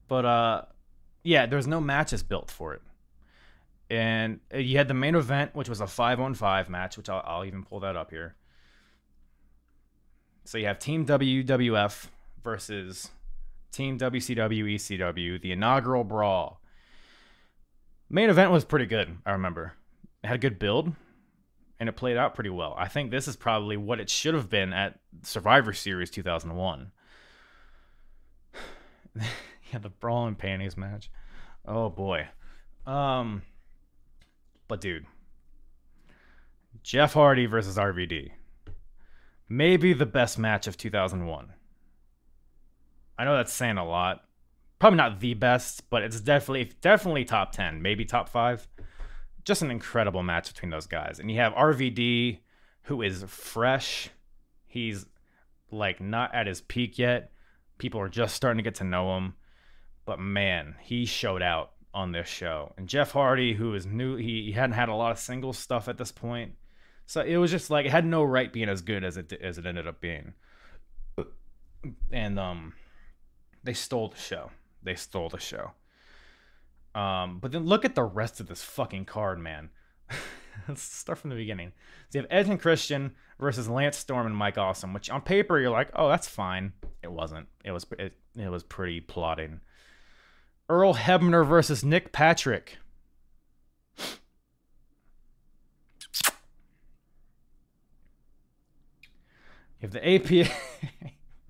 but 0.07 0.25
uh 0.25 0.61
yeah, 1.23 1.45
there's 1.45 1.67
no 1.67 1.81
matches 1.81 2.23
built 2.23 2.51
for 2.51 2.73
it. 2.73 2.81
And 3.89 4.39
uh, 4.53 4.57
you 4.57 4.77
had 4.77 4.87
the 4.87 4.93
main 4.93 5.15
event, 5.15 5.55
which 5.55 5.69
was 5.69 5.81
a 5.81 5.87
5 5.87 6.19
on 6.19 6.33
5 6.33 6.69
match, 6.69 6.97
which 6.97 7.09
I'll, 7.09 7.23
I'll 7.25 7.45
even 7.45 7.63
pull 7.63 7.79
that 7.79 7.95
up 7.95 8.11
here. 8.11 8.35
So 10.45 10.57
you 10.57 10.65
have 10.65 10.79
Team 10.79 11.05
WWF 11.05 12.07
versus 12.43 13.09
Team 13.71 13.97
WCW 13.97 14.75
ECW, 14.75 15.41
the 15.41 15.51
inaugural 15.51 16.03
brawl. 16.03 16.61
Main 18.09 18.29
event 18.29 18.51
was 18.51 18.65
pretty 18.65 18.87
good, 18.87 19.17
I 19.25 19.31
remember. 19.31 19.73
It 20.23 20.27
had 20.27 20.35
a 20.35 20.39
good 20.39 20.59
build 20.59 20.93
and 21.79 21.87
it 21.87 21.93
played 21.93 22.17
out 22.17 22.35
pretty 22.35 22.49
well. 22.49 22.75
I 22.77 22.87
think 22.87 23.11
this 23.11 23.27
is 23.27 23.35
probably 23.35 23.77
what 23.77 23.99
it 23.99 24.09
should 24.09 24.33
have 24.33 24.49
been 24.49 24.73
at 24.73 24.99
Survivor 25.23 25.71
Series 25.71 26.09
2001. 26.09 26.91
yeah, 29.15 29.79
the 29.79 29.89
brawl 29.89 30.27
and 30.27 30.37
panties 30.37 30.75
match. 30.75 31.09
Oh 31.65 31.89
boy. 31.89 32.27
Um 32.85 33.43
but 34.69 34.79
dude, 34.79 35.05
Jeff 36.83 37.13
Hardy 37.13 37.45
versus 37.45 37.75
RVD. 37.75 38.29
Maybe 39.49 39.91
the 39.91 40.05
best 40.05 40.39
match 40.39 40.67
of 40.67 40.77
2001. 40.77 41.53
I 43.17 43.25
know 43.25 43.35
that's 43.35 43.51
saying 43.51 43.77
a 43.77 43.85
lot. 43.85 44.21
Probably 44.77 44.95
not 44.95 45.19
the 45.19 45.33
best, 45.33 45.89
but 45.89 46.03
it's 46.03 46.21
definitely 46.21 46.71
definitely 46.79 47.25
top 47.25 47.51
10, 47.51 47.81
maybe 47.81 48.05
top 48.05 48.29
5. 48.29 48.65
Just 49.43 49.61
an 49.61 49.71
incredible 49.71 50.23
match 50.23 50.53
between 50.53 50.69
those 50.69 50.87
guys. 50.87 51.19
And 51.19 51.29
you 51.29 51.37
have 51.37 51.53
RVD 51.53 52.39
who 52.83 53.01
is 53.01 53.25
fresh. 53.27 54.09
He's 54.67 55.05
like 55.71 55.99
not 55.99 56.33
at 56.33 56.47
his 56.47 56.61
peak 56.61 56.97
yet. 56.99 57.31
People 57.79 57.99
are 57.99 58.09
just 58.09 58.35
starting 58.35 58.59
to 58.59 58.63
get 58.63 58.75
to 58.75 58.83
know 58.83 59.17
him. 59.17 59.33
But 60.05 60.19
man, 60.19 60.75
he 60.79 61.05
showed 61.05 61.41
out 61.41 61.71
on 61.93 62.11
this 62.11 62.27
show. 62.27 62.73
And 62.77 62.87
Jeff 62.87 63.11
Hardy, 63.11 63.53
who 63.53 63.73
is 63.73 63.85
new, 63.85 64.15
he, 64.15 64.43
he 64.43 64.51
hadn't 64.51 64.75
had 64.75 64.89
a 64.89 64.95
lot 64.95 65.11
of 65.11 65.19
single 65.19 65.53
stuff 65.53 65.87
at 65.87 65.97
this 65.97 66.11
point. 66.11 66.53
So 67.05 67.21
it 67.21 67.37
was 67.37 67.49
just 67.49 67.69
like 67.69 67.85
it 67.85 67.91
had 67.91 68.05
no 68.05 68.23
right 68.23 68.53
being 68.53 68.69
as 68.69 68.81
good 68.81 69.03
as 69.03 69.17
it 69.17 69.33
as 69.33 69.57
it 69.57 69.65
ended 69.65 69.87
up 69.87 69.99
being. 69.99 70.33
And 72.11 72.37
um 72.37 72.73
they 73.63 73.73
stole 73.73 74.09
the 74.09 74.17
show. 74.17 74.51
They 74.83 74.95
stole 74.95 75.29
the 75.29 75.39
show. 75.39 75.71
Um, 76.95 77.39
but 77.39 77.51
then 77.51 77.65
look 77.65 77.85
at 77.85 77.95
the 77.95 78.03
rest 78.03 78.39
of 78.39 78.47
this 78.47 78.63
fucking 78.63 79.05
card, 79.05 79.39
man. 79.39 79.69
Let's 80.67 80.81
start 80.81 81.17
from 81.17 81.29
the 81.29 81.35
beginning. 81.35 81.71
So 82.09 82.19
you 82.19 82.21
have 82.23 82.31
Edge 82.31 82.49
and 82.49 82.59
Christian 82.59 83.15
versus 83.39 83.69
Lance 83.69 83.97
Storm 83.97 84.25
and 84.25 84.35
Mike 84.35 84.57
Awesome, 84.57 84.93
which 84.93 85.09
on 85.09 85.21
paper 85.21 85.59
you're 85.59 85.69
like, 85.69 85.89
oh, 85.95 86.09
that's 86.09 86.27
fine. 86.27 86.73
It 87.03 87.11
wasn't. 87.11 87.47
It 87.63 87.71
was 87.71 87.85
it, 87.97 88.13
it 88.35 88.49
was 88.49 88.63
pretty 88.63 89.01
plotting. 89.01 89.61
Earl 90.69 90.93
Hebner 90.93 91.45
versus 91.45 91.83
Nick 91.83 92.11
Patrick. 92.11 92.77
You 99.81 99.87
have 99.87 99.91
the 99.91 100.07
APA 100.07 100.51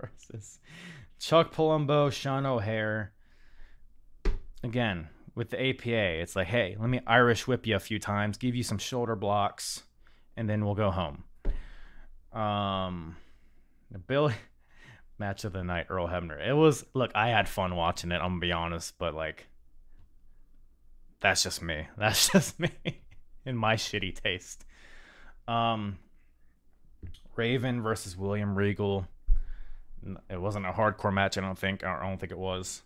versus 0.00 0.60
Chuck 1.18 1.52
Palumbo, 1.52 2.10
Sean 2.10 2.46
O'Haire. 2.46 3.12
Again, 4.62 5.08
with 5.34 5.50
the 5.50 5.60
APA, 5.60 6.20
it's 6.20 6.36
like, 6.36 6.46
hey, 6.46 6.76
let 6.78 6.88
me 6.88 7.00
Irish 7.06 7.46
whip 7.46 7.66
you 7.66 7.76
a 7.76 7.80
few 7.80 7.98
times, 7.98 8.38
give 8.38 8.54
you 8.54 8.62
some 8.62 8.78
shoulder 8.78 9.16
blocks, 9.16 9.82
and 10.36 10.48
then 10.48 10.64
we'll 10.64 10.74
go 10.74 10.90
home. 10.90 11.24
Um, 12.32 13.16
Billy 14.06 14.34
match 15.20 15.44
of 15.44 15.52
the 15.52 15.62
night, 15.62 15.86
Earl 15.88 16.08
Hebner. 16.08 16.44
It 16.44 16.54
was 16.54 16.84
look, 16.94 17.12
I 17.14 17.28
had 17.28 17.48
fun 17.48 17.76
watching 17.76 18.10
it. 18.10 18.16
I'm 18.16 18.30
gonna 18.30 18.40
be 18.40 18.52
honest, 18.52 18.98
but 18.98 19.14
like, 19.14 19.46
that's 21.20 21.42
just 21.42 21.62
me. 21.62 21.86
That's 21.98 22.30
just 22.30 22.58
me 22.58 22.70
in 23.44 23.56
my 23.56 23.76
shitty 23.76 24.20
taste. 24.20 24.64
Um, 25.46 25.98
Raven 27.36 27.82
versus 27.82 28.16
William 28.16 28.56
Regal. 28.56 29.06
It 30.30 30.40
wasn't 30.40 30.66
a 30.66 30.72
hardcore 30.72 31.12
match. 31.12 31.36
I 31.36 31.42
don't 31.42 31.58
think. 31.58 31.84
I 31.84 32.02
don't 32.02 32.18
think 32.18 32.32
it 32.32 32.38
was. 32.38 32.82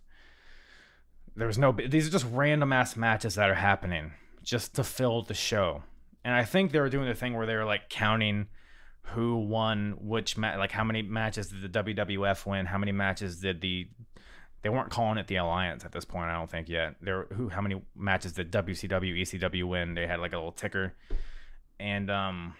There 1.36 1.46
was 1.46 1.58
no. 1.58 1.72
These 1.72 2.08
are 2.08 2.10
just 2.10 2.26
random 2.30 2.72
ass 2.72 2.96
matches 2.96 3.36
that 3.36 3.48
are 3.48 3.54
happening 3.54 4.12
just 4.42 4.74
to 4.74 4.84
fill 4.84 5.22
the 5.22 5.34
show. 5.34 5.84
And 6.24 6.34
I 6.34 6.44
think 6.44 6.72
they 6.72 6.80
were 6.80 6.88
doing 6.88 7.06
the 7.06 7.14
thing 7.14 7.34
where 7.34 7.46
they 7.46 7.54
were 7.54 7.64
like 7.64 7.88
counting 7.88 8.48
who 9.08 9.36
won 9.36 9.96
which 10.00 10.36
match, 10.36 10.58
like 10.58 10.72
how 10.72 10.84
many 10.84 11.02
matches 11.02 11.48
did 11.48 11.72
the 11.72 11.82
WWF 11.82 12.46
win, 12.46 12.66
how 12.66 12.78
many 12.78 12.92
matches 12.92 13.40
did 13.40 13.60
the 13.60 13.88
they 14.62 14.70
weren't 14.70 14.90
calling 14.90 15.18
it 15.18 15.26
the 15.26 15.36
alliance 15.36 15.84
at 15.84 15.92
this 15.92 16.06
point. 16.06 16.30
I 16.30 16.38
don't 16.38 16.50
think 16.50 16.70
yet. 16.70 16.94
There, 17.02 17.26
who, 17.34 17.50
how 17.50 17.60
many 17.60 17.82
matches 17.94 18.32
did 18.32 18.50
WCW, 18.50 19.20
ECW 19.20 19.64
win? 19.64 19.92
They 19.92 20.06
had 20.06 20.20
like 20.20 20.32
a 20.32 20.36
little 20.36 20.52
ticker, 20.52 20.94
and 21.78 22.10
um, 22.10 22.54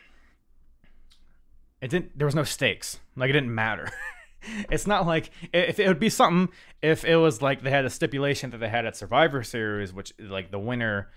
it 1.81 1.89
didn't. 1.89 2.17
There 2.19 2.27
was 2.27 2.35
no 2.35 2.45
stakes. 2.45 2.99
Like 3.17 3.31
it 3.31 3.33
didn't 3.33 3.55
matter. 3.55 3.91
it's 4.71 4.87
not 4.87 5.07
like 5.07 5.31
if 5.55 5.81
it 5.81 5.89
would 5.89 5.99
be 5.99 6.11
something 6.11 6.55
if 6.83 7.07
it 7.07 7.17
was 7.17 7.41
like 7.41 7.63
they 7.63 7.71
had 7.71 7.87
a 7.87 7.91
stipulation 7.91 8.51
that 8.51 8.59
they 8.59 8.69
had 8.69 8.85
at 8.85 8.97
Survivor 8.97 9.43
Series, 9.43 9.91
which 9.91 10.13
like 10.19 10.51
the 10.51 10.59
winner 10.59 11.09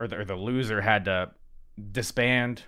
or 0.00 0.08
the, 0.08 0.20
or 0.20 0.24
the 0.24 0.36
loser 0.36 0.80
had 0.80 1.04
to 1.04 1.32
disband 1.92 2.62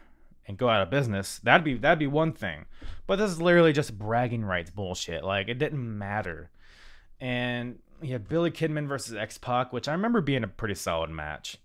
and 0.47 0.59
go 0.59 0.69
out 0.69 0.83
of 0.83 0.91
business. 0.91 1.39
That'd 1.43 1.65
be 1.65 1.75
that'd 1.75 1.99
be 1.99 2.07
one 2.07 2.33
thing. 2.33 2.67
But 3.07 3.17
this 3.17 3.31
is 3.31 3.41
literally 3.41 3.73
just 3.73 3.99
bragging 3.99 4.45
rights 4.45 4.71
bullshit. 4.71 5.25
Like 5.25 5.49
it 5.49 5.59
didn't 5.59 5.99
matter. 5.99 6.51
And 7.21 7.79
you 8.01 8.13
have 8.15 8.29
Billy 8.29 8.51
Kidman 8.51 8.89
versus 8.89 9.15
X 9.15 9.39
Pac, 9.39 9.73
which 9.73 9.89
I 9.89 9.93
remember 9.93 10.21
being 10.21 10.45
a 10.45 10.49
pretty 10.49 10.75
solid 10.75 11.11
match. 11.11 11.59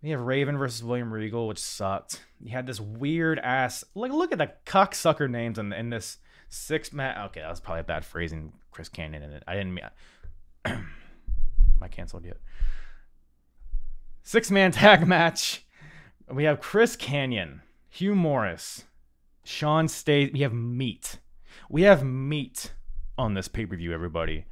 You 0.00 0.12
have 0.12 0.20
Raven 0.20 0.56
versus 0.56 0.84
William 0.84 1.12
Regal, 1.12 1.48
which 1.48 1.58
sucked. 1.58 2.22
You 2.40 2.52
had 2.52 2.66
this 2.66 2.80
weird 2.80 3.40
ass 3.40 3.84
like 3.94 4.12
look 4.12 4.32
at 4.32 4.38
the 4.38 4.52
cocksucker 4.64 5.28
names 5.28 5.58
in, 5.58 5.72
in 5.72 5.90
this 5.90 6.18
six 6.48 6.92
man. 6.92 7.18
Okay, 7.26 7.40
that 7.40 7.50
was 7.50 7.60
probably 7.60 7.80
a 7.80 7.84
bad 7.84 8.04
phrasing. 8.04 8.52
Chris 8.70 8.88
Kanyon 8.88 9.24
in 9.24 9.32
it. 9.32 9.42
I 9.48 9.54
didn't 9.54 9.74
mean. 9.74 9.84
Am 10.64 10.86
I 11.82 11.88
canceled 11.88 12.24
yet? 12.24 12.36
Six 14.22 14.50
man 14.50 14.70
tag 14.70 15.06
match. 15.06 15.64
We 16.30 16.44
have 16.44 16.60
Chris 16.60 16.94
Kanyon, 16.94 17.62
Hugh 17.98 18.14
Morris, 18.14 18.84
Sean 19.42 19.88
Stay. 19.88 20.30
We 20.32 20.42
have 20.42 20.52
meat. 20.52 21.18
We 21.68 21.82
have 21.82 22.04
meat 22.04 22.72
on 23.18 23.34
this 23.34 23.48
pay 23.48 23.66
per 23.66 23.74
view, 23.74 23.92
everybody. 23.92 24.44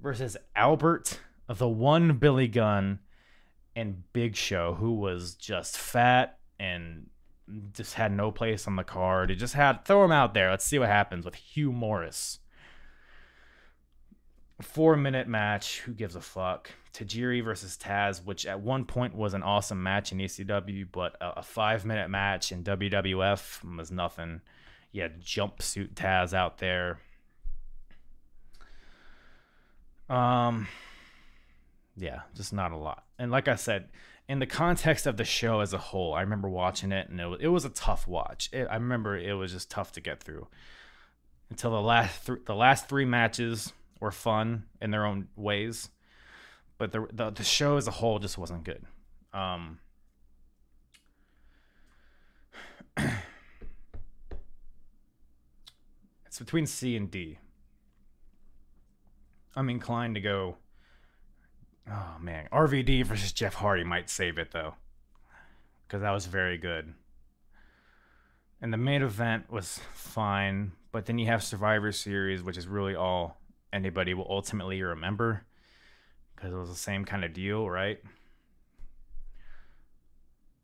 Versus 0.00 0.34
Albert, 0.56 1.20
the 1.46 1.68
one 1.68 2.16
Billy 2.16 2.48
Gunn, 2.48 3.00
and 3.74 4.10
Big 4.14 4.34
Show, 4.34 4.76
who 4.76 4.94
was 4.94 5.34
just 5.34 5.76
fat 5.76 6.38
and 6.58 7.08
just 7.74 7.92
had 7.92 8.12
no 8.12 8.30
place 8.30 8.66
on 8.66 8.76
the 8.76 8.82
card. 8.82 9.30
It 9.30 9.34
just 9.34 9.52
had 9.52 9.84
throw 9.84 10.02
him 10.02 10.12
out 10.12 10.32
there. 10.32 10.50
Let's 10.50 10.64
see 10.64 10.78
what 10.78 10.88
happens 10.88 11.26
with 11.26 11.34
Hugh 11.34 11.72
Morris. 11.72 12.38
Four 14.62 14.96
minute 14.96 15.28
match. 15.28 15.80
Who 15.80 15.92
gives 15.92 16.16
a 16.16 16.20
fuck? 16.20 16.70
Tajiri 16.94 17.44
versus 17.44 17.76
Taz, 17.76 18.24
which 18.24 18.46
at 18.46 18.60
one 18.60 18.86
point 18.86 19.14
was 19.14 19.34
an 19.34 19.42
awesome 19.42 19.82
match 19.82 20.12
in 20.12 20.18
ECW, 20.18 20.86
but 20.90 21.14
a, 21.20 21.40
a 21.40 21.42
five 21.42 21.84
minute 21.84 22.08
match 22.08 22.52
in 22.52 22.64
WWF 22.64 23.76
was 23.76 23.90
nothing. 23.90 24.40
Had 24.94 25.20
jumpsuit 25.20 25.92
Taz 25.92 26.32
out 26.32 26.56
there. 26.56 27.00
Um, 30.08 30.68
yeah, 31.96 32.20
just 32.34 32.54
not 32.54 32.72
a 32.72 32.78
lot. 32.78 33.04
And 33.18 33.30
like 33.30 33.46
I 33.46 33.56
said, 33.56 33.88
in 34.28 34.38
the 34.38 34.46
context 34.46 35.06
of 35.06 35.18
the 35.18 35.24
show 35.24 35.60
as 35.60 35.74
a 35.74 35.78
whole, 35.78 36.14
I 36.14 36.22
remember 36.22 36.48
watching 36.48 36.92
it 36.92 37.08
and 37.08 37.20
it 37.20 37.26
was, 37.26 37.40
it 37.42 37.48
was 37.48 37.64
a 37.66 37.70
tough 37.70 38.08
watch. 38.08 38.48
It, 38.52 38.66
I 38.70 38.74
remember 38.74 39.16
it 39.16 39.34
was 39.34 39.52
just 39.52 39.70
tough 39.70 39.92
to 39.92 40.00
get 40.00 40.22
through 40.22 40.46
until 41.50 41.72
the 41.72 41.82
last 41.82 42.26
th- 42.26 42.44
the 42.46 42.54
last 42.54 42.88
three 42.88 43.04
matches 43.04 43.72
were 44.00 44.10
fun 44.10 44.64
in 44.80 44.90
their 44.90 45.06
own 45.06 45.28
ways, 45.36 45.90
but 46.78 46.92
the 46.92 47.06
the, 47.12 47.30
the 47.30 47.44
show 47.44 47.76
as 47.76 47.86
a 47.86 47.92
whole 47.92 48.18
just 48.18 48.38
wasn't 48.38 48.64
good. 48.64 48.84
Um, 49.32 49.78
it's 56.26 56.38
between 56.38 56.66
C 56.66 56.96
and 56.96 57.10
D. 57.10 57.38
I'm 59.54 59.70
inclined 59.70 60.14
to 60.16 60.20
go. 60.20 60.56
Oh 61.90 62.16
man, 62.20 62.48
RVD 62.52 63.04
versus 63.06 63.32
Jeff 63.32 63.54
Hardy 63.54 63.84
might 63.84 64.10
save 64.10 64.38
it 64.38 64.50
though, 64.52 64.74
because 65.86 66.02
that 66.02 66.10
was 66.10 66.26
very 66.26 66.58
good. 66.58 66.94
And 68.60 68.72
the 68.72 68.78
main 68.78 69.02
event 69.02 69.50
was 69.50 69.80
fine, 69.92 70.72
but 70.90 71.06
then 71.06 71.18
you 71.18 71.26
have 71.26 71.44
Survivor 71.44 71.92
Series, 71.92 72.42
which 72.42 72.56
is 72.56 72.66
really 72.66 72.94
all 72.94 73.38
anybody 73.76 74.14
will 74.14 74.26
ultimately 74.28 74.82
remember, 74.82 75.44
because 76.34 76.52
it 76.52 76.56
was 76.56 76.70
the 76.70 76.74
same 76.74 77.04
kind 77.04 77.24
of 77.24 77.32
deal, 77.32 77.68
right? 77.68 78.00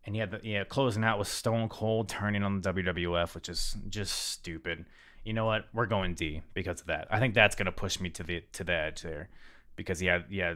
And 0.05 0.17
had 0.17 0.33
the 0.33 0.41
yeah 0.43 0.65
closing 0.65 1.05
out 1.05 1.19
with 1.19 1.29
Stone 1.29 1.69
Cold 1.69 2.09
turning 2.09 2.43
on 2.43 2.61
the 2.61 2.73
WWF, 2.73 3.35
which 3.35 3.49
is 3.49 3.77
just 3.89 4.31
stupid. 4.31 4.85
You 5.25 5.33
know 5.33 5.45
what? 5.45 5.67
We're 5.73 5.87
going 5.87 6.15
D 6.15 6.43
because 6.55 6.81
of 6.81 6.89
that. 6.89 7.07
I 7.11 7.21
think 7.21 7.35
that's 7.35 7.55
gonna 7.55 7.71
push 7.71 8.01
me 8.01 8.11
to 8.11 8.25
the 8.25 8.43
to 8.55 8.65
the 8.65 8.73
edge 8.73 9.03
there, 9.03 9.29
because 9.77 10.01
had 10.01 10.25
yeah 10.29 10.55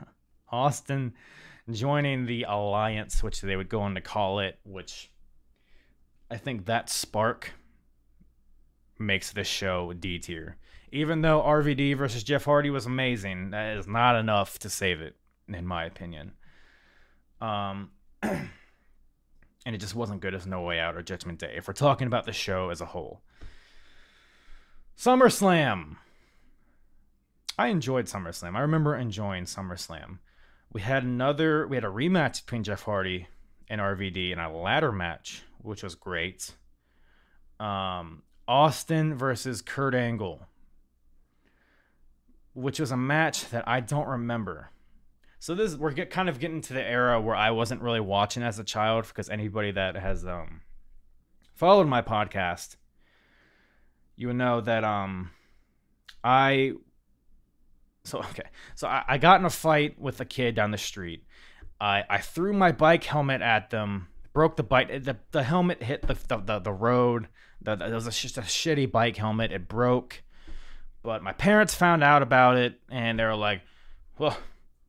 Austin 0.50 1.14
joining 1.70 2.26
the 2.26 2.42
alliance, 2.42 3.22
which 3.22 3.40
they 3.40 3.56
would 3.56 3.70
go 3.70 3.80
on 3.80 3.94
to 3.94 4.00
call 4.02 4.40
it, 4.40 4.58
which 4.64 5.10
I 6.30 6.36
think 6.36 6.66
that 6.66 6.90
spark 6.90 7.52
makes 8.98 9.32
this 9.32 9.46
show 9.46 9.92
D 9.92 10.18
tier. 10.18 10.56
Even 10.92 11.22
though 11.22 11.40
RVD 11.40 11.96
versus 11.96 12.22
Jeff 12.22 12.44
Hardy 12.44 12.70
was 12.70 12.86
amazing, 12.86 13.50
that 13.50 13.78
is 13.78 13.88
not 13.88 14.14
enough 14.14 14.58
to 14.60 14.68
save 14.68 15.00
it, 15.00 15.16
in 15.48 15.66
my 15.66 15.84
opinion. 15.84 16.32
Um, 17.40 17.90
and 18.22 18.50
it 19.64 19.78
just 19.78 19.94
wasn't 19.94 20.20
good 20.20 20.34
as 20.34 20.46
No 20.46 20.60
Way 20.62 20.78
Out 20.78 20.96
or 20.96 21.02
Judgment 21.02 21.38
Day. 21.38 21.54
If 21.56 21.66
we're 21.66 21.74
talking 21.74 22.06
about 22.06 22.26
the 22.26 22.32
show 22.32 22.68
as 22.68 22.82
a 22.82 22.86
whole, 22.86 23.22
SummerSlam. 24.98 25.96
I 27.58 27.68
enjoyed 27.68 28.06
SummerSlam. 28.06 28.54
I 28.54 28.60
remember 28.60 28.96
enjoying 28.96 29.44
SummerSlam. 29.44 30.18
We 30.72 30.80
had 30.80 31.04
another, 31.04 31.66
we 31.66 31.76
had 31.76 31.84
a 31.84 31.88
rematch 31.88 32.44
between 32.44 32.64
Jeff 32.64 32.82
Hardy 32.82 33.28
and 33.68 33.80
RVD 33.80 34.32
and 34.32 34.40
a 34.40 34.48
ladder 34.50 34.92
match, 34.92 35.42
which 35.58 35.82
was 35.82 35.94
great. 35.94 36.52
Um, 37.60 38.22
Austin 38.48 39.16
versus 39.16 39.62
Kurt 39.62 39.94
Angle, 39.94 40.46
which 42.54 42.80
was 42.80 42.90
a 42.90 42.96
match 42.96 43.48
that 43.50 43.66
I 43.66 43.80
don't 43.80 44.06
remember. 44.06 44.70
So 45.38 45.54
this 45.54 45.74
we're 45.74 45.92
get, 45.92 46.10
kind 46.10 46.28
of 46.28 46.38
getting 46.38 46.60
to 46.62 46.72
the 46.72 46.82
era 46.82 47.20
where 47.20 47.34
I 47.34 47.50
wasn't 47.50 47.82
really 47.82 48.00
watching 48.00 48.42
as 48.42 48.58
a 48.58 48.64
child 48.64 49.08
because 49.08 49.28
anybody 49.28 49.72
that 49.72 49.96
has 49.96 50.24
um 50.24 50.60
followed 51.54 51.88
my 51.88 52.02
podcast, 52.02 52.76
you 54.16 54.28
would 54.28 54.36
know 54.36 54.60
that 54.60 54.84
um 54.84 55.30
I 56.22 56.74
so 58.04 58.18
okay 58.30 58.48
so 58.74 58.86
I, 58.86 59.04
I 59.08 59.18
got 59.18 59.40
in 59.40 59.46
a 59.46 59.50
fight 59.50 60.00
with 60.00 60.20
a 60.20 60.24
kid 60.24 60.54
down 60.54 60.70
the 60.70 60.78
street. 60.78 61.24
I 61.80 62.04
I 62.08 62.18
threw 62.18 62.52
my 62.52 62.70
bike 62.70 63.04
helmet 63.04 63.42
at 63.42 63.70
them, 63.70 64.08
broke 64.32 64.56
the 64.56 64.62
bike. 64.62 65.04
The, 65.04 65.16
the 65.32 65.42
helmet 65.42 65.82
hit 65.82 66.02
the 66.02 66.14
the, 66.28 66.36
the, 66.36 66.58
the 66.60 66.72
road. 66.72 67.28
The, 67.60 67.76
the, 67.76 67.86
it 67.86 67.94
was 67.94 68.18
just 68.18 68.38
a 68.38 68.42
shitty 68.42 68.92
bike 68.92 69.16
helmet. 69.16 69.52
It 69.52 69.68
broke. 69.68 70.22
But 71.02 71.22
my 71.22 71.32
parents 71.32 71.74
found 71.74 72.04
out 72.04 72.22
about 72.22 72.56
it 72.56 72.80
and 72.90 73.18
they 73.18 73.24
were 73.24 73.34
like, 73.34 73.62
well, 74.18 74.36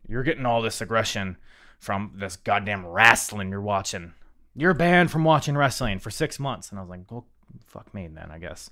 you're 0.07 0.24
getting 0.24 0.45
all 0.45 0.61
this 0.61 0.82
aggression 0.82 1.38
from 1.80 2.14
this 2.16 2.36
goddamn 2.36 2.86
wrestling 2.86 3.49
you're 3.49 3.61
watching. 3.61 4.14
You're 4.55 4.74
banned 4.74 5.11
from 5.11 5.24
watching 5.24 5.57
wrestling 5.57 5.99
for 5.99 6.11
six 6.11 6.39
months. 6.39 6.70
And 6.70 6.78
I 6.78 6.82
was 6.82 6.89
like, 6.89 7.11
well, 7.11 7.26
fuck 7.66 7.93
me 7.93 8.07
then, 8.07 8.30
I 8.32 8.38
guess. 8.38 8.70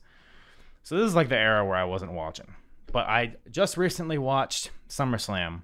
So 0.84 0.98
this 0.98 1.08
is 1.08 1.16
like 1.16 1.30
the 1.30 1.38
era 1.38 1.66
where 1.66 1.78
I 1.78 1.84
wasn't 1.84 2.14
watching. 2.14 2.54
But 2.92 3.08
I 3.08 3.36
just 3.50 3.78
recently 3.78 4.18
watched 4.18 4.72
SummerSlam 4.90 5.64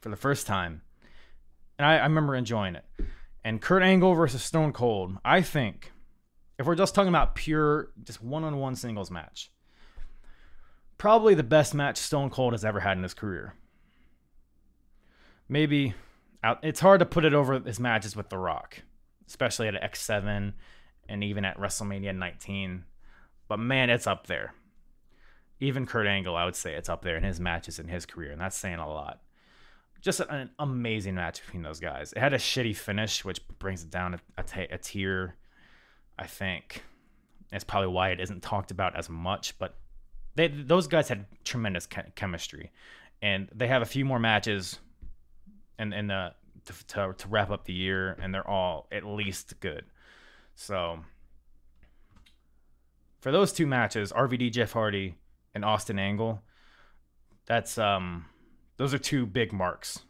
for 0.00 0.08
the 0.08 0.16
first 0.16 0.46
time. 0.46 0.82
And 1.78 1.86
I, 1.86 1.98
I 1.98 2.04
remember 2.04 2.34
enjoying 2.34 2.76
it. 2.76 2.84
And 3.44 3.60
Kurt 3.60 3.82
Angle 3.82 4.14
versus 4.14 4.42
Stone 4.42 4.72
Cold, 4.72 5.18
I 5.24 5.40
think, 5.42 5.92
if 6.58 6.66
we're 6.66 6.74
just 6.74 6.94
talking 6.94 7.08
about 7.08 7.34
pure, 7.34 7.90
just 8.02 8.22
one 8.22 8.44
on 8.44 8.58
one 8.58 8.76
singles 8.76 9.10
match, 9.10 9.50
probably 10.98 11.34
the 11.34 11.42
best 11.42 11.74
match 11.74 11.98
Stone 11.98 12.30
Cold 12.30 12.52
has 12.52 12.64
ever 12.64 12.80
had 12.80 12.96
in 12.96 13.02
his 13.02 13.14
career. 13.14 13.54
Maybe 15.48 15.94
it's 16.62 16.80
hard 16.80 17.00
to 17.00 17.06
put 17.06 17.24
it 17.24 17.34
over 17.34 17.58
his 17.60 17.80
matches 17.80 18.16
with 18.16 18.28
The 18.28 18.38
Rock, 18.38 18.82
especially 19.26 19.68
at 19.68 19.74
X7 19.74 20.52
and 21.08 21.24
even 21.24 21.44
at 21.44 21.58
WrestleMania 21.58 22.16
19. 22.16 22.84
But 23.48 23.58
man, 23.58 23.90
it's 23.90 24.06
up 24.06 24.26
there. 24.26 24.54
Even 25.60 25.86
Kurt 25.86 26.06
Angle, 26.06 26.36
I 26.36 26.44
would 26.44 26.56
say 26.56 26.74
it's 26.74 26.88
up 26.88 27.02
there 27.02 27.16
in 27.16 27.22
his 27.22 27.40
matches 27.40 27.78
in 27.78 27.88
his 27.88 28.04
career, 28.04 28.32
and 28.32 28.40
that's 28.40 28.56
saying 28.56 28.78
a 28.78 28.88
lot. 28.88 29.20
Just 30.02 30.20
an 30.20 30.50
amazing 30.58 31.14
match 31.14 31.40
between 31.44 31.62
those 31.62 31.80
guys. 31.80 32.12
It 32.12 32.18
had 32.18 32.34
a 32.34 32.38
shitty 32.38 32.76
finish, 32.76 33.24
which 33.24 33.40
brings 33.58 33.82
it 33.82 33.90
down 33.90 34.20
a, 34.36 34.78
tier, 34.78 35.36
I 36.18 36.26
think. 36.26 36.84
That's 37.50 37.64
probably 37.64 37.88
why 37.88 38.10
it 38.10 38.20
isn't 38.20 38.42
talked 38.42 38.70
about 38.70 38.96
as 38.96 39.08
much, 39.08 39.58
but 39.58 39.76
they 40.36 40.48
those 40.48 40.86
guys 40.86 41.08
had 41.08 41.26
tremendous 41.44 41.88
chemistry, 42.14 42.70
and 43.22 43.48
they 43.54 43.66
have 43.66 43.82
a 43.82 43.86
few 43.86 44.04
more 44.04 44.18
matches, 44.18 44.78
and 45.78 45.92
in 45.92 46.06
the 46.06 46.32
to, 46.66 46.86
to, 46.86 47.14
to 47.16 47.28
wrap 47.28 47.50
up 47.50 47.64
the 47.64 47.72
year, 47.72 48.16
and 48.20 48.32
they're 48.32 48.48
all 48.48 48.86
at 48.92 49.04
least 49.04 49.58
good. 49.60 49.84
So 50.54 51.00
for 53.20 53.32
those 53.32 53.52
two 53.52 53.66
matches, 53.66 54.12
RVD 54.12 54.52
Jeff 54.52 54.72
Hardy 54.72 55.16
and 55.54 55.64
Austin 55.64 55.98
Angle, 55.98 56.42
that's 57.46 57.78
um 57.78 58.26
those 58.76 58.92
are 58.92 58.98
two 58.98 59.26
big 59.26 59.52
marks 59.52 60.00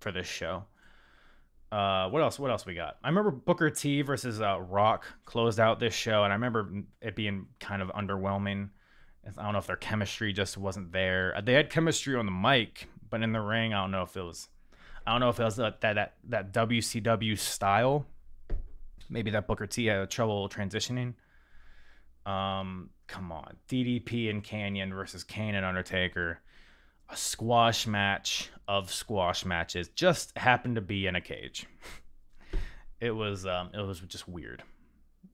for 0.00 0.10
this 0.10 0.26
show. 0.26 0.64
Uh, 1.70 2.08
what 2.08 2.22
else? 2.22 2.38
What 2.38 2.50
else 2.50 2.64
we 2.64 2.74
got? 2.74 2.96
I 3.02 3.08
remember 3.08 3.30
Booker 3.32 3.70
T 3.70 4.00
versus 4.02 4.40
uh, 4.40 4.60
Rock 4.60 5.04
closed 5.24 5.58
out 5.58 5.80
this 5.80 5.94
show, 5.94 6.22
and 6.24 6.32
I 6.32 6.36
remember 6.36 6.70
it 7.02 7.16
being 7.16 7.46
kind 7.60 7.82
of 7.82 7.88
underwhelming. 7.88 8.70
I 9.36 9.42
don't 9.42 9.52
know 9.52 9.58
if 9.58 9.66
their 9.66 9.76
chemistry 9.76 10.32
just 10.32 10.56
wasn't 10.56 10.92
there. 10.92 11.40
They 11.42 11.54
had 11.54 11.70
chemistry 11.70 12.14
on 12.14 12.26
the 12.26 12.32
mic, 12.32 12.88
but 13.10 13.22
in 13.22 13.32
the 13.32 13.40
ring, 13.40 13.74
I 13.74 13.82
don't 13.82 13.90
know 13.90 14.02
if 14.02 14.16
it 14.16 14.22
was. 14.22 14.48
I 15.06 15.12
don't 15.12 15.20
know 15.20 15.28
if 15.28 15.40
it 15.40 15.44
was 15.44 15.56
that 15.56 15.80
that 15.80 16.14
that 16.28 16.52
WCW 16.52 17.38
style. 17.38 18.06
Maybe 19.08 19.30
that 19.30 19.46
Booker 19.46 19.66
T 19.66 19.86
had 19.86 20.10
trouble 20.10 20.48
transitioning. 20.48 21.14
Um, 22.24 22.90
come 23.06 23.30
on, 23.30 23.56
DDP 23.68 24.30
and 24.30 24.42
Kanyon 24.42 24.92
versus 24.92 25.22
Kane 25.22 25.54
and 25.54 25.64
Undertaker, 25.64 26.40
a 27.08 27.16
squash 27.16 27.86
match 27.86 28.50
of 28.66 28.92
squash 28.92 29.44
matches, 29.44 29.88
just 29.90 30.36
happened 30.36 30.74
to 30.74 30.80
be 30.80 31.06
in 31.06 31.14
a 31.14 31.20
cage. 31.20 31.66
it 33.00 33.12
was 33.12 33.46
um, 33.46 33.70
it 33.74 33.80
was 33.80 34.00
just 34.00 34.28
weird, 34.28 34.62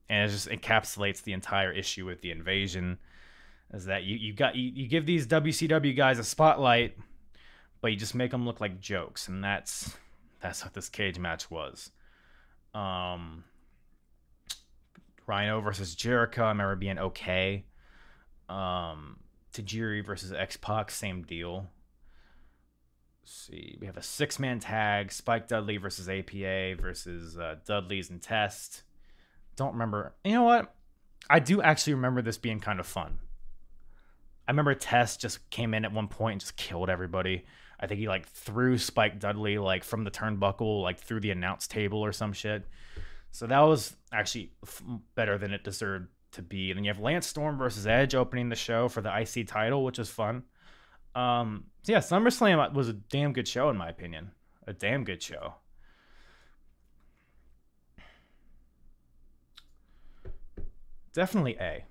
and 0.09 0.29
it 0.29 0.33
just 0.33 0.49
encapsulates 0.49 1.23
the 1.23 1.33
entire 1.33 1.71
issue 1.71 2.05
with 2.05 2.21
the 2.21 2.31
invasion. 2.31 2.99
Is 3.73 3.85
that 3.85 4.03
you 4.03 4.15
you 4.15 4.33
got 4.33 4.55
you, 4.55 4.71
you 4.73 4.87
give 4.87 5.07
these 5.07 5.25
WCW 5.25 5.97
guys 5.97 6.19
a 6.19 6.23
spotlight, 6.23 6.95
but 7.81 7.91
you 7.91 7.97
just 7.97 8.13
make 8.13 8.29
them 8.29 8.45
look 8.45 8.61
like 8.61 8.79
jokes, 8.79 9.27
and 9.27 9.43
that's 9.43 9.97
that's 10.41 10.63
what 10.63 10.75
this 10.75 10.89
cage 10.89 11.17
match 11.17 11.49
was. 11.49 11.89
Um, 12.75 13.43
Rhino 15.25 15.59
versus 15.61 15.95
Jericho, 15.95 16.43
I 16.43 16.49
remember 16.49 16.75
being 16.75 16.99
okay. 16.99 17.65
Um, 18.47 19.17
Tajiri 19.53 20.05
versus 20.05 20.31
X 20.31 20.55
Pac, 20.55 20.91
same 20.91 21.23
deal. 21.23 21.67
Let's 23.23 23.33
see, 23.33 23.77
we 23.79 23.87
have 23.87 23.97
a 23.97 24.03
six 24.03 24.37
man 24.37 24.59
tag: 24.59 25.11
Spike 25.11 25.47
Dudley 25.47 25.77
versus 25.77 26.07
APA 26.07 26.75
versus 26.79 27.39
uh, 27.39 27.55
Dudley's 27.65 28.11
and 28.11 28.21
Test. 28.21 28.83
Don't 29.55 29.73
remember. 29.73 30.13
You 30.23 30.33
know 30.33 30.43
what? 30.43 30.75
I 31.27 31.39
do 31.39 31.59
actually 31.61 31.93
remember 31.95 32.21
this 32.21 32.37
being 32.37 32.59
kind 32.59 32.79
of 32.79 32.85
fun. 32.85 33.17
I 34.47 34.51
remember 34.51 34.73
Test 34.75 35.21
just 35.21 35.49
came 35.49 35.73
in 35.73 35.85
at 35.85 35.93
one 35.93 36.07
point 36.07 36.33
and 36.33 36.41
just 36.41 36.57
killed 36.57 36.89
everybody. 36.89 37.45
I 37.79 37.87
think 37.87 37.99
he 37.99 38.07
like 38.07 38.27
threw 38.27 38.77
Spike 38.77 39.19
Dudley 39.19 39.57
like 39.57 39.83
from 39.83 40.03
the 40.03 40.11
turnbuckle, 40.11 40.81
like 40.81 40.99
through 40.99 41.21
the 41.21 41.31
announce 41.31 41.67
table 41.67 41.99
or 41.99 42.11
some 42.11 42.33
shit. 42.33 42.65
So 43.31 43.47
that 43.47 43.59
was 43.61 43.95
actually 44.11 44.51
f- 44.63 44.83
better 45.15 45.37
than 45.37 45.51
it 45.51 45.63
deserved 45.63 46.07
to 46.33 46.41
be. 46.41 46.71
And 46.71 46.77
then 46.77 46.83
you 46.83 46.91
have 46.91 46.99
Lance 46.99 47.27
Storm 47.27 47.57
versus 47.57 47.87
Edge 47.87 48.15
opening 48.15 48.49
the 48.49 48.55
show 48.55 48.87
for 48.89 49.01
the 49.01 49.11
IC 49.15 49.47
title, 49.47 49.83
which 49.83 49.99
is 49.99 50.09
fun. 50.09 50.43
Um, 51.15 51.65
so 51.83 51.93
yeah, 51.93 51.99
SummerSlam 51.99 52.73
was 52.73 52.89
a 52.89 52.93
damn 52.93 53.33
good 53.33 53.47
show 53.47 53.69
in 53.69 53.77
my 53.77 53.89
opinion. 53.89 54.31
A 54.67 54.73
damn 54.73 55.03
good 55.03 55.21
show. 55.21 55.55
Definitely 61.13 61.57
A. 61.59 61.85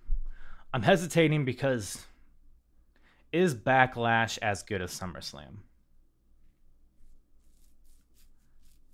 I'm 0.75 0.83
hesitating 0.83 1.45
because 1.45 2.07
is 3.33 3.55
Backlash 3.55 4.39
as 4.43 4.63
good 4.63 4.83
as 4.83 4.99
SummerSlam? 4.99 5.59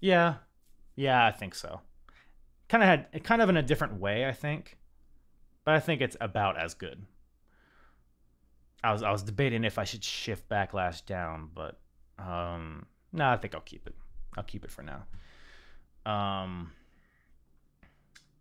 Yeah. 0.01 0.36
Yeah, 0.97 1.24
I 1.24 1.32
think 1.32 1.55
so. 1.55 1.80
Kind 2.68 2.82
of 2.82 2.89
had 2.89 3.24
kind 3.24 3.43
of 3.43 3.49
in 3.49 3.57
a 3.57 3.62
different 3.62 4.01
way, 4.01 4.26
I 4.26 4.32
think. 4.32 4.78
But 5.64 5.74
I 5.74 5.80
think 5.80 6.01
it's 6.01 6.16
about 6.20 6.59
as 6.59 6.74
good. 6.74 7.05
I 8.82 8.93
was 8.93 9.03
I 9.03 9.11
was 9.11 9.22
debating 9.22 9.64
if 9.64 9.78
I 9.78 9.84
should 9.84 10.05
shift 10.05 10.49
Backlash 10.49 11.05
down, 11.05 11.51
but 11.55 11.80
um 12.18 12.86
no, 13.12 13.28
I 13.28 13.36
think 13.36 13.55
I'll 13.55 13.61
keep 13.61 13.86
it. 13.86 13.95
I'll 14.36 14.45
keep 14.45 14.64
it 14.64 14.70
for 14.70 14.82
now. 14.82 15.05
Um 16.11 16.72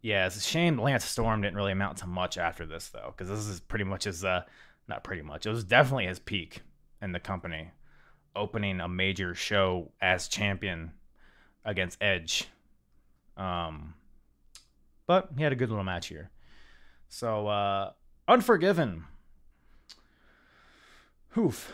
yeah, 0.02 0.28
it's 0.28 0.38
a 0.38 0.42
shame 0.42 0.80
Lance 0.80 1.06
Storm 1.06 1.42
didn't 1.42 1.58
really 1.58 1.72
amount 1.72 1.98
to 1.98 2.08
much 2.08 2.38
after 2.38 2.66
this 2.66 2.90
though, 2.90 3.14
because 3.16 3.30
this 3.30 3.48
is 3.48 3.60
pretty 3.60 3.86
much 3.86 4.04
his 4.04 4.24
uh 4.24 4.44
not 4.88 5.04
pretty 5.04 5.22
much. 5.22 5.46
It 5.46 5.50
was 5.50 5.64
definitely 5.64 6.08
his 6.08 6.20
peak 6.20 6.62
in 7.02 7.12
the 7.12 7.20
company. 7.20 7.72
Opening 8.36 8.80
a 8.80 8.88
major 8.88 9.34
show 9.34 9.92
as 10.02 10.28
champion 10.28 10.92
against 11.66 12.02
Edge. 12.02 12.48
Um 13.36 13.94
but 15.06 15.30
he 15.38 15.44
had 15.44 15.54
a 15.54 15.56
good 15.56 15.70
little 15.70 15.84
match 15.84 16.08
here. 16.08 16.30
So 17.10 17.48
uh 17.48 17.92
Unforgiven. 18.28 19.06
Oof. 21.38 21.72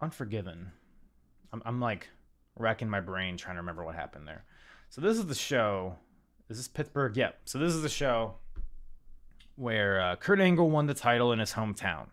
Unforgiven. 0.00 0.72
I'm 1.52 1.62
I'm 1.64 1.80
like 1.80 2.08
racking 2.56 2.88
my 2.88 3.00
brain 3.00 3.36
trying 3.36 3.56
to 3.56 3.60
remember 3.60 3.84
what 3.84 3.94
happened 3.94 4.26
there. 4.26 4.44
So 4.90 5.00
this 5.00 5.18
is 5.18 5.26
the 5.26 5.34
show 5.34 5.96
is 6.48 6.56
this 6.56 6.68
Pittsburgh? 6.68 7.16
Yep. 7.16 7.40
So 7.44 7.58
this 7.58 7.74
is 7.74 7.82
the 7.82 7.88
show 7.88 8.34
where 9.58 10.00
uh, 10.00 10.16
Kurt 10.16 10.40
Angle 10.40 10.70
won 10.70 10.86
the 10.86 10.94
title 10.94 11.32
in 11.32 11.38
his 11.38 11.52
hometown. 11.52 12.06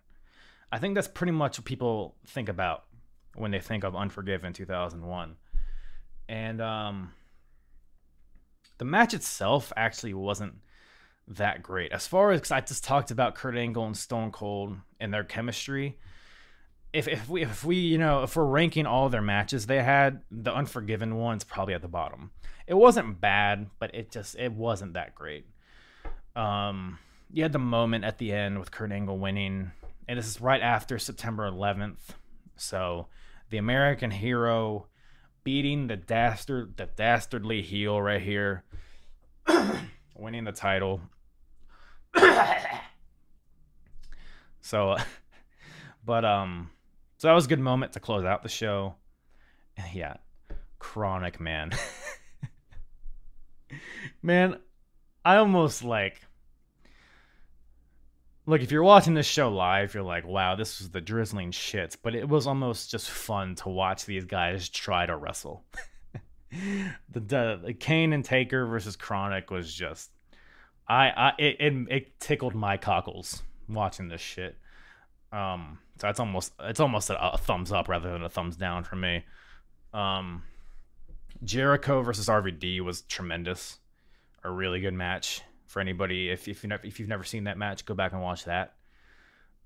I 0.71 0.79
think 0.79 0.95
that's 0.95 1.07
pretty 1.07 1.31
much 1.31 1.57
what 1.57 1.65
people 1.65 2.15
think 2.25 2.49
about 2.49 2.85
when 3.35 3.51
they 3.51 3.59
think 3.59 3.83
of 3.83 3.95
Unforgiven 3.95 4.53
2001. 4.53 5.35
And 6.27 6.61
um, 6.61 7.11
the 8.77 8.85
match 8.85 9.13
itself 9.13 9.71
actually 9.77 10.13
wasn't 10.13 10.55
that 11.27 11.61
great. 11.61 11.91
As 11.91 12.07
far 12.07 12.31
as 12.31 12.51
I 12.51 12.61
just 12.61 12.83
talked 12.83 13.11
about 13.11 13.35
Kurt 13.35 13.55
Angle 13.55 13.85
and 13.85 13.97
Stone 13.97 14.31
Cold 14.31 14.77
and 14.99 15.13
their 15.13 15.23
chemistry. 15.23 15.97
If, 16.93 17.09
if 17.09 17.27
we 17.27 17.43
if 17.43 17.65
we 17.65 17.75
you 17.75 17.97
know 17.97 18.23
if 18.23 18.37
we're 18.37 18.45
ranking 18.45 18.85
all 18.85 19.09
their 19.09 19.21
matches 19.21 19.65
they 19.65 19.83
had 19.83 20.21
the 20.31 20.53
Unforgiven 20.53 21.17
one's 21.17 21.43
probably 21.43 21.73
at 21.73 21.81
the 21.81 21.89
bottom 21.89 22.31
it 22.67 22.73
wasn't 22.73 23.21
bad, 23.21 23.69
but 23.79 23.93
it 23.93 24.11
just 24.11 24.35
it 24.37 24.51
wasn't 24.51 24.93
that 24.93 25.13
great. 25.13 25.45
Um, 26.35 26.99
you 27.31 27.43
had 27.43 27.53
the 27.53 27.59
moment 27.59 28.05
at 28.05 28.17
the 28.17 28.31
end 28.31 28.59
with 28.59 28.71
Kurt 28.71 28.91
Angle 28.91 29.17
winning, 29.17 29.71
and 30.07 30.17
this 30.17 30.27
is 30.27 30.41
right 30.41 30.61
after 30.61 30.97
September 30.99 31.49
11th. 31.49 32.15
So 32.55 33.07
the 33.49 33.57
American 33.57 34.11
hero 34.11 34.87
beating 35.43 35.87
the 35.87 35.95
dastard, 35.95 36.77
the 36.77 36.87
dastardly 36.95 37.61
heel 37.61 38.01
right 38.01 38.21
here, 38.21 38.63
winning 40.15 40.43
the 40.43 40.51
title. 40.51 41.01
so, 44.61 44.97
but 46.05 46.25
um, 46.25 46.69
so 47.17 47.27
that 47.27 47.33
was 47.33 47.45
a 47.45 47.49
good 47.49 47.59
moment 47.59 47.93
to 47.93 47.99
close 47.99 48.25
out 48.25 48.43
the 48.43 48.49
show. 48.49 48.95
Yeah, 49.93 50.17
KroniK 50.79 51.39
man. 51.39 51.71
Man, 54.21 54.59
I 55.23 55.37
almost 55.37 55.83
like 55.83 56.21
Look, 58.47 58.61
if 58.61 58.71
you're 58.71 58.83
watching 58.83 59.15
this 59.15 59.25
show 59.25 59.49
live, 59.49 59.93
you're 59.93 60.03
like, 60.03 60.25
wow, 60.25 60.55
this 60.55 60.79
was 60.79 60.89
the 60.89 61.01
drizzling 61.01 61.51
shits. 61.51 61.97
But 62.01 62.13
it 62.13 62.29
was 62.29 62.45
almost 62.45 62.91
just 62.91 63.09
fun 63.09 63.55
to 63.55 63.69
watch 63.69 64.05
these 64.05 64.25
guys 64.25 64.69
try 64.69 65.05
to 65.05 65.15
wrestle. 65.15 65.63
the, 66.51 67.19
the, 67.19 67.59
the 67.65 67.73
Kane 67.73 68.13
and 68.13 68.23
Taker 68.23 68.65
versus 68.67 68.95
KroniK 68.95 69.49
was 69.49 69.73
just, 69.73 70.11
I, 70.87 71.09
I 71.09 71.33
it, 71.39 71.57
it, 71.59 71.73
it 71.89 72.19
tickled 72.19 72.53
my 72.53 72.77
cockles 72.77 73.41
watching 73.67 74.09
this 74.09 74.21
shit. 74.21 74.57
Um, 75.31 75.79
so 75.99 76.07
it's 76.07 76.19
almost 76.19 76.53
it's 76.59 76.79
almost 76.79 77.09
a, 77.09 77.33
a, 77.33 77.37
thumbs 77.37 77.71
up 77.71 77.89
rather 77.89 78.11
than 78.11 78.23
a 78.23 78.29
thumbs 78.29 78.55
down 78.55 78.83
for 78.83 78.95
me. 78.95 79.25
Um, 79.93 80.43
Jericho 81.43 82.01
versus 82.01 82.27
RVD 82.27 82.81
was 82.81 83.01
tremendous 83.01 83.79
a 84.43 84.51
really 84.51 84.79
good 84.79 84.93
match 84.93 85.41
for 85.65 85.79
anybody. 85.79 86.29
If 86.29 86.47
if 86.47 86.63
you 86.63 86.69
if 86.83 86.99
you've 86.99 87.09
never 87.09 87.23
seen 87.23 87.45
that 87.45 87.57
match, 87.57 87.85
go 87.85 87.93
back 87.93 88.13
and 88.13 88.21
watch 88.21 88.45
that. 88.45 88.75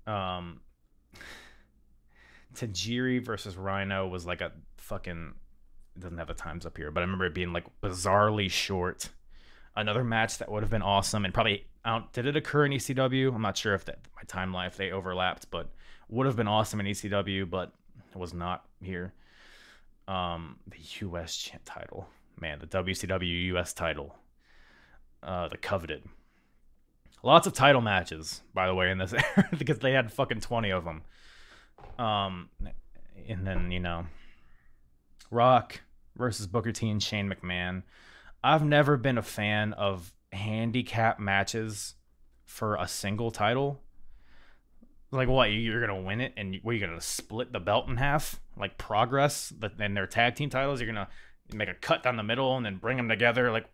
Um, 0.06 0.60
Tajiri 2.54 3.24
versus 3.24 3.56
Rhino 3.56 4.08
was 4.08 4.26
like 4.26 4.40
a 4.40 4.52
fucking. 4.78 5.34
It 5.96 6.00
doesn't 6.00 6.18
have 6.18 6.28
the 6.28 6.34
times 6.34 6.66
up 6.66 6.76
here, 6.76 6.90
but 6.90 7.00
I 7.00 7.04
remember 7.04 7.26
it 7.26 7.34
being 7.34 7.52
like 7.52 7.64
bizarrely 7.80 8.50
short. 8.50 9.10
Another 9.76 10.04
match 10.04 10.38
that 10.38 10.50
would 10.50 10.62
have 10.62 10.70
been 10.70 10.82
awesome 10.82 11.24
and 11.24 11.32
probably. 11.34 11.66
Did 12.12 12.26
it 12.26 12.36
occur 12.36 12.66
in 12.66 12.72
ECW? 12.72 13.34
I'm 13.34 13.40
not 13.40 13.56
sure 13.56 13.74
if 13.74 13.86
that 13.86 14.00
my 14.14 14.22
timeline 14.24 14.66
if 14.66 14.76
they 14.76 14.90
overlapped, 14.90 15.50
but 15.50 15.70
would 16.08 16.26
have 16.26 16.36
been 16.36 16.48
awesome 16.48 16.80
in 16.80 16.86
ECW, 16.86 17.48
but 17.48 17.72
it 18.12 18.18
was 18.18 18.34
not 18.34 18.66
here. 18.82 19.14
Um, 20.06 20.58
the 20.66 21.06
US 21.06 21.50
title, 21.64 22.08
man, 22.38 22.58
the 22.58 22.66
WCW 22.66 23.46
US 23.54 23.72
title 23.72 24.16
uh, 25.22 25.48
the 25.48 25.56
coveted. 25.56 26.04
Lots 27.22 27.46
of 27.46 27.52
title 27.52 27.82
matches, 27.82 28.40
by 28.54 28.66
the 28.66 28.74
way, 28.74 28.90
in 28.90 28.98
this 28.98 29.12
era 29.36 29.48
because 29.56 29.78
they 29.78 29.92
had 29.92 30.12
fucking 30.12 30.40
twenty 30.40 30.70
of 30.70 30.84
them. 30.84 31.02
Um, 31.98 32.48
and 33.28 33.46
then 33.46 33.70
you 33.70 33.80
know, 33.80 34.06
Rock 35.30 35.82
versus 36.16 36.46
Booker 36.46 36.72
T 36.72 36.88
and 36.88 37.02
Shane 37.02 37.30
McMahon. 37.30 37.82
I've 38.42 38.64
never 38.64 38.96
been 38.96 39.18
a 39.18 39.22
fan 39.22 39.74
of 39.74 40.14
handicap 40.32 41.18
matches 41.18 41.94
for 42.44 42.76
a 42.76 42.88
single 42.88 43.30
title. 43.30 43.80
Like 45.10 45.28
what? 45.28 45.46
You're 45.46 45.84
gonna 45.86 46.00
win 46.00 46.20
it, 46.20 46.32
and 46.36 46.56
what? 46.62 46.76
You're 46.76 46.88
gonna 46.88 47.00
split 47.00 47.52
the 47.52 47.60
belt 47.60 47.88
in 47.88 47.96
half, 47.96 48.40
like 48.56 48.78
Progress, 48.78 49.52
and 49.78 49.96
their 49.96 50.06
tag 50.06 50.36
team 50.36 50.48
titles. 50.48 50.80
You're 50.80 50.92
gonna 50.92 51.08
make 51.52 51.68
a 51.68 51.74
cut 51.74 52.02
down 52.02 52.16
the 52.16 52.22
middle 52.22 52.56
and 52.56 52.64
then 52.64 52.76
bring 52.76 52.96
them 52.96 53.08
together. 53.08 53.50
Like 53.50 53.66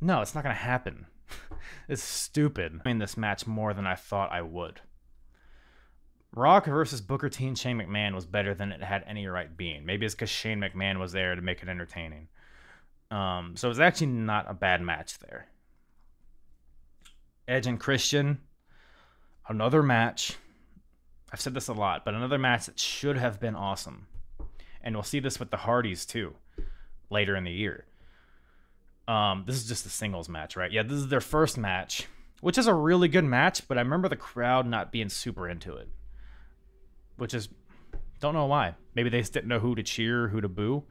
no, 0.00 0.20
it's 0.20 0.34
not 0.34 0.44
going 0.44 0.54
to 0.54 0.62
happen. 0.62 1.06
it's 1.88 2.02
stupid. 2.02 2.80
I 2.84 2.88
mean, 2.88 2.98
this 2.98 3.16
match 3.16 3.46
more 3.46 3.74
than 3.74 3.86
I 3.86 3.94
thought 3.94 4.32
I 4.32 4.42
would. 4.42 4.80
Rock 6.32 6.66
versus 6.66 7.00
Booker 7.00 7.28
T 7.28 7.46
and 7.46 7.58
Shane 7.58 7.78
McMahon 7.78 8.14
was 8.14 8.24
better 8.24 8.54
than 8.54 8.70
it 8.70 8.82
had 8.82 9.04
any 9.06 9.26
right 9.26 9.56
being. 9.56 9.84
Maybe 9.84 10.06
it's 10.06 10.14
because 10.14 10.30
Shane 10.30 10.60
McMahon 10.60 11.00
was 11.00 11.12
there 11.12 11.34
to 11.34 11.42
make 11.42 11.62
it 11.62 11.68
entertaining. 11.68 12.28
Um, 13.10 13.54
so 13.56 13.66
it 13.66 13.70
was 13.70 13.80
actually 13.80 14.08
not 14.08 14.48
a 14.48 14.54
bad 14.54 14.80
match 14.80 15.18
there. 15.18 15.48
Edge 17.48 17.66
and 17.66 17.80
Christian, 17.80 18.38
another 19.48 19.82
match. 19.82 20.36
I've 21.32 21.40
said 21.40 21.54
this 21.54 21.66
a 21.66 21.72
lot, 21.72 22.04
but 22.04 22.14
another 22.14 22.38
match 22.38 22.66
that 22.66 22.78
should 22.78 23.18
have 23.18 23.40
been 23.40 23.56
awesome. 23.56 24.06
And 24.82 24.94
we'll 24.94 25.02
see 25.02 25.18
this 25.18 25.40
with 25.40 25.50
the 25.50 25.56
Hardys 25.56 26.06
too 26.06 26.34
later 27.10 27.34
in 27.34 27.42
the 27.42 27.50
year. 27.50 27.86
Um, 29.10 29.42
this 29.44 29.56
is 29.56 29.66
just 29.66 29.84
a 29.86 29.88
singles 29.88 30.28
match, 30.28 30.54
right? 30.54 30.70
Yeah, 30.70 30.84
this 30.84 30.92
is 30.92 31.08
their 31.08 31.20
first 31.20 31.58
match, 31.58 32.06
which 32.42 32.56
is 32.56 32.68
a 32.68 32.74
really 32.74 33.08
good 33.08 33.24
match, 33.24 33.66
but 33.66 33.76
I 33.76 33.80
remember 33.80 34.08
the 34.08 34.14
crowd 34.14 34.68
not 34.68 34.92
being 34.92 35.08
super 35.08 35.48
into 35.48 35.74
it, 35.74 35.88
which 37.16 37.34
is 37.34 37.48
don't 38.20 38.34
know 38.34 38.46
why. 38.46 38.76
Maybe 38.94 39.10
they 39.10 39.20
didn't 39.22 39.48
know 39.48 39.58
who 39.58 39.74
to 39.74 39.82
cheer, 39.82 40.28
who 40.28 40.40
to 40.40 40.48
boo. 40.48 40.84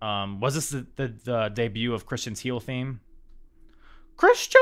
Um, 0.00 0.40
was 0.40 0.54
this 0.54 0.70
the, 0.70 0.86
the, 0.96 1.14
the 1.22 1.48
debut 1.52 1.92
of 1.92 2.06
Christian's 2.06 2.40
heel 2.40 2.60
theme? 2.60 3.00
Christian. 4.16 4.60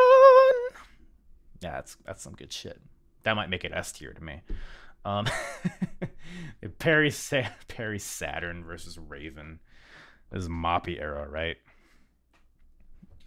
Yeah, 1.61 1.72
that's 1.74 1.96
that's 2.05 2.22
some 2.22 2.32
good 2.32 2.53
shit. 2.53 2.80
That 3.22 3.36
might 3.36 3.49
make 3.49 3.64
it 3.64 3.70
S 3.72 3.92
tier 3.92 4.12
to 4.12 4.24
me. 4.24 4.40
Um, 5.05 5.28
Perry 6.80 7.12
Sa- 7.12 7.49
Perry 7.68 8.01
Saturn 8.01 8.64
versus 8.64 8.99
Raven. 8.99 9.61
This 10.32 10.42
is 10.42 10.49
Moppy 10.49 11.01
era, 11.01 11.28
right? 11.28 11.59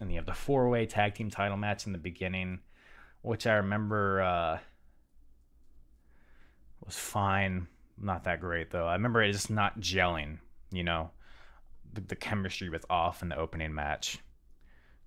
And 0.02 0.10
you 0.10 0.18
have 0.18 0.26
the 0.26 0.34
four 0.34 0.68
way 0.68 0.84
tag 0.84 1.14
team 1.14 1.30
title 1.30 1.56
match 1.56 1.86
in 1.86 1.92
the 1.92 1.98
beginning, 1.98 2.58
which 3.22 3.46
I 3.46 3.54
remember 3.54 4.20
uh, 4.20 4.58
was 6.84 6.96
fine. 6.96 7.68
Not 7.96 8.24
that 8.24 8.40
great 8.40 8.70
though. 8.70 8.86
I 8.86 8.94
remember 8.94 9.22
it 9.22 9.32
just 9.32 9.48
not 9.48 9.80
gelling. 9.80 10.38
You 10.72 10.82
know, 10.82 11.10
the, 11.92 12.00
the 12.00 12.16
chemistry 12.16 12.68
was 12.68 12.82
off 12.90 13.22
in 13.22 13.28
the 13.28 13.38
opening 13.38 13.74
match. 13.74 14.18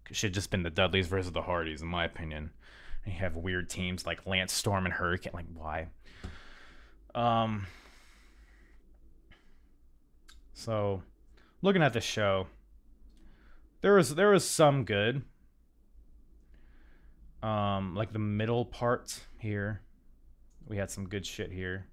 It 0.09 0.15
should 0.15 0.29
have 0.29 0.35
just 0.35 0.49
been 0.49 0.63
the 0.63 0.69
Dudleys 0.69 1.07
versus 1.07 1.31
the 1.31 1.41
Hardys, 1.41 1.81
in 1.81 1.87
my 1.87 2.05
opinion. 2.05 2.51
And 3.03 3.13
you 3.13 3.19
have 3.19 3.35
weird 3.35 3.69
teams 3.69 4.05
like 4.05 4.25
Lance 4.25 4.53
Storm 4.53 4.85
and 4.85 4.93
Hurricane. 4.93 5.33
Like 5.33 5.47
why? 5.53 5.87
Um, 7.13 7.67
so 10.53 11.03
looking 11.61 11.83
at 11.83 11.91
the 11.91 12.01
show, 12.01 12.47
there 13.85 13.93
was 13.93 14.15
there 14.15 14.31
was 14.31 14.43
some 14.43 14.83
good. 14.83 15.21
Um, 17.43 17.93
like 17.93 18.11
the 18.11 18.17
middle 18.17 18.65
part 18.65 19.19
here, 19.37 19.83
we 20.67 20.77
had 20.77 20.89
some 20.89 21.07
good 21.07 21.23
shit 21.23 21.51
here. 21.51 21.85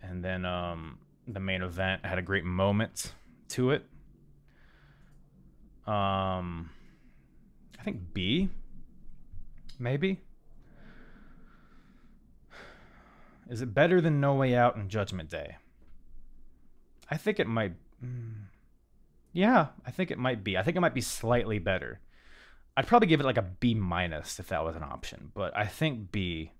And 0.00 0.24
then 0.24 0.44
um, 0.44 1.00
the 1.26 1.40
main 1.40 1.60
event 1.60 2.06
had 2.06 2.18
a 2.18 2.22
great 2.22 2.44
moment 2.44 3.14
to 3.48 3.72
it. 3.72 3.84
Um, 5.88 6.70
I 7.76 7.82
think 7.82 8.14
B, 8.14 8.50
maybe. 9.80 10.20
Is 13.50 13.60
it 13.60 13.74
better 13.74 14.00
than 14.00 14.20
No 14.20 14.34
Way 14.34 14.54
Out 14.54 14.76
and 14.76 14.88
Judgment 14.88 15.30
Day? 15.30 15.56
I 17.10 17.16
think 17.16 17.40
it 17.40 17.48
might. 17.48 17.72
mm, 18.00 18.34
yeah, 19.34 19.66
I 19.84 19.90
think 19.90 20.10
it 20.12 20.18
might 20.18 20.44
be. 20.44 20.56
I 20.56 20.62
think 20.62 20.76
it 20.76 20.80
might 20.80 20.94
be 20.94 21.00
slightly 21.00 21.58
better. 21.58 22.00
I'd 22.76 22.86
probably 22.86 23.08
give 23.08 23.20
it 23.20 23.24
like 23.24 23.36
a 23.36 23.42
B 23.42 23.74
minus 23.74 24.38
if 24.38 24.48
that 24.48 24.64
was 24.64 24.76
an 24.76 24.84
option, 24.84 25.32
but 25.34 25.54
I 25.56 25.66
think 25.66 26.12
B. 26.12 26.52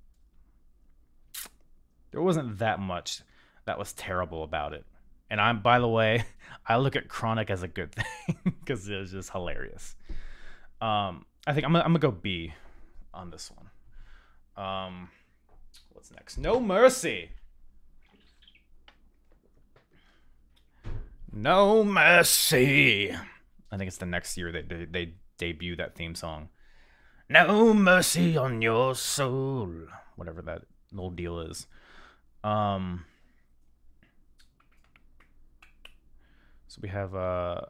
There 2.11 2.21
wasn't 2.21 2.59
that 2.59 2.81
much 2.81 3.23
that 3.65 3.79
was 3.79 3.93
terrible 3.93 4.43
about 4.43 4.73
it. 4.73 4.85
And 5.31 5.41
I'm, 5.41 5.63
by 5.63 5.79
the 5.79 5.89
way, 5.89 6.25
I 6.67 6.77
look 6.77 6.97
at 6.97 7.09
KroniK 7.09 7.51
as 7.51 7.63
a 7.63 7.69
good 7.69 7.95
thing 8.27 8.37
because 8.45 8.89
it 8.89 8.97
was 8.97 9.13
just 9.13 9.31
hilarious. 9.31 9.95
Um, 10.81 11.27
I 11.47 11.55
think 11.55 11.65
I'm 11.65 11.75
I'm 11.77 11.83
gonna 11.85 11.99
go 12.01 12.11
B 12.11 12.55
on 13.13 13.31
this 13.31 13.53
one. 13.53 14.67
Um, 14.67 15.11
what's 15.93 16.11
next? 16.11 16.39
No 16.39 16.59
Mercy. 16.61 17.31
No 21.37 21.83
Mercy. 21.83 23.13
I 23.13 23.77
think 23.77 23.89
it's 23.89 23.97
the 23.97 24.07
next 24.07 24.37
year 24.37 24.53
that 24.53 24.69
they, 24.69 24.85
they 24.85 25.15
debut 25.37 25.75
that 25.77 25.97
theme 25.97 26.15
song. 26.15 26.49
No 27.29 27.75
mercy 27.75 28.37
on 28.37 28.63
your 28.63 28.95
soul. 28.95 29.69
Whatever 30.15 30.43
that 30.43 30.63
little 30.93 31.11
deal 31.11 31.41
is. 31.41 31.67
Um 32.45 33.05
So 36.69 36.79
we 36.83 36.89
have 36.89 37.15
uh 37.17 37.63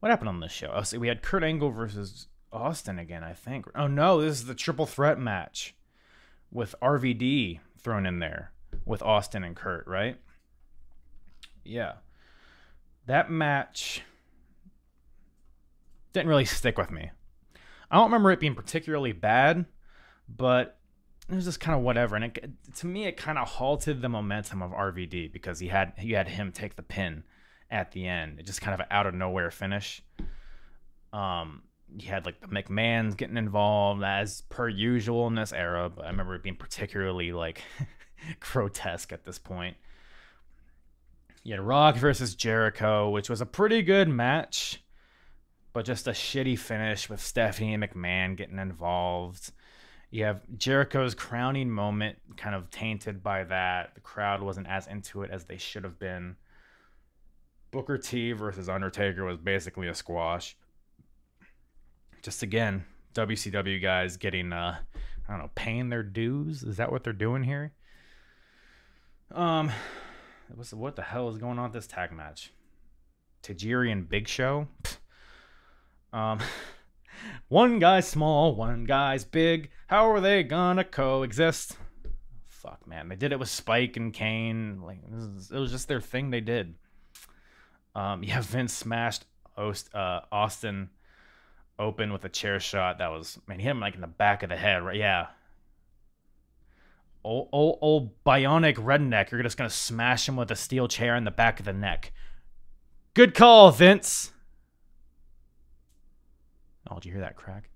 what 0.00 0.10
happened 0.10 0.28
on 0.28 0.40
this 0.40 0.52
show? 0.52 0.72
Oh, 0.74 0.82
see, 0.82 0.98
we 0.98 1.08
had 1.08 1.22
Kurt 1.22 1.44
Angle 1.44 1.70
versus 1.70 2.26
Austin 2.52 2.98
again, 2.98 3.22
I 3.22 3.34
think. 3.34 3.66
Oh 3.76 3.86
no, 3.86 4.20
this 4.20 4.38
is 4.40 4.46
the 4.46 4.54
triple 4.54 4.86
threat 4.86 5.18
match 5.18 5.76
with 6.50 6.74
RVD 6.82 7.60
thrown 7.78 8.04
in 8.04 8.18
there 8.18 8.52
with 8.86 9.02
Austin 9.02 9.44
and 9.44 9.54
Kurt, 9.54 9.86
right? 9.86 10.16
Yeah. 11.64 11.94
That 13.06 13.30
match 13.30 14.02
didn't 16.12 16.28
really 16.28 16.44
stick 16.44 16.78
with 16.78 16.90
me. 16.90 17.10
I 17.90 17.96
don't 17.96 18.06
remember 18.06 18.32
it 18.32 18.40
being 18.40 18.54
particularly 18.54 19.12
bad, 19.12 19.66
but 20.28 20.78
it 21.28 21.34
was 21.34 21.44
just 21.44 21.60
kind 21.60 21.76
of 21.76 21.84
whatever. 21.84 22.16
And 22.16 22.24
it, 22.24 22.50
to 22.76 22.86
me, 22.86 23.06
it 23.06 23.16
kind 23.16 23.38
of 23.38 23.48
halted 23.48 24.00
the 24.00 24.08
momentum 24.08 24.62
of 24.62 24.70
RVD 24.70 25.32
because 25.32 25.58
he 25.58 25.68
had 25.68 25.92
he 25.98 26.12
had 26.12 26.28
him 26.28 26.52
take 26.52 26.76
the 26.76 26.82
pin 26.82 27.24
at 27.70 27.92
the 27.92 28.06
end. 28.06 28.40
It 28.40 28.46
just 28.46 28.60
kind 28.60 28.80
of 28.80 28.86
out 28.90 29.06
of 29.06 29.14
nowhere 29.14 29.50
finish. 29.50 30.02
Um, 31.12 31.62
you 31.96 32.08
had 32.08 32.26
like 32.26 32.40
the 32.40 32.48
McMahon's 32.48 33.14
getting 33.14 33.36
involved 33.36 34.02
as 34.02 34.42
per 34.42 34.68
usual 34.68 35.26
in 35.26 35.34
this 35.34 35.52
era, 35.52 35.90
but 35.90 36.04
I 36.04 36.08
remember 36.08 36.34
it 36.34 36.42
being 36.42 36.56
particularly 36.56 37.32
like 37.32 37.62
grotesque 38.40 39.12
at 39.12 39.24
this 39.24 39.38
point. 39.38 39.76
You 41.42 41.54
had 41.54 41.60
Rock 41.60 41.96
versus 41.96 42.34
Jericho, 42.34 43.10
which 43.10 43.30
was 43.30 43.40
a 43.40 43.46
pretty 43.46 43.82
good 43.82 44.08
match, 44.08 44.82
but 45.72 45.84
just 45.84 46.08
a 46.08 46.10
shitty 46.10 46.58
finish 46.58 47.08
with 47.08 47.20
Stephanie 47.20 47.74
and 47.74 47.84
McMahon 47.84 48.36
getting 48.36 48.58
involved. 48.58 49.52
You 50.10 50.24
have 50.24 50.40
Jericho's 50.56 51.14
crowning 51.14 51.70
moment 51.70 52.18
kind 52.36 52.54
of 52.54 52.70
tainted 52.70 53.22
by 53.22 53.44
that. 53.44 53.94
The 53.94 54.00
crowd 54.00 54.42
wasn't 54.42 54.68
as 54.68 54.86
into 54.86 55.22
it 55.22 55.30
as 55.30 55.44
they 55.44 55.56
should 55.56 55.84
have 55.84 55.98
been. 55.98 56.36
Booker 57.70 57.98
T 57.98 58.32
versus 58.32 58.68
Undertaker 58.68 59.24
was 59.24 59.36
basically 59.36 59.88
a 59.88 59.94
squash. 59.94 60.56
Just 62.22 62.42
again, 62.42 62.84
WCW 63.14 63.80
guys 63.80 64.16
getting 64.16 64.52
uh 64.52 64.78
I 65.28 65.32
don't 65.32 65.40
know, 65.40 65.50
paying 65.54 65.88
their 65.88 66.02
dues. 66.02 66.62
Is 66.62 66.76
that 66.76 66.90
what 66.90 67.04
they're 67.04 67.12
doing 67.12 67.42
here? 67.42 67.72
Um 69.32 69.70
what's 70.54 70.72
what 70.72 70.96
the 70.96 71.02
hell 71.02 71.28
is 71.28 71.38
going 71.38 71.58
on 71.58 71.64
with 71.64 71.72
this 71.72 71.86
tag 71.86 72.12
match? 72.12 72.52
Tajiri 73.42 73.92
and 73.92 74.08
Big 74.08 74.28
Show? 74.28 74.68
Um 76.12 76.40
one 77.48 77.78
guy's 77.78 78.08
small, 78.08 78.54
one 78.54 78.84
guy's 78.84 79.24
big. 79.24 79.70
How 79.88 80.10
are 80.10 80.20
they 80.20 80.42
gonna 80.42 80.84
coexist? 80.84 81.76
Fuck, 82.48 82.86
man. 82.86 83.08
They 83.08 83.16
did 83.16 83.32
it 83.32 83.38
with 83.38 83.48
Spike 83.48 83.96
and 83.96 84.12
Kane. 84.12 84.82
Like 84.82 84.98
is, 85.12 85.50
it 85.50 85.58
was 85.58 85.70
just 85.70 85.88
their 85.88 86.00
thing. 86.00 86.30
They 86.30 86.40
did. 86.40 86.74
Um, 87.94 88.22
yeah, 88.22 88.40
Vince 88.42 88.72
smashed 88.72 89.24
Ost, 89.56 89.94
uh, 89.94 90.20
Austin 90.30 90.90
open 91.78 92.12
with 92.12 92.24
a 92.24 92.28
chair 92.28 92.60
shot. 92.60 92.98
That 92.98 93.10
was 93.10 93.38
man. 93.46 93.58
He 93.58 93.64
hit 93.64 93.70
him 93.70 93.80
like 93.80 93.94
in 93.94 94.00
the 94.00 94.06
back 94.06 94.42
of 94.42 94.50
the 94.50 94.56
head. 94.56 94.82
Right? 94.82 94.96
Yeah. 94.96 95.26
Old, 97.26 97.48
old, 97.50 97.78
old 97.80 98.24
bionic 98.24 98.76
redneck. 98.76 99.32
You're 99.32 99.42
just 99.42 99.56
gonna 99.56 99.68
smash 99.68 100.28
him 100.28 100.36
with 100.36 100.48
a 100.52 100.54
steel 100.54 100.86
chair 100.86 101.16
in 101.16 101.24
the 101.24 101.32
back 101.32 101.58
of 101.58 101.66
the 101.66 101.72
neck. 101.72 102.12
Good 103.14 103.34
call, 103.34 103.72
Vince. 103.72 104.30
Oh, 106.88 106.94
did 106.94 107.06
you 107.06 107.10
hear 107.10 107.22
that 107.22 107.34
crack? 107.34 107.70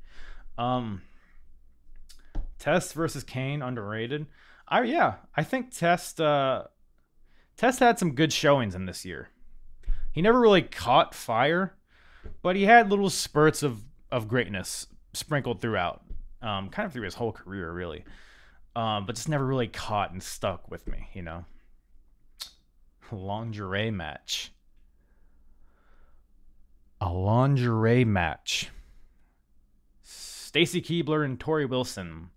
Um, 0.56 1.02
Test 2.60 2.94
versus 2.94 3.24
Kane 3.24 3.60
underrated. 3.60 4.26
I 4.68 4.84
yeah, 4.84 5.14
I 5.34 5.42
think 5.42 5.76
Test 5.76 6.20
uh, 6.20 6.66
Test 7.56 7.80
had 7.80 7.98
some 7.98 8.14
good 8.14 8.32
showings 8.32 8.76
in 8.76 8.86
this 8.86 9.04
year. 9.04 9.30
He 10.12 10.22
never 10.22 10.38
really 10.38 10.62
caught 10.62 11.12
fire, 11.12 11.74
but 12.40 12.54
he 12.54 12.66
had 12.66 12.88
little 12.88 13.10
spurts 13.10 13.64
of 13.64 13.82
of 14.12 14.28
greatness 14.28 14.86
sprinkled 15.12 15.60
throughout, 15.60 16.04
um, 16.40 16.68
kind 16.68 16.86
of 16.86 16.92
through 16.92 17.02
his 17.02 17.14
whole 17.14 17.32
career, 17.32 17.72
really. 17.72 18.04
Um, 18.76 19.06
but 19.06 19.16
just 19.16 19.28
never 19.28 19.44
really 19.44 19.68
caught 19.68 20.12
and 20.12 20.22
stuck 20.22 20.70
with 20.70 20.86
me, 20.86 21.08
you 21.12 21.22
know. 21.22 21.44
Lingerie 23.10 23.90
match. 23.90 24.52
A 27.00 27.10
lingerie 27.10 28.04
match. 28.04 28.70
Stacy 30.02 30.80
Keibler 30.82 31.24
and 31.24 31.38
Torrie 31.38 31.68
Wilson. 31.68 32.30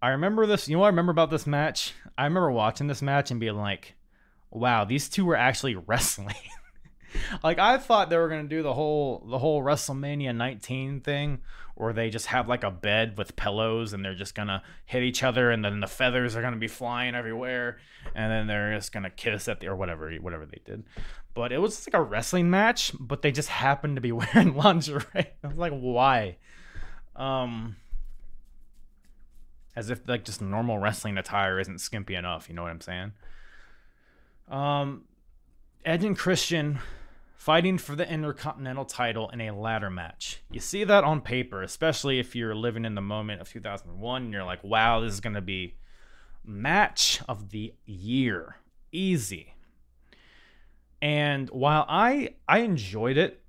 I 0.00 0.10
remember 0.10 0.46
this. 0.46 0.68
You 0.68 0.76
know 0.76 0.80
what 0.80 0.86
I 0.86 0.90
remember 0.90 1.12
about 1.12 1.30
this 1.30 1.46
match? 1.46 1.94
I 2.16 2.24
remember 2.24 2.50
watching 2.50 2.86
this 2.86 3.02
match 3.02 3.30
and 3.30 3.40
being 3.40 3.56
like, 3.56 3.94
"Wow, 4.50 4.84
these 4.84 5.08
two 5.08 5.24
were 5.24 5.36
actually 5.36 5.74
wrestling." 5.86 6.34
Like 7.42 7.58
I 7.58 7.78
thought 7.78 8.10
they 8.10 8.16
were 8.16 8.28
gonna 8.28 8.44
do 8.44 8.62
the 8.62 8.74
whole 8.74 9.24
the 9.28 9.38
whole 9.38 9.62
WrestleMania 9.62 10.34
19 10.34 11.00
thing, 11.00 11.40
where 11.74 11.92
they 11.92 12.10
just 12.10 12.26
have 12.26 12.48
like 12.48 12.64
a 12.64 12.70
bed 12.70 13.16
with 13.18 13.36
pillows 13.36 13.92
and 13.92 14.04
they're 14.04 14.14
just 14.14 14.34
gonna 14.34 14.62
hit 14.84 15.02
each 15.02 15.22
other, 15.22 15.50
and 15.50 15.64
then 15.64 15.80
the 15.80 15.86
feathers 15.86 16.36
are 16.36 16.42
gonna 16.42 16.56
be 16.56 16.68
flying 16.68 17.14
everywhere, 17.14 17.78
and 18.14 18.30
then 18.30 18.46
they're 18.46 18.74
just 18.74 18.92
gonna 18.92 19.10
kiss 19.10 19.48
at 19.48 19.60
the 19.60 19.68
or 19.68 19.76
whatever 19.76 20.12
whatever 20.14 20.46
they 20.46 20.60
did. 20.64 20.84
But 21.34 21.52
it 21.52 21.58
was 21.58 21.86
like 21.86 21.94
a 21.94 22.02
wrestling 22.02 22.48
match, 22.48 22.92
but 22.98 23.22
they 23.22 23.30
just 23.30 23.50
happened 23.50 23.96
to 23.96 24.00
be 24.00 24.12
wearing 24.12 24.56
lingerie. 24.56 25.04
I 25.14 25.46
was 25.46 25.58
like, 25.58 25.72
why? 25.72 26.38
Um, 27.14 27.76
as 29.76 29.90
if 29.90 30.08
like 30.08 30.24
just 30.24 30.40
normal 30.40 30.78
wrestling 30.78 31.18
attire 31.18 31.60
isn't 31.60 31.80
skimpy 31.80 32.14
enough. 32.14 32.48
You 32.48 32.54
know 32.54 32.62
what 32.62 32.70
I'm 32.70 32.80
saying? 32.80 33.12
Um, 34.48 35.04
Edge 35.86 36.02
and 36.02 36.18
Christian 36.18 36.80
fighting 37.36 37.78
for 37.78 37.94
the 37.94 38.10
Intercontinental 38.10 38.84
title 38.84 39.30
in 39.30 39.40
a 39.40 39.52
ladder 39.52 39.88
match. 39.88 40.42
You 40.50 40.58
see 40.58 40.82
that 40.82 41.04
on 41.04 41.20
paper, 41.20 41.62
especially 41.62 42.18
if 42.18 42.34
you're 42.34 42.56
living 42.56 42.84
in 42.84 42.96
the 42.96 43.00
moment 43.00 43.40
of 43.40 43.48
2001 43.48 44.22
and 44.24 44.32
you're 44.32 44.42
like, 44.42 44.64
wow, 44.64 44.98
this 44.98 45.12
is 45.12 45.20
going 45.20 45.36
to 45.36 45.40
be 45.40 45.76
match 46.44 47.20
of 47.28 47.50
the 47.50 47.72
year. 47.84 48.56
Easy. 48.90 49.54
And 51.00 51.48
while 51.50 51.86
I 51.88 52.30
I 52.48 52.60
enjoyed 52.60 53.16
it, 53.16 53.44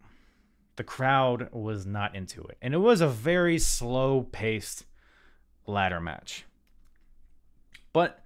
the 0.76 0.84
crowd 0.84 1.52
was 1.52 1.88
not 1.88 2.14
into 2.14 2.44
it. 2.44 2.60
And 2.62 2.76
it 2.76 2.78
was 2.78 3.02
a 3.02 3.08
very 3.08 3.58
slow 3.58 4.28
paced 4.32 4.86
ladder 5.66 6.00
match. 6.00 6.46
But 7.94 8.24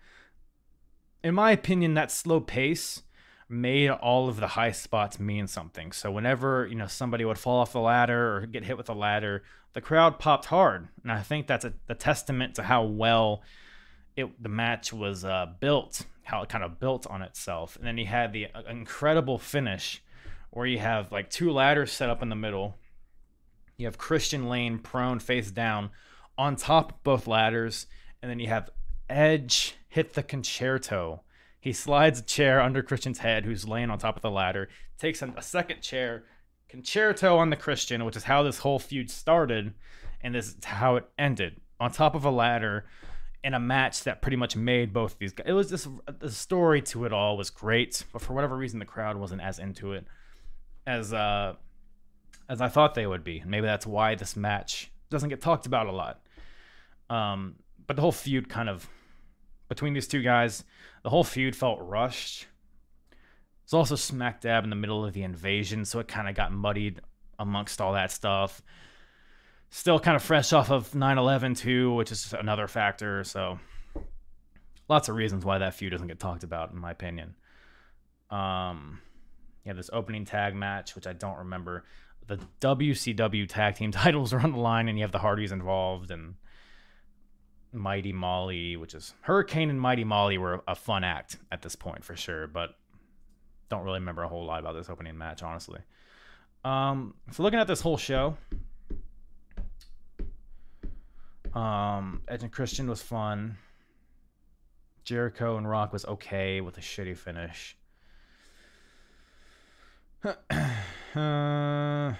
in 1.23 1.33
my 1.33 1.51
opinion, 1.51 1.93
that 1.93 2.11
slow 2.11 2.41
pace 2.41 3.03
made 3.51 3.89
all 3.89 4.29
of 4.29 4.37
the 4.37 4.47
high 4.47 4.71
spots 4.71 5.19
mean 5.19 5.47
something. 5.47 5.91
So 5.91 6.09
whenever, 6.11 6.65
you 6.67 6.75
know, 6.75 6.87
somebody 6.87 7.25
would 7.25 7.37
fall 7.37 7.59
off 7.59 7.73
the 7.73 7.79
ladder 7.79 8.37
or 8.37 8.45
get 8.45 8.63
hit 8.63 8.77
with 8.77 8.89
a 8.89 8.93
ladder, 8.93 9.43
the 9.73 9.81
crowd 9.81 10.19
popped 10.19 10.45
hard. 10.45 10.87
And 11.03 11.11
I 11.11 11.21
think 11.21 11.47
that's 11.47 11.65
a, 11.65 11.73
a 11.89 11.95
testament 11.95 12.55
to 12.55 12.63
how 12.63 12.83
well 12.83 13.43
it 14.15 14.41
the 14.41 14.49
match 14.49 14.91
was 14.91 15.23
uh, 15.23 15.47
built, 15.59 16.05
how 16.23 16.41
it 16.41 16.49
kind 16.49 16.63
of 16.63 16.79
built 16.79 17.05
on 17.07 17.21
itself. 17.21 17.75
And 17.75 17.85
then 17.85 17.97
he 17.97 18.05
had 18.05 18.33
the 18.33 18.47
uh, 18.47 18.63
incredible 18.69 19.37
finish 19.37 20.01
where 20.49 20.65
you 20.65 20.79
have 20.79 21.11
like 21.11 21.29
two 21.29 21.51
ladders 21.51 21.91
set 21.91 22.09
up 22.09 22.21
in 22.21 22.29
the 22.29 22.35
middle. 22.35 22.77
You 23.77 23.85
have 23.87 23.97
Christian 23.97 24.47
Lane 24.47 24.79
prone 24.79 25.19
face 25.19 25.51
down 25.51 25.89
on 26.37 26.55
top 26.55 26.91
of 26.91 27.03
both 27.03 27.27
ladders, 27.27 27.87
and 28.21 28.29
then 28.29 28.39
you 28.39 28.47
have 28.47 28.69
Edge 29.09 29.75
hit 29.89 30.13
the 30.13 30.23
Con-Chair-To. 30.23 31.19
He 31.61 31.71
slides 31.73 32.19
a 32.19 32.23
chair 32.23 32.59
under 32.59 32.81
Christian's 32.83 33.19
head, 33.19 33.45
who's 33.45 33.67
laying 33.67 33.89
on 33.89 33.99
top 33.99 34.15
of 34.15 34.23
the 34.23 34.31
ladder, 34.31 34.67
takes 34.97 35.21
a 35.21 35.41
second 35.41 35.81
chair, 35.81 36.25
Con-Chair-To 36.69 37.29
on 37.29 37.51
the 37.51 37.55
Christian, 37.55 38.03
which 38.03 38.15
is 38.15 38.23
how 38.23 38.43
this 38.43 38.59
whole 38.59 38.79
feud 38.79 39.11
started, 39.11 39.73
and 40.21 40.33
this 40.33 40.47
is 40.47 40.65
how 40.65 40.95
it 40.95 41.07
ended 41.19 41.61
on 41.79 41.91
top 41.91 42.15
of 42.15 42.25
a 42.25 42.31
ladder 42.31 42.85
in 43.43 43.53
a 43.53 43.59
match 43.59 44.03
that 44.03 44.21
pretty 44.21 44.37
much 44.37 44.55
made 44.55 44.93
both 44.93 45.17
these 45.17 45.33
guys. 45.33 45.45
It 45.47 45.53
was 45.53 45.69
just 45.69 45.87
the 46.19 46.31
story 46.31 46.81
to 46.83 47.05
it 47.05 47.13
all 47.13 47.37
was 47.37 47.49
great, 47.49 48.03
but 48.11 48.21
for 48.21 48.33
whatever 48.33 48.55
reason, 48.55 48.79
the 48.79 48.85
crowd 48.85 49.17
wasn't 49.17 49.41
as 49.41 49.59
into 49.59 49.93
it 49.93 50.05
as 50.87 51.13
uh 51.13 51.53
as 52.49 52.59
I 52.59 52.67
thought 52.67 52.95
they 52.95 53.07
would 53.07 53.23
be. 53.23 53.39
And 53.39 53.49
maybe 53.49 53.65
that's 53.65 53.87
why 53.87 54.15
this 54.15 54.35
match 54.35 54.91
doesn't 55.09 55.29
get 55.29 55.41
talked 55.41 55.65
about 55.65 55.87
a 55.87 55.91
lot. 55.91 56.21
Um, 57.09 57.55
but 57.87 57.95
the 57.95 58.01
whole 58.01 58.11
feud 58.11 58.49
kind 58.49 58.69
of 58.69 58.87
between 59.71 59.93
these 59.93 60.09
two 60.09 60.21
guys, 60.21 60.65
the 61.01 61.09
whole 61.09 61.23
feud 61.23 61.55
felt 61.55 61.79
rushed. 61.79 62.45
It's 63.63 63.73
also 63.73 63.95
smack 63.95 64.41
dab 64.41 64.65
in 64.65 64.69
the 64.69 64.75
middle 64.75 65.05
of 65.05 65.13
the 65.13 65.23
invasion, 65.23 65.85
so 65.85 65.99
it 65.99 66.09
kind 66.09 66.27
of 66.27 66.35
got 66.35 66.51
muddied 66.51 66.99
amongst 67.39 67.79
all 67.79 67.93
that 67.93 68.11
stuff. 68.11 68.61
Still 69.69 69.97
kind 69.97 70.17
of 70.17 70.21
fresh 70.21 70.51
off 70.51 70.71
of 70.71 70.93
9 70.93 71.17
11, 71.17 71.55
too, 71.55 71.93
which 71.93 72.11
is 72.11 72.33
another 72.37 72.67
factor. 72.67 73.23
So, 73.23 73.59
lots 74.89 75.07
of 75.07 75.15
reasons 75.15 75.45
why 75.45 75.59
that 75.59 75.73
feud 75.73 75.93
doesn't 75.93 76.09
get 76.09 76.19
talked 76.19 76.43
about, 76.43 76.73
in 76.73 76.77
my 76.77 76.91
opinion. 76.91 77.35
Um, 78.29 78.99
have 79.65 79.77
this 79.77 79.89
opening 79.93 80.25
tag 80.25 80.53
match, 80.53 80.95
which 80.95 81.07
I 81.07 81.13
don't 81.13 81.37
remember. 81.37 81.85
The 82.27 82.41
WCW 82.59 83.47
tag 83.47 83.75
team 83.75 83.91
titles 83.93 84.33
are 84.33 84.41
on 84.41 84.51
the 84.51 84.59
line, 84.59 84.89
and 84.89 84.97
you 84.97 85.05
have 85.05 85.13
the 85.13 85.19
Hardys 85.19 85.53
involved, 85.53 86.11
and 86.11 86.35
Mighty 87.73 88.11
Molly, 88.11 88.75
which 88.75 88.93
is 88.93 89.13
Hurricane 89.21 89.69
and 89.69 89.79
Mighty 89.79 90.03
Molly 90.03 90.37
were 90.37 90.61
a 90.67 90.75
fun 90.75 91.03
act 91.03 91.37
at 91.51 91.61
this 91.61 91.75
point 91.75 92.03
for 92.03 92.15
sure, 92.15 92.47
but 92.47 92.75
don't 93.69 93.83
really 93.83 93.99
remember 93.99 94.23
a 94.23 94.27
whole 94.27 94.45
lot 94.45 94.59
about 94.59 94.73
this 94.73 94.89
opening 94.89 95.17
match, 95.17 95.41
honestly. 95.41 95.79
Um, 96.63 97.15
so 97.31 97.43
looking 97.43 97.59
at 97.59 97.67
this 97.67 97.81
whole 97.81 97.97
show, 97.97 98.37
um, 101.53 102.21
Edge 102.27 102.43
and 102.43 102.51
Christian 102.51 102.87
was 102.89 103.01
fun. 103.01 103.57
Jericho 105.03 105.57
and 105.57 105.67
Rock 105.67 105.93
was 105.93 106.05
okay 106.05 106.61
with 106.61 106.77
a 106.77 106.81
shitty 106.81 107.17
finish. 107.17 107.75
uh, 110.23 112.13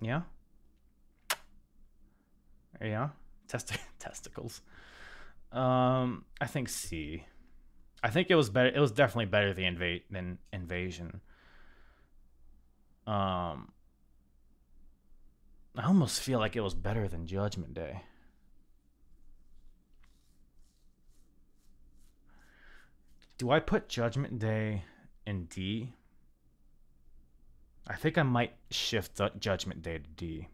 yeah. 0.00 0.22
Yeah. 2.84 3.10
Test- 3.48 3.76
testicles. 3.98 4.60
Um, 5.52 6.24
I 6.40 6.46
think 6.46 6.68
C. 6.68 7.24
I 8.02 8.10
think 8.10 8.30
it 8.30 8.34
was 8.34 8.50
better. 8.50 8.68
It 8.68 8.80
was 8.80 8.92
definitely 8.92 9.26
better 9.26 9.54
than 9.54 9.64
invade 9.64 10.02
than 10.10 10.38
invasion. 10.52 11.20
Um, 13.06 13.72
I 15.76 15.86
almost 15.86 16.20
feel 16.20 16.38
like 16.38 16.56
it 16.56 16.60
was 16.60 16.74
better 16.74 17.08
than 17.08 17.26
Judgment 17.26 17.74
Day. 17.74 18.02
Do 23.36 23.50
I 23.50 23.60
put 23.60 23.88
Judgment 23.88 24.38
Day 24.38 24.84
in 25.26 25.46
D? 25.46 25.92
I 27.86 27.96
think 27.96 28.16
I 28.16 28.22
might 28.22 28.54
shift 28.70 29.20
Judgment 29.38 29.82
Day 29.82 29.98
to 29.98 30.08
D. 30.16 30.48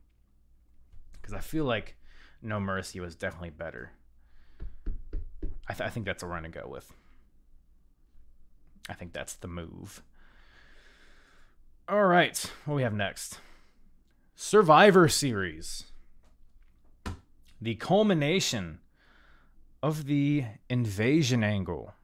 Because 1.13 1.35
I 1.35 1.41
feel 1.41 1.65
like 1.65 1.97
No 2.43 2.59
Mercy 2.61 3.01
was 3.01 3.15
definitely 3.15 3.51
better. 3.51 3.93
I, 5.69 5.75
th- 5.75 5.87
I 5.87 5.91
think 5.91 6.07
that's 6.07 6.23
what 6.23 6.31
we're 6.31 6.41
to 6.43 6.49
go 6.49 6.69
with. 6.69 6.93
I 8.89 8.95
think 8.95 9.13
that's 9.13 9.35
the 9.35 9.49
move. 9.49 10.03
All 11.89 12.05
right, 12.05 12.39
what 12.65 12.75
we 12.75 12.83
have 12.83 12.95
next? 12.95 13.39
Survivor 14.35 15.09
Series. 15.09 15.85
The 17.61 17.75
culmination 17.75 18.79
of 19.83 20.07
the 20.07 20.45
invasion 20.69 21.45
angle. 21.45 21.95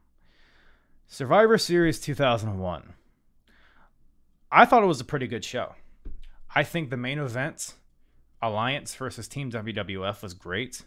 Survivor 1.06 1.56
Series 1.56 1.98
2001. 2.00 2.94
I 4.50 4.64
thought 4.64 4.82
it 4.82 4.86
was 4.86 5.00
a 5.00 5.04
pretty 5.04 5.26
good 5.26 5.44
show. 5.44 5.74
I 6.54 6.62
think 6.62 6.90
the 6.90 6.96
main 6.96 7.18
event, 7.18 7.74
Alliance 8.46 8.94
versus 8.94 9.28
Team 9.28 9.50
WWF, 9.50 10.22
was 10.22 10.34
great. 10.34 10.82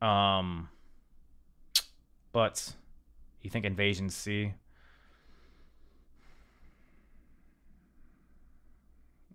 Um, 0.00 0.68
but 2.32 2.74
you 3.42 3.50
think 3.50 3.64
Invasion 3.64 4.10
C? 4.10 4.52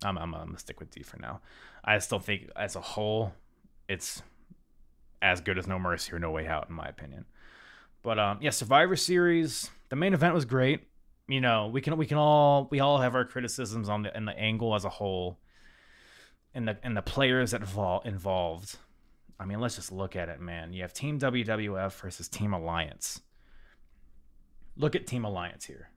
I'm, 0.04 0.18
I'm, 0.18 0.34
I'm 0.34 0.45
gonna 0.47 0.60
stick 0.60 0.80
with 0.80 0.91
D 0.91 1.04
for 1.04 1.18
now. 1.20 1.41
I 1.84 1.97
still 1.99 2.20
think, 2.20 2.49
as 2.56 2.76
a 2.76 2.82
whole, 2.82 3.34
it's 3.88 4.22
as 5.22 5.41
good 5.41 5.58
as 5.58 5.68
No 5.68 5.80
Mercy 5.80 6.14
or 6.14 6.20
No 6.20 6.32
Way 6.32 6.47
Out, 6.47 6.70
in 6.70 6.76
my 6.76 6.86
opinion. 6.86 7.26
But 8.04 8.20
um, 8.20 8.38
yeah, 8.41 8.49
Survivor 8.49 8.95
Series. 8.95 9.70
The 9.89 9.95
main 9.95 10.14
event 10.14 10.34
was 10.34 10.45
great. 10.45 10.88
You 11.28 11.39
know, 11.39 11.68
we 11.68 11.80
can 11.80 11.95
we 11.97 12.06
can 12.06 12.18
all 12.18 12.68
we 12.70 12.82
all 12.82 12.99
have 12.99 13.16
our 13.16 13.24
criticisms 13.24 13.88
on 13.88 14.04
the 14.04 14.16
and 14.16 14.28
the 14.28 14.38
angle 14.38 14.76
as 14.76 14.84
a 14.84 14.89
whole, 14.89 15.39
and 16.54 16.68
the 16.68 16.78
and 16.84 16.95
the 16.95 17.01
players 17.01 17.51
that 17.51 17.64
vol- 17.64 18.01
involved. 18.06 18.78
I 19.39 19.45
mean, 19.45 19.60
let's 19.60 19.76
just 19.76 19.91
look 19.91 20.16
at 20.16 20.30
it, 20.30 20.39
man. 20.39 20.74
You 20.74 20.84
have 20.84 20.93
Team 20.93 21.20
WWF 21.20 21.93
versus 21.93 22.28
Team 22.30 22.54
Alliance. 22.54 23.22
Look 24.78 24.95
at 24.95 25.08
Team 25.08 25.26
Alliance 25.26 25.66
here. 25.66 25.89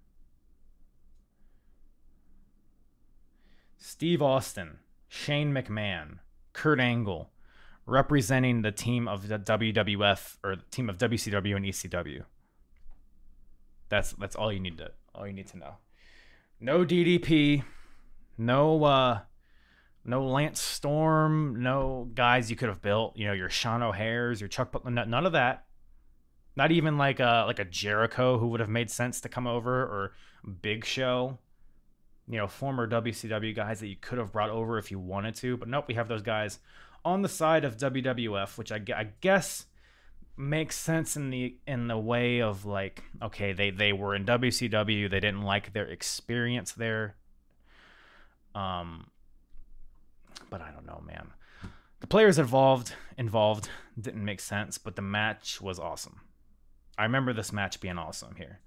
Steve 3.79 4.21
Austin, 4.21 4.79
Shane 5.09 5.53
McMahon, 5.53 6.19
Kurt 6.53 6.81
Angle, 6.81 7.31
representing 7.87 8.63
the 8.63 8.73
team 8.73 9.07
of 9.07 9.29
the 9.29 9.39
WWF 9.39 10.39
or 10.43 10.57
the 10.57 10.65
team 10.71 10.91
of 10.91 10.99
WCW 10.99 11.57
and 11.57 11.65
ECW. 11.65 12.25
That's 13.89 14.13
that's 14.13 14.35
all 14.35 14.53
you 14.53 14.59
need 14.59 14.79
to 14.79 14.91
all 15.15 15.27
you 15.27 15.33
need 15.33 15.47
to 15.49 15.59
know. 15.59 15.75
No 16.59 16.85
DDP, 16.85 17.63
no 18.37 18.83
uh 18.85 19.21
no 20.07 20.27
Lance 20.27 20.61
Storm, 20.61 21.63
no 21.63 22.09
guys 22.15 22.51
you 22.51 22.57
could 22.57 22.69
have 22.69 22.83
built, 22.83 23.17
you 23.17 23.27
know, 23.27 23.33
your 23.33 23.51
Sean 23.51 23.83
O'Haires, 23.83 24.41
your 24.41 24.49
Chuck 24.49 24.73
Butler, 24.73 24.91
none 24.91 25.27
of 25.27 25.33
that. 25.33 25.65
Not 26.55 26.73
even 26.73 26.97
like 26.97 27.21
a 27.21 27.45
like 27.47 27.59
a 27.59 27.65
Jericho 27.65 28.39
who 28.39 28.49
would 28.49 28.61
have 28.61 28.69
made 28.69 28.91
sense 28.91 29.21
to 29.23 29.29
come 29.29 29.47
over 29.47 29.83
or 29.83 30.13
Big 30.63 30.85
Show. 30.85 31.39
You 32.29 32.39
know, 32.39 32.47
former 32.47 32.89
WCW 32.89 33.55
guys 33.55 33.81
that 33.81 33.89
you 33.89 33.97
could 34.01 34.19
have 34.19 34.33
brought 34.33 34.51
over 34.51 34.79
if 34.79 34.91
you 34.91 34.99
wanted 34.99 35.35
to, 35.37 35.57
but 35.57 35.69
nope, 35.69 35.85
we 35.87 35.95
have 35.95 36.09
those 36.09 36.23
guys 36.23 36.59
on 37.05 37.23
the 37.23 37.29
side 37.29 37.65
of 37.65 37.77
WWF, 37.77 38.59
which 38.59 38.73
I, 38.73 38.81
I 38.97 39.09
guess 39.21 39.67
makes 40.37 40.77
sense 40.77 41.17
in 41.17 41.31
the 41.31 41.57
in 41.67 41.89
the 41.89 41.99
way 41.99 42.43
of 42.43 42.67
like 42.67 43.03
okay 43.23 43.53
they 43.53 43.71
they 43.71 43.93
were 43.93 44.15
in 44.15 44.25
WCW 44.27 45.11
they 45.11 45.21
didn't 45.21 45.43
like 45.43 45.73
their 45.73 45.87
experience 45.87 46.73
there 46.73 47.17
um 48.55 49.07
but 50.51 50.61
I 50.61 50.71
don't 50.71 50.87
know 50.87 51.03
man 51.07 51.29
the 52.01 52.07
players 52.07 52.39
involved 52.39 52.95
involved 53.17 53.69
didn't 54.01 54.25
make 54.25 54.41
sense 54.41 54.79
but 54.79 54.97
the 54.97 55.03
match 55.03 55.61
was 55.61 55.79
awesome 55.79 56.21
I 56.99 57.05
remember 57.05 57.33
this 57.33 57.53
match 57.53 57.81
being 57.81 57.99
awesome 57.99 58.35
here 58.37 58.61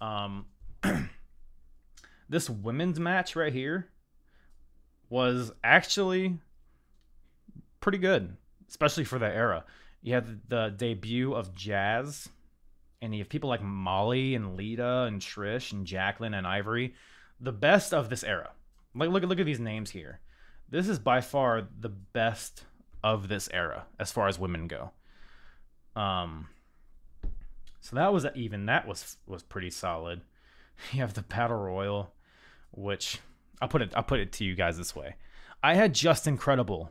um 0.00 0.46
this 2.28 2.50
women's 2.50 2.98
match 2.98 3.36
right 3.36 3.52
here 3.52 3.88
was 5.08 5.52
actually 5.62 6.38
pretty 7.80 7.98
good, 7.98 8.36
especially 8.68 9.04
for 9.04 9.18
the 9.18 9.26
era. 9.26 9.64
You 10.02 10.14
had 10.14 10.48
the 10.48 10.74
debut 10.76 11.34
of 11.34 11.54
Jazz, 11.54 12.28
and 13.00 13.14
you 13.14 13.20
have 13.20 13.28
people 13.28 13.48
like 13.48 13.62
Molly 13.62 14.34
and 14.34 14.56
Lita 14.56 15.02
and 15.02 15.20
Trish 15.20 15.72
and 15.72 15.86
Jacqueline 15.86 16.34
and 16.34 16.46
Ivory, 16.46 16.94
the 17.40 17.52
best 17.52 17.94
of 17.94 18.08
this 18.08 18.24
era. 18.24 18.50
Like 18.94 19.10
look 19.10 19.22
at 19.22 19.28
look 19.28 19.40
at 19.40 19.46
these 19.46 19.60
names 19.60 19.90
here. 19.90 20.20
This 20.70 20.88
is 20.88 20.98
by 20.98 21.20
far 21.20 21.62
the 21.80 21.88
best 21.88 22.64
of 23.04 23.28
this 23.28 23.48
era 23.52 23.84
as 23.98 24.10
far 24.10 24.26
as 24.28 24.38
women 24.38 24.66
go. 24.66 24.90
Um, 25.94 26.48
So 27.80 27.94
that 27.96 28.12
was 28.12 28.26
even 28.34 28.66
that 28.66 28.86
was 28.86 29.16
was 29.26 29.42
pretty 29.42 29.70
solid. 29.70 30.22
You 30.92 31.00
have 31.00 31.14
the 31.14 31.22
battle 31.22 31.56
royal, 31.56 32.12
which 32.70 33.18
I'll 33.62 33.68
put 33.68 33.80
it 33.82 33.92
I'll 33.96 34.02
put 34.02 34.20
it 34.20 34.32
to 34.32 34.44
you 34.44 34.54
guys 34.54 34.76
this 34.76 34.94
way. 34.94 35.14
I 35.62 35.74
had 35.74 35.94
Just 35.94 36.26
Incredible 36.26 36.90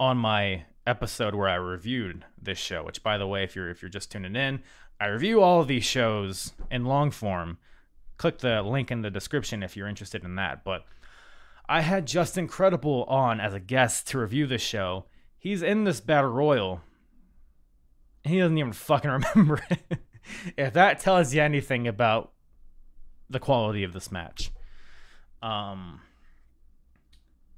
on 0.00 0.16
my 0.16 0.64
episode 0.86 1.34
where 1.34 1.48
I 1.48 1.56
reviewed 1.56 2.24
this 2.40 2.58
show, 2.58 2.82
which 2.84 3.02
by 3.02 3.18
the 3.18 3.26
way, 3.26 3.42
if 3.44 3.54
you're 3.56 3.68
if 3.68 3.82
you're 3.82 3.88
just 3.90 4.10
tuning 4.10 4.36
in, 4.36 4.62
I 5.00 5.06
review 5.08 5.42
all 5.42 5.60
of 5.60 5.68
these 5.68 5.84
shows 5.84 6.52
in 6.70 6.84
long 6.86 7.10
form. 7.10 7.58
Click 8.16 8.38
the 8.38 8.62
link 8.62 8.90
in 8.90 9.02
the 9.02 9.10
description 9.10 9.62
if 9.62 9.76
you're 9.76 9.88
interested 9.88 10.24
in 10.24 10.36
that. 10.36 10.64
But 10.64 10.86
I 11.68 11.80
had 11.80 12.06
Just 12.06 12.38
Incredible 12.38 13.04
on 13.04 13.40
as 13.40 13.54
a 13.54 13.60
guest 13.60 14.08
to 14.08 14.18
review 14.18 14.46
this 14.46 14.62
show. 14.62 15.06
He's 15.38 15.62
in 15.62 15.84
this 15.84 16.00
battle 16.00 16.30
royal. 16.30 16.80
He 18.24 18.38
doesn't 18.38 18.58
even 18.58 18.72
fucking 18.72 19.10
remember 19.34 19.62
it. 19.70 19.98
if 20.56 20.72
that 20.74 21.00
tells 21.00 21.34
you 21.34 21.42
anything 21.42 21.86
about 21.86 22.32
the 23.28 23.40
quality 23.40 23.82
of 23.82 23.92
this 23.92 24.10
match. 24.12 24.50
Um 25.42 26.00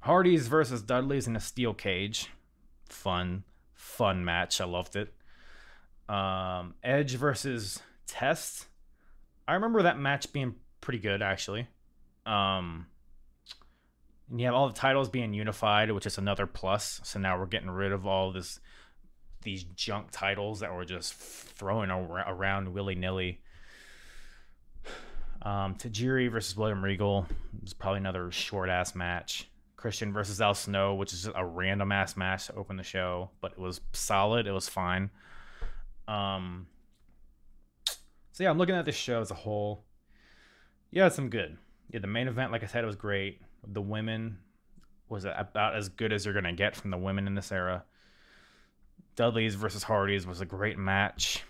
Hardy's 0.01 0.47
versus 0.47 0.81
Dudley's 0.81 1.27
in 1.27 1.35
a 1.35 1.39
steel 1.41 1.73
cage. 1.73 2.29
Fun, 2.89 3.43
fun 3.73 4.23
match. 4.23 4.59
I 4.61 4.65
loved 4.65 4.95
it. 4.95 5.13
Um 6.07 6.75
Edge 6.83 7.15
versus 7.15 7.79
Test. 8.07 8.67
I 9.47 9.53
remember 9.53 9.83
that 9.83 9.99
match 9.99 10.31
being 10.33 10.55
pretty 10.81 10.99
good 10.99 11.21
actually. 11.21 11.67
Um 12.25 12.87
and 14.29 14.39
you 14.39 14.45
have 14.45 14.55
all 14.55 14.67
the 14.67 14.73
titles 14.73 15.09
being 15.09 15.33
unified, 15.33 15.91
which 15.91 16.05
is 16.05 16.17
another 16.17 16.45
plus. 16.45 17.01
So 17.03 17.19
now 17.19 17.39
we're 17.39 17.47
getting 17.47 17.69
rid 17.69 17.91
of 17.91 18.05
all 18.05 18.31
this 18.31 18.59
these 19.41 19.63
junk 19.63 20.07
titles 20.11 20.59
that 20.59 20.73
were 20.73 20.83
just 20.83 21.13
throwing 21.13 21.89
around 21.89 22.73
willy 22.73 22.95
nilly. 22.95 23.39
Um, 25.41 25.75
Tajiri 25.75 26.29
versus 26.29 26.57
William 26.57 26.83
Regal 26.83 27.25
was 27.61 27.73
probably 27.73 27.99
another 27.99 28.31
short 28.31 28.69
ass 28.69 28.95
match. 28.95 29.49
Christian 29.77 30.11
versus 30.11 30.41
Al 30.41 30.53
Snow, 30.53 30.95
which 30.95 31.13
is 31.13 31.29
a 31.33 31.45
random 31.45 31.93
ass 31.93 32.17
match 32.17 32.47
to 32.47 32.55
open 32.55 32.75
the 32.75 32.83
show, 32.83 33.29
but 33.39 33.53
it 33.53 33.59
was 33.59 33.79
solid. 33.93 34.45
It 34.45 34.51
was 34.51 34.67
fine. 34.67 35.09
Um, 36.05 36.67
so 38.33 38.43
yeah, 38.43 38.49
I'm 38.49 38.57
looking 38.57 38.75
at 38.75 38.83
this 38.83 38.95
show 38.95 39.21
as 39.21 39.31
a 39.31 39.35
whole. 39.35 39.85
Yeah, 40.91 41.07
some 41.07 41.29
good. 41.29 41.57
Yeah, 41.89 42.01
the 42.01 42.07
main 42.07 42.27
event, 42.27 42.51
like 42.51 42.63
I 42.63 42.65
said, 42.65 42.83
it 42.83 42.87
was 42.87 42.97
great. 42.97 43.39
The 43.67 43.81
women 43.81 44.39
was 45.07 45.25
about 45.25 45.75
as 45.75 45.89
good 45.89 46.13
as 46.13 46.25
you're 46.25 46.33
gonna 46.33 46.53
get 46.53 46.75
from 46.75 46.91
the 46.91 46.97
women 46.97 47.27
in 47.27 47.35
this 47.35 47.51
era. 47.51 47.83
Dudley's 49.15 49.55
versus 49.55 49.83
Hardy's 49.83 50.25
was 50.25 50.41
a 50.41 50.45
great 50.45 50.77
match. 50.77 51.43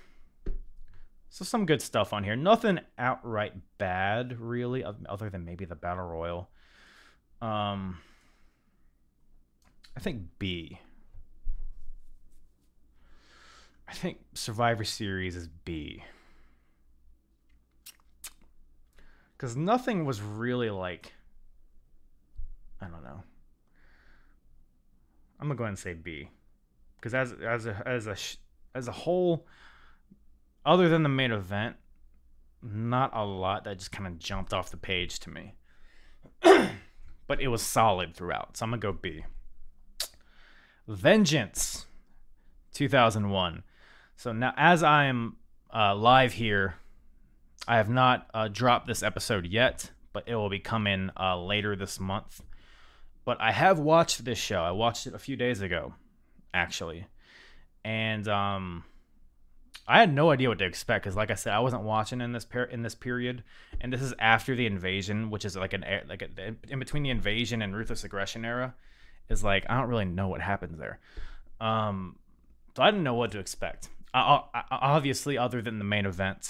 So 1.29 1.45
some 1.45 1.65
good 1.65 1.81
stuff 1.81 2.11
on 2.11 2.23
here. 2.23 2.35
Nothing 2.35 2.79
outright 2.97 3.53
bad, 3.77 4.39
really, 4.39 4.83
other 4.83 5.29
than 5.29 5.45
maybe 5.45 5.65
the 5.65 5.75
battle 5.75 6.05
royal. 6.05 6.49
Um, 7.41 7.99
I 9.95 9.99
think 9.99 10.23
B. 10.39 10.79
I 13.87 13.93
think 13.93 14.17
Survivor 14.33 14.83
Series 14.83 15.35
is 15.35 15.47
B. 15.65 16.03
Because 19.37 19.55
nothing 19.55 20.05
was 20.05 20.21
really 20.21 20.69
like. 20.69 21.13
I 22.81 22.87
don't 22.87 23.03
know. 23.03 23.23
I'm 25.39 25.47
gonna 25.47 25.55
go 25.55 25.63
ahead 25.63 25.69
and 25.69 25.79
say 25.79 25.93
B 25.93 26.29
because 26.97 27.13
as 27.13 27.33
as 27.33 27.65
a 27.65 27.81
as 27.85 28.07
a 28.07 28.15
as 28.77 28.87
a 28.87 28.91
whole, 28.91 29.47
other 30.65 30.89
than 30.89 31.03
the 31.03 31.09
main 31.09 31.31
event, 31.31 31.77
not 32.61 33.11
a 33.13 33.23
lot 33.23 33.63
that 33.63 33.77
just 33.77 33.91
kind 33.91 34.07
of 34.07 34.19
jumped 34.19 34.53
off 34.53 34.71
the 34.71 34.77
page 34.77 35.19
to 35.19 35.29
me. 35.29 35.55
but 36.41 37.41
it 37.41 37.47
was 37.47 37.61
solid 37.61 38.15
throughout, 38.15 38.57
so 38.57 38.65
I'm 38.65 38.71
gonna 38.71 38.81
go 38.81 38.91
B. 38.91 39.23
Vengeance, 40.87 41.85
2001. 42.73 43.63
So 44.15 44.33
now, 44.33 44.53
as 44.57 44.83
I 44.83 45.05
am 45.05 45.37
uh, 45.73 45.95
live 45.95 46.33
here, 46.33 46.75
I 47.67 47.77
have 47.77 47.89
not 47.89 48.27
uh, 48.33 48.47
dropped 48.47 48.87
this 48.87 49.03
episode 49.03 49.45
yet, 49.45 49.91
but 50.11 50.27
it 50.27 50.35
will 50.35 50.49
be 50.49 50.59
coming 50.59 51.11
uh, 51.17 51.39
later 51.39 51.75
this 51.75 51.99
month. 51.99 52.41
But 53.29 53.39
I 53.39 53.51
have 53.51 53.77
watched 53.77 54.25
this 54.25 54.39
show. 54.39 54.59
I 54.59 54.71
watched 54.71 55.05
it 55.05 55.13
a 55.13 55.19
few 55.19 55.35
days 55.35 55.61
ago 55.61 55.93
actually, 56.51 57.05
and 57.85 58.27
um, 58.27 58.85
I 59.87 59.99
had 59.99 60.11
no 60.11 60.31
idea 60.31 60.49
what 60.49 60.57
to 60.57 60.65
expect 60.65 61.03
because, 61.03 61.15
like 61.15 61.29
I 61.29 61.35
said, 61.35 61.53
I 61.53 61.59
wasn't 61.59 61.83
watching 61.83 62.21
in 62.21 62.31
this 62.31 62.43
per- 62.43 62.63
in 62.63 62.81
this 62.81 62.95
period, 62.95 63.43
and 63.79 63.93
this 63.93 64.01
is 64.01 64.15
after 64.17 64.55
the 64.55 64.65
invasion, 64.65 65.29
which 65.29 65.45
is 65.45 65.55
like 65.55 65.73
an 65.73 65.85
like 66.09 66.23
a, 66.23 66.55
in 66.71 66.79
between 66.79 67.03
the 67.03 67.11
invasion 67.11 67.61
and 67.61 67.75
ruthless 67.75 68.03
aggression 68.03 68.45
era, 68.45 68.73
is 69.29 69.43
like 69.43 69.63
I 69.69 69.79
don't 69.79 69.89
really 69.89 70.05
know 70.05 70.27
what 70.27 70.41
happens 70.41 70.79
there. 70.79 70.97
Um, 71.61 72.15
so 72.75 72.81
I 72.81 72.89
didn't 72.89 73.03
know 73.03 73.13
what 73.13 73.29
to 73.33 73.39
expect. 73.39 73.89
I, 74.11 74.41
I, 74.55 74.63
obviously, 74.71 75.37
other 75.37 75.61
than 75.61 75.77
the 75.77 75.85
main 75.85 76.07
event 76.07 76.49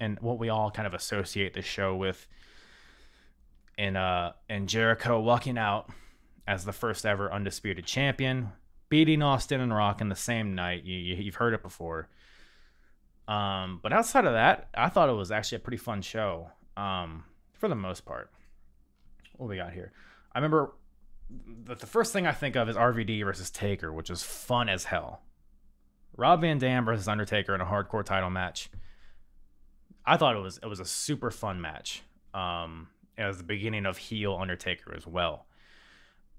and 0.00 0.18
what 0.20 0.38
we 0.38 0.48
all 0.48 0.70
kind 0.70 0.86
of 0.86 0.94
associate 0.94 1.52
the 1.52 1.60
show 1.60 1.94
with, 1.94 2.26
in 3.80 3.96
uh, 3.96 4.32
in 4.48 4.66
Jericho 4.66 5.18
walking 5.18 5.56
out 5.56 5.88
as 6.46 6.64
the 6.64 6.72
first 6.72 7.06
ever 7.06 7.32
undisputed 7.32 7.86
champion 7.86 8.52
beating 8.90 9.22
Austin 9.22 9.60
and 9.60 9.72
Rock 9.72 10.02
in 10.02 10.08
the 10.10 10.16
same 10.16 10.54
night. 10.54 10.84
You, 10.84 10.98
you 10.98 11.24
have 11.24 11.36
heard 11.36 11.54
it 11.54 11.62
before. 11.62 12.08
Um, 13.26 13.78
but 13.82 13.92
outside 13.92 14.26
of 14.26 14.32
that, 14.34 14.68
I 14.74 14.88
thought 14.88 15.08
it 15.08 15.12
was 15.12 15.30
actually 15.30 15.56
a 15.56 15.60
pretty 15.60 15.78
fun 15.78 16.02
show. 16.02 16.50
Um, 16.76 17.24
for 17.52 17.68
the 17.68 17.74
most 17.74 18.04
part. 18.04 18.30
What 19.36 19.48
we 19.48 19.56
got 19.56 19.72
here? 19.72 19.92
I 20.34 20.38
remember 20.38 20.72
that 21.64 21.78
the 21.78 21.86
first 21.86 22.12
thing 22.12 22.26
I 22.26 22.32
think 22.32 22.56
of 22.56 22.68
is 22.68 22.76
RVD 22.76 23.24
versus 23.24 23.50
Taker, 23.50 23.92
which 23.92 24.10
is 24.10 24.22
fun 24.22 24.68
as 24.68 24.84
hell. 24.84 25.22
Rob 26.16 26.40
Van 26.40 26.58
Dam 26.58 26.84
versus 26.84 27.06
Undertaker 27.06 27.54
in 27.54 27.60
a 27.60 27.66
hardcore 27.66 28.04
title 28.04 28.30
match. 28.30 28.70
I 30.04 30.16
thought 30.16 30.34
it 30.34 30.40
was 30.40 30.58
it 30.62 30.66
was 30.66 30.80
a 30.80 30.84
super 30.84 31.30
fun 31.30 31.60
match. 31.60 32.02
Um, 32.34 32.88
was 33.26 33.38
the 33.38 33.44
beginning 33.44 33.86
of 33.86 33.98
heel 33.98 34.36
Undertaker 34.40 34.94
as 34.96 35.06
well. 35.06 35.46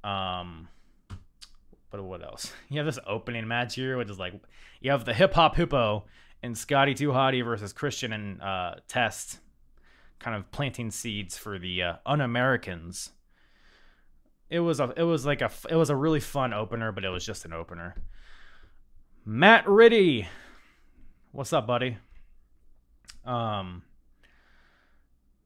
Um, 0.04 0.68
but 1.92 2.04
what 2.04 2.24
else? 2.24 2.52
You 2.70 2.78
have 2.78 2.86
this 2.86 3.00
opening 3.06 3.48
match 3.48 3.76
here, 3.76 3.98
which 3.98 4.10
is 4.10 4.18
like 4.18 4.34
you 4.80 4.92
have 4.92 5.06
the 5.06 5.14
hip 5.14 5.34
hop 5.34 5.56
hippo 5.56 6.06
and 6.42 6.58
Scotty 6.58 6.94
2 6.94 7.10
Hotty 7.10 7.44
versus 7.44 7.74
Christian 7.74 8.14
and 8.14 8.42
uh, 8.42 8.76
Test, 8.88 9.40
kind 10.20 10.36
of 10.36 10.50
planting 10.52 10.90
seeds 10.90 11.38
for 11.38 11.60
the 11.60 11.84
uh, 11.84 11.94
un-Americans. 12.06 13.12
It 14.50 14.62
was 14.62 14.80
a 14.80 14.94
it 14.98 15.04
was 15.04 15.26
like 15.26 15.42
a 15.42 15.52
it 15.70 15.76
was 15.76 15.90
a 15.90 15.96
really 15.96 16.20
fun 16.20 16.54
opener, 16.54 16.92
but 16.92 17.06
it 17.06 17.10
was 17.10 17.26
just 17.26 17.46
an 17.46 17.54
opener. 17.54 17.96
Matt 19.24 19.68
Riddy, 19.68 20.28
what's 21.32 21.54
up, 21.54 21.68
buddy? 21.68 21.98
Um, 23.24 23.84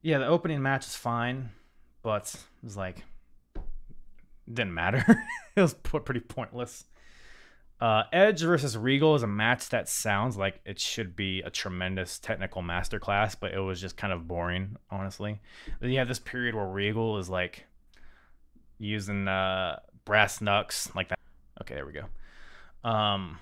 yeah, 0.05 0.19
the 0.19 0.27
opening 0.27 0.61
match 0.61 0.85
is 0.85 0.95
fine, 0.95 1.49
but 2.03 2.35
it 2.35 2.63
was 2.63 2.77
like 2.77 3.03
didn't 4.47 4.75
matter. 4.75 5.03
it 5.55 5.61
was 5.61 5.73
pretty 5.73 6.19
pointless. 6.19 6.85
Uh, 7.81 8.03
Edge 8.13 8.41
versus 8.41 8.77
Regal 8.77 9.15
is 9.15 9.23
a 9.23 9.27
match 9.27 9.69
that 9.69 9.89
sounds 9.89 10.37
like 10.37 10.61
it 10.63 10.79
should 10.79 11.15
be 11.15 11.41
a 11.41 11.49
tremendous 11.49 12.19
technical 12.19 12.61
masterclass, 12.61 13.35
but 13.39 13.51
it 13.51 13.59
was 13.59 13.81
just 13.81 13.97
kind 13.97 14.13
of 14.13 14.27
boring, 14.27 14.77
honestly. 14.91 15.41
Then 15.79 15.89
you 15.89 15.97
have 15.97 16.07
this 16.07 16.19
period 16.19 16.53
where 16.53 16.67
Regal 16.67 17.17
is 17.17 17.27
like 17.27 17.65
using 18.77 19.27
uh, 19.27 19.79
brass 20.05 20.39
knucks 20.39 20.93
like 20.95 21.09
that. 21.09 21.19
Okay, 21.61 21.73
there 21.73 21.85
we 21.85 21.93
go. 21.93 22.87
Um, 22.87 23.39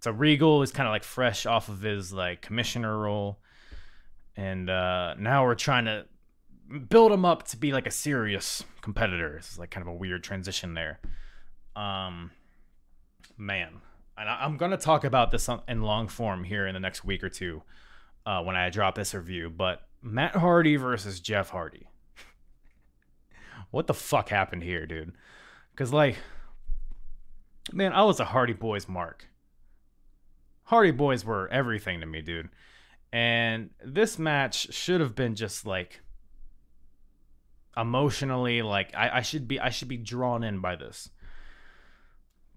so 0.00 0.12
Regal 0.12 0.62
is 0.62 0.72
kind 0.72 0.88
of 0.88 0.92
like 0.92 1.04
fresh 1.04 1.44
off 1.44 1.68
of 1.68 1.82
his 1.82 2.10
like 2.10 2.40
commissioner 2.40 2.96
role, 2.96 3.38
and 4.38 4.70
uh, 4.70 5.14
now 5.18 5.44
we're 5.44 5.56
trying 5.56 5.86
to 5.86 6.06
build 6.88 7.10
him 7.10 7.24
up 7.24 7.42
to 7.48 7.56
be 7.56 7.72
like 7.72 7.88
a 7.88 7.90
serious 7.90 8.62
competitor. 8.82 9.36
It's 9.38 9.58
like 9.58 9.70
kind 9.70 9.82
of 9.82 9.92
a 9.92 9.96
weird 9.96 10.22
transition 10.22 10.74
there. 10.74 11.00
Um, 11.74 12.30
man, 13.36 13.80
and 14.16 14.28
I, 14.28 14.46
am 14.46 14.56
gonna 14.56 14.76
talk 14.76 15.02
about 15.02 15.32
this 15.32 15.50
in 15.66 15.82
long 15.82 16.06
form 16.06 16.44
here 16.44 16.68
in 16.68 16.74
the 16.74 16.80
next 16.80 17.04
week 17.04 17.24
or 17.24 17.28
two 17.28 17.62
uh, 18.26 18.40
when 18.40 18.54
I 18.54 18.70
drop 18.70 18.94
this 18.94 19.12
review. 19.12 19.50
But 19.50 19.82
Matt 20.02 20.36
Hardy 20.36 20.76
versus 20.76 21.18
Jeff 21.18 21.50
Hardy. 21.50 21.88
what 23.72 23.88
the 23.88 23.94
fuck 23.94 24.28
happened 24.28 24.62
here, 24.62 24.86
dude? 24.86 25.14
Because 25.72 25.92
like, 25.92 26.16
man, 27.72 27.92
I 27.92 28.04
was 28.04 28.20
a 28.20 28.26
Hardy 28.26 28.52
Boys 28.52 28.86
mark. 28.88 29.26
Hardy 30.62 30.92
Boys 30.92 31.24
were 31.24 31.48
everything 31.48 31.98
to 31.98 32.06
me, 32.06 32.22
dude. 32.22 32.50
And 33.12 33.70
this 33.84 34.18
match 34.18 34.72
should 34.74 35.00
have 35.00 35.14
been 35.14 35.34
just 35.34 35.66
like 35.66 36.00
emotionally 37.76 38.60
like 38.62 38.94
I, 38.94 39.18
I 39.18 39.22
should 39.22 39.48
be 39.48 39.60
I 39.60 39.70
should 39.70 39.88
be 39.88 39.96
drawn 39.96 40.42
in 40.42 40.60
by 40.60 40.76
this. 40.76 41.10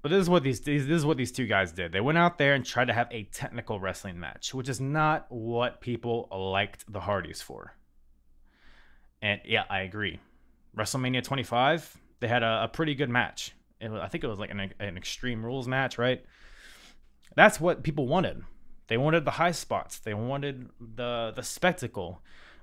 But 0.01 0.09
this 0.09 0.21
is 0.21 0.29
what 0.29 0.43
these, 0.43 0.61
this 0.61 0.87
is 0.87 1.05
what 1.05 1.17
these 1.17 1.31
two 1.31 1.45
guys 1.45 1.71
did. 1.71 1.91
They 1.91 2.01
went 2.01 2.17
out 2.17 2.39
there 2.39 2.55
and 2.55 2.65
tried 2.65 2.85
to 2.85 2.93
have 2.93 3.07
a 3.11 3.23
technical 3.25 3.79
wrestling 3.79 4.19
match, 4.19 4.53
which 4.53 4.67
is 4.67 4.81
not 4.81 5.27
what 5.29 5.79
people 5.79 6.27
liked 6.31 6.91
the 6.91 7.01
Hardys 7.01 7.41
for. 7.41 7.75
And 9.21 9.41
yeah, 9.45 9.65
I 9.69 9.81
agree. 9.81 10.19
WrestleMania 10.75 11.23
25, 11.23 11.97
they 12.19 12.27
had 12.27 12.41
a, 12.41 12.63
a 12.63 12.67
pretty 12.67 12.95
good 12.95 13.09
match. 13.09 13.53
Was, 13.79 14.01
I 14.01 14.07
think 14.07 14.23
it 14.23 14.27
was 14.27 14.39
like 14.39 14.49
an, 14.49 14.73
an 14.79 14.97
Extreme 14.97 15.45
Rules 15.45 15.67
match, 15.67 15.99
right? 15.99 16.25
That's 17.35 17.59
what 17.59 17.83
people 17.83 18.07
wanted. 18.07 18.41
They 18.91 18.97
wanted 18.97 19.23
the 19.23 19.31
high 19.31 19.53
spots. 19.53 19.99
They 19.99 20.13
wanted 20.13 20.67
the 20.81 21.31
the 21.33 21.43
spectacle. 21.43 22.21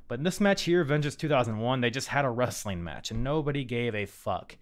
But 0.09 0.18
in 0.18 0.24
this 0.24 0.43
match 0.43 0.64
here, 0.64 0.85
Vengeance 0.85 1.16
2001, 1.16 1.81
they 1.81 1.89
just 1.89 2.09
had 2.09 2.26
a 2.26 2.29
wrestling 2.29 2.85
match 2.85 3.11
and 3.11 3.24
nobody 3.24 3.64
gave 3.64 3.95
a 3.95 4.05
fuck. 4.05 4.59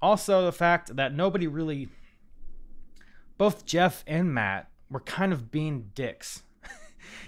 Also, 0.00 0.44
the 0.44 0.52
fact 0.52 0.94
that 0.94 1.12
nobody 1.12 1.48
really, 1.48 1.88
both 3.36 3.66
Jeff 3.66 4.04
and 4.06 4.32
Matt 4.32 4.70
were 4.88 5.00
kind 5.00 5.32
of 5.32 5.50
being 5.50 5.90
dicks. 5.92 6.44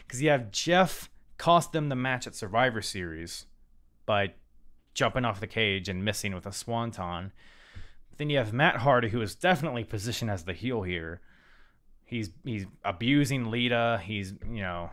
Because 0.06 0.22
you 0.22 0.30
have 0.30 0.52
Jeff 0.52 1.10
cost 1.36 1.72
them 1.72 1.88
the 1.88 1.96
match 1.96 2.28
at 2.28 2.36
Survivor 2.36 2.82
Series 2.82 3.46
by 4.06 4.34
jumping 4.94 5.24
off 5.24 5.40
the 5.40 5.48
cage 5.48 5.88
and 5.88 6.04
missing 6.04 6.32
with 6.32 6.46
a 6.46 6.52
swanton. 6.52 7.32
Then 8.18 8.30
you 8.30 8.38
have 8.38 8.52
Matt 8.52 8.76
Hardy, 8.76 9.08
who 9.08 9.20
is 9.20 9.34
definitely 9.34 9.82
positioned 9.82 10.30
as 10.30 10.44
the 10.44 10.52
heel 10.52 10.82
here. 10.82 11.20
He's 12.10 12.30
he's 12.44 12.66
abusing 12.84 13.50
Lita. 13.50 14.02
He's 14.04 14.34
you 14.44 14.62
know 14.62 14.90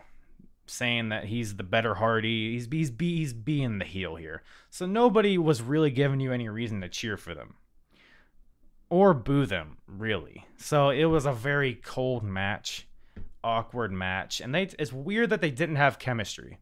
saying 0.67 1.09
that 1.09 1.25
he's 1.25 1.55
the 1.55 1.63
better 1.63 1.95
Hardy. 1.95 2.53
He's 2.53 2.67
he's 2.69 2.91
he's 2.99 3.33
being 3.33 3.79
the 3.79 3.85
heel 3.85 4.15
here. 4.15 4.43
So 4.69 4.85
nobody 4.85 5.37
was 5.37 5.61
really 5.61 5.89
giving 5.89 6.19
you 6.19 6.31
any 6.31 6.47
reason 6.47 6.81
to 6.81 6.89
cheer 6.89 7.17
for 7.17 7.33
them 7.33 7.55
or 8.89 9.13
boo 9.13 9.45
them 9.45 9.77
really. 9.87 10.45
So 10.57 10.89
it 10.89 11.05
was 11.05 11.25
a 11.25 11.33
very 11.33 11.73
cold 11.73 12.23
match, 12.23 12.87
awkward 13.43 13.91
match, 13.91 14.39
and 14.39 14.53
they 14.53 14.69
it's 14.77 14.93
weird 14.93 15.31
that 15.31 15.41
they 15.41 15.51
didn't 15.51 15.77
have 15.77 15.99
chemistry. 15.99 16.59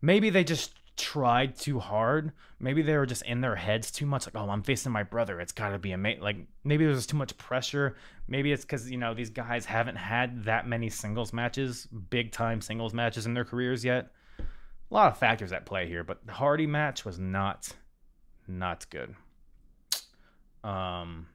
Maybe 0.00 0.30
they 0.30 0.42
just 0.42 0.74
tried 0.96 1.56
too 1.56 1.78
hard. 1.78 2.32
Maybe 2.62 2.80
they 2.80 2.96
were 2.96 3.06
just 3.06 3.22
in 3.22 3.40
their 3.40 3.56
heads 3.56 3.90
too 3.90 4.06
much. 4.06 4.24
Like, 4.24 4.36
oh, 4.36 4.48
I'm 4.48 4.62
facing 4.62 4.92
my 4.92 5.02
brother. 5.02 5.40
It's 5.40 5.50
got 5.50 5.70
to 5.70 5.78
be 5.80 5.90
amazing. 5.90 6.22
Like, 6.22 6.36
maybe 6.62 6.84
there's 6.84 7.06
too 7.06 7.16
much 7.16 7.36
pressure. 7.36 7.96
Maybe 8.28 8.52
it's 8.52 8.64
because, 8.64 8.88
you 8.88 8.98
know, 8.98 9.14
these 9.14 9.30
guys 9.30 9.66
haven't 9.66 9.96
had 9.96 10.44
that 10.44 10.68
many 10.68 10.88
singles 10.88 11.32
matches, 11.32 11.86
big 11.86 12.30
time 12.30 12.60
singles 12.60 12.94
matches 12.94 13.26
in 13.26 13.34
their 13.34 13.44
careers 13.44 13.84
yet. 13.84 14.12
A 14.38 14.94
lot 14.94 15.10
of 15.10 15.18
factors 15.18 15.52
at 15.52 15.66
play 15.66 15.88
here, 15.88 16.04
but 16.04 16.24
the 16.24 16.32
Hardy 16.32 16.68
match 16.68 17.04
was 17.04 17.18
not, 17.18 17.72
not 18.46 18.86
good. 18.90 19.12
Um, 20.62 21.26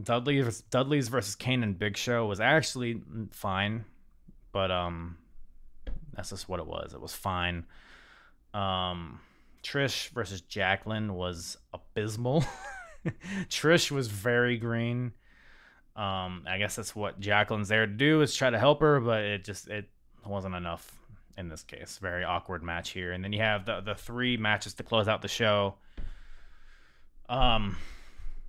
Dudley 0.00 0.44
Dudley's 0.70 1.08
versus 1.08 1.34
Kane 1.34 1.62
and 1.62 1.78
Big 1.78 1.96
Show 1.96 2.26
was 2.26 2.40
actually 2.40 3.00
fine, 3.30 3.86
but 4.52 4.70
um, 4.70 5.16
that's 6.12 6.28
just 6.28 6.46
what 6.46 6.60
it 6.60 6.66
was. 6.66 6.92
It 6.92 7.00
was 7.00 7.14
fine. 7.14 7.64
Um, 8.54 9.20
Trish 9.62 10.08
versus 10.10 10.40
Jacqueline 10.42 11.14
was 11.14 11.56
abysmal. 11.72 12.44
Trish 13.48 13.90
was 13.90 14.08
very 14.08 14.56
green. 14.56 15.12
Um, 15.96 16.44
I 16.48 16.58
guess 16.58 16.76
that's 16.76 16.94
what 16.96 17.20
Jacqueline's 17.20 17.68
there 17.68 17.86
to 17.86 17.92
do 17.92 18.22
is 18.22 18.34
try 18.34 18.50
to 18.50 18.58
help 18.58 18.80
her, 18.80 19.00
but 19.00 19.22
it 19.22 19.44
just 19.44 19.68
it 19.68 19.88
wasn't 20.26 20.54
enough 20.54 20.96
in 21.36 21.48
this 21.48 21.62
case. 21.62 21.98
Very 22.00 22.24
awkward 22.24 22.62
match 22.62 22.90
here. 22.90 23.12
And 23.12 23.22
then 23.22 23.32
you 23.32 23.40
have 23.40 23.64
the 23.64 23.80
the 23.80 23.94
three 23.94 24.36
matches 24.36 24.74
to 24.74 24.82
close 24.82 25.08
out 25.08 25.22
the 25.22 25.28
show. 25.28 25.74
Um, 27.28 27.76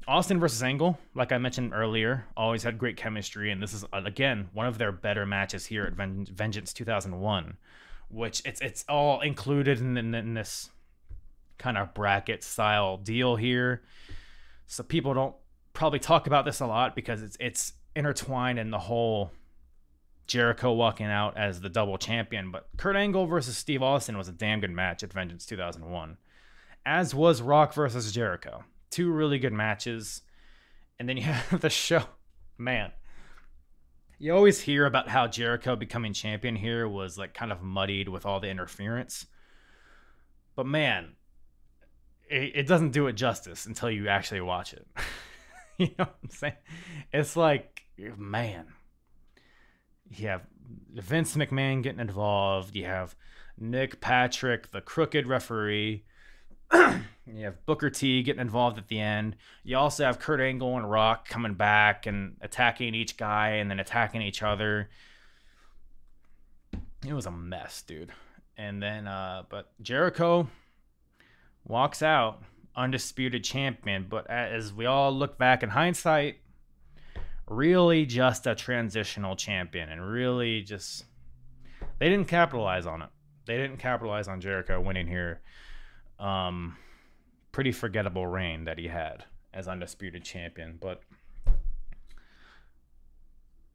Austin 0.08 0.40
versus 0.40 0.62
Angle, 0.62 1.00
like 1.16 1.32
I 1.32 1.38
mentioned 1.38 1.74
earlier, 1.74 2.26
always 2.38 2.62
had 2.62 2.78
great 2.78 2.98
chemistry, 2.98 3.52
and 3.52 3.62
this 3.62 3.74
is 3.74 3.86
again 3.92 4.50
one 4.54 4.68
of 4.68 4.78
their 4.78 4.92
better 4.92 5.26
matches 5.26 5.66
here 5.66 5.84
at 5.86 5.94
Ven- 5.94 6.28
Vengeance 6.32 6.74
2001, 6.74 7.58
which 8.16 8.42
it's 8.46 8.62
it's 8.62 8.86
all 8.88 9.22
included 9.22 9.80
in, 9.80 9.98
in, 9.98 10.14
in 10.16 10.34
this 10.34 10.70
kind 11.58 11.78
of 11.78 11.94
bracket 11.94 12.44
style 12.44 12.98
deal 12.98 13.36
here. 13.36 13.84
So 14.68 14.84
people 14.84 15.14
don't 15.14 15.36
probably 15.74 16.00
talk 16.00 16.28
about 16.28 16.46
this 16.46 16.60
a 16.60 16.68
lot 16.68 16.96
because 16.96 17.22
it's 17.22 17.38
it's 17.40 17.74
intertwined 17.96 18.60
in 18.60 18.72
the 18.72 18.80
whole 18.80 19.32
Jericho 20.28 20.72
walking 20.74 21.06
out 21.06 21.38
as 21.38 21.62
the 21.62 21.70
double 21.70 21.98
champion. 21.98 22.52
But 22.52 22.68
Kurt 22.78 22.96
Angle 22.96 23.28
versus 23.28 23.58
Steve 23.58 23.84
Austin 23.84 24.18
was 24.18 24.28
a 24.28 24.34
damn 24.34 24.60
good 24.60 24.72
match 24.72 25.04
at 25.04 25.14
Vengeance 25.14 25.46
2001, 25.46 26.18
as 26.86 27.14
was 27.14 27.42
Rock 27.42 27.74
versus 27.74 28.12
Jericho 28.12 28.64
two 28.96 29.12
really 29.12 29.40
good 29.40 29.52
matches. 29.52 30.22
And 30.98 31.10
then 31.10 31.18
you 31.18 31.24
have 31.24 31.60
the 31.60 31.70
show. 31.70 32.04
Man, 32.58 32.94
you 34.18 34.34
always 34.34 34.62
hear 34.62 34.86
about 34.86 35.10
how 35.10 35.28
Jericho 35.28 35.76
becoming 35.76 36.14
champion 36.14 36.56
here 36.56 36.88
was 36.88 37.18
like 37.18 37.34
kind 37.34 37.52
of 37.52 37.62
muddied 37.62 38.10
with 38.10 38.26
all 38.26 38.40
the 38.40 38.50
interference. 38.50 39.26
But 40.56 40.66
man, 40.66 41.16
it, 42.30 42.52
it 42.56 42.68
doesn't 42.68 42.92
do 42.92 43.08
it 43.08 43.14
justice 43.14 43.66
until 43.66 43.90
you 43.90 44.08
actually 44.08 44.42
watch 44.42 44.74
it. 44.74 44.88
you 45.78 45.88
know 46.00 46.06
what 46.06 46.16
I'm 46.24 46.30
saying? 46.30 46.54
It's 47.12 47.36
like, 47.36 47.84
man, 48.18 48.68
you 50.10 50.28
have 50.28 50.44
Vince 50.94 51.36
McMahon 51.36 51.84
getting 51.84 52.00
involved. 52.00 52.76
You 52.76 52.86
have 52.86 53.16
Nick 53.58 54.02
Patrick, 54.02 54.72
the 54.72 54.82
crooked 54.82 55.28
referee. 55.28 56.06
you 57.28 57.46
have 57.46 57.66
Booker 57.66 57.90
T 57.90 58.22
getting 58.24 58.42
involved 58.42 58.78
at 58.78 58.88
the 58.88 59.00
end. 59.00 59.36
You 59.64 59.78
also 59.78 60.06
have 60.06 60.20
Kurt 60.20 60.40
Angle 60.40 60.78
and 60.78 60.90
Rock 60.90 61.28
coming 61.28 61.56
back 61.56 62.06
and 62.06 62.38
attacking 62.42 62.94
each 62.94 63.18
guy 63.18 63.50
and 63.50 63.70
then 63.70 63.80
attacking 63.80 64.22
each 64.22 64.44
other. 64.44 64.90
It 67.06 67.14
was 67.14 67.26
a 67.26 67.32
mess, 67.32 67.82
dude. 67.82 68.12
And 68.58 68.82
then, 68.82 69.08
uh, 69.08 69.44
but 69.50 69.72
Jericho 69.82 70.48
walks 71.66 72.02
out 72.02 72.44
undisputed 72.76 73.44
champion. 73.44 74.06
But 74.10 74.30
as 74.30 74.74
we 74.74 74.86
all 74.86 75.12
look 75.12 75.38
back 75.38 75.64
in 75.64 75.70
hindsight, 75.70 76.38
really 77.48 78.06
just 78.06 78.48
a 78.48 78.56
transitional 78.56 79.36
champion 79.36 79.90
and 79.90 80.02
really 80.08 80.62
just 80.62 81.06
they 82.00 82.10
didn't 82.10 82.28
capitalize 82.28 82.86
on 82.86 83.02
it. 83.02 83.10
They 83.46 83.58
didn't 83.58 83.78
capitalize 83.78 84.28
on 84.28 84.42
Jericho 84.42 84.82
winning 84.82 85.08
here 85.08 85.42
um, 86.20 86.78
pretty 87.56 87.72
forgettable 87.72 88.28
reign 88.28 88.66
that 88.66 88.78
he 88.78 88.90
had 88.90 89.24
as 89.54 89.66
undisputed 89.66 90.26
champion. 90.26 90.78
But 90.78 91.00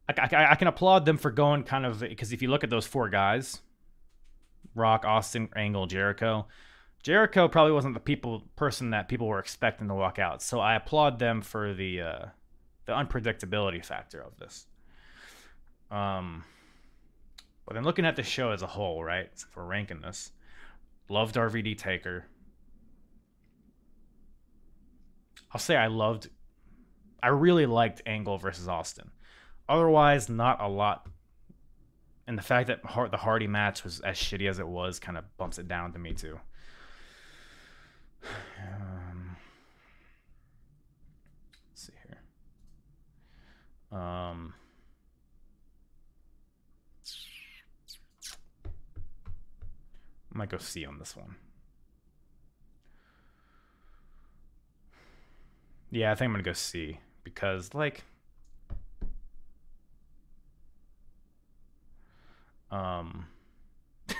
I, 0.06 0.28
I, 0.36 0.50
I 0.50 0.54
can 0.56 0.68
applaud 0.68 1.06
them 1.06 1.16
for 1.16 1.30
going 1.30 1.62
kind 1.62 1.86
of 1.86 2.00
because 2.00 2.30
if 2.34 2.42
you 2.42 2.50
look 2.50 2.62
at 2.62 2.68
those 2.68 2.86
four 2.86 3.08
guys, 3.08 3.62
Rock, 4.74 5.06
Austin, 5.06 5.48
Angle, 5.56 5.86
Jericho. 5.86 6.46
Jericho 7.02 7.48
probably 7.48 7.72
wasn't 7.72 7.94
the 7.94 8.00
people 8.00 8.42
person 8.54 8.90
that 8.90 9.08
people 9.08 9.26
were 9.26 9.38
expecting 9.38 9.88
to 9.88 9.94
walk 9.94 10.18
out. 10.18 10.42
So 10.42 10.60
I 10.60 10.74
applaud 10.74 11.18
them 11.18 11.40
for 11.40 11.72
the 11.72 12.02
uh, 12.02 12.24
the 12.84 12.92
unpredictability 12.92 13.82
factor 13.82 14.20
of 14.20 14.36
this. 14.36 14.66
Um, 15.90 16.44
but 17.64 17.76
then 17.76 17.84
looking 17.84 18.04
at 18.04 18.16
the 18.16 18.22
show 18.22 18.50
as 18.50 18.60
a 18.60 18.66
whole, 18.66 19.02
right? 19.02 19.30
We're 19.56 19.64
ranking 19.64 20.02
this, 20.02 20.32
Loved 21.08 21.36
RVD 21.36 21.78
Taker. 21.78 22.26
I'll 25.52 25.60
say 25.60 25.76
I 25.76 25.88
loved, 25.88 26.28
I 27.22 27.28
really 27.28 27.66
liked 27.66 28.02
Angle 28.06 28.38
versus 28.38 28.68
Austin. 28.68 29.10
Otherwise, 29.68 30.28
not 30.28 30.60
a 30.60 30.68
lot. 30.68 31.06
And 32.26 32.38
the 32.38 32.42
fact 32.42 32.68
that 32.68 32.82
the 33.10 33.16
Hardy 33.16 33.46
match 33.46 33.82
was 33.82 34.00
as 34.00 34.16
shitty 34.16 34.48
as 34.48 34.58
it 34.58 34.66
was 34.66 34.98
kind 34.98 35.18
of 35.18 35.24
bumps 35.36 35.58
it 35.58 35.66
down 35.66 35.92
to 35.92 35.98
me 35.98 36.14
too. 36.14 36.38
Um, 38.62 39.36
let's 41.70 41.86
see 41.86 41.92
here. 42.06 43.98
Um, 43.98 44.54
I 50.32 50.38
might 50.38 50.48
go 50.50 50.58
C 50.58 50.84
on 50.84 50.98
this 50.98 51.16
one. 51.16 51.36
Yeah, 55.90 56.12
I 56.12 56.14
think 56.14 56.28
I'm 56.28 56.32
gonna 56.32 56.44
go 56.44 56.52
C 56.52 56.98
because 57.24 57.74
like 57.74 58.04
um 62.70 63.26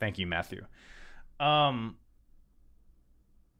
thank 0.00 0.18
you, 0.18 0.26
Matthew. 0.26 0.64
Um 1.38 1.96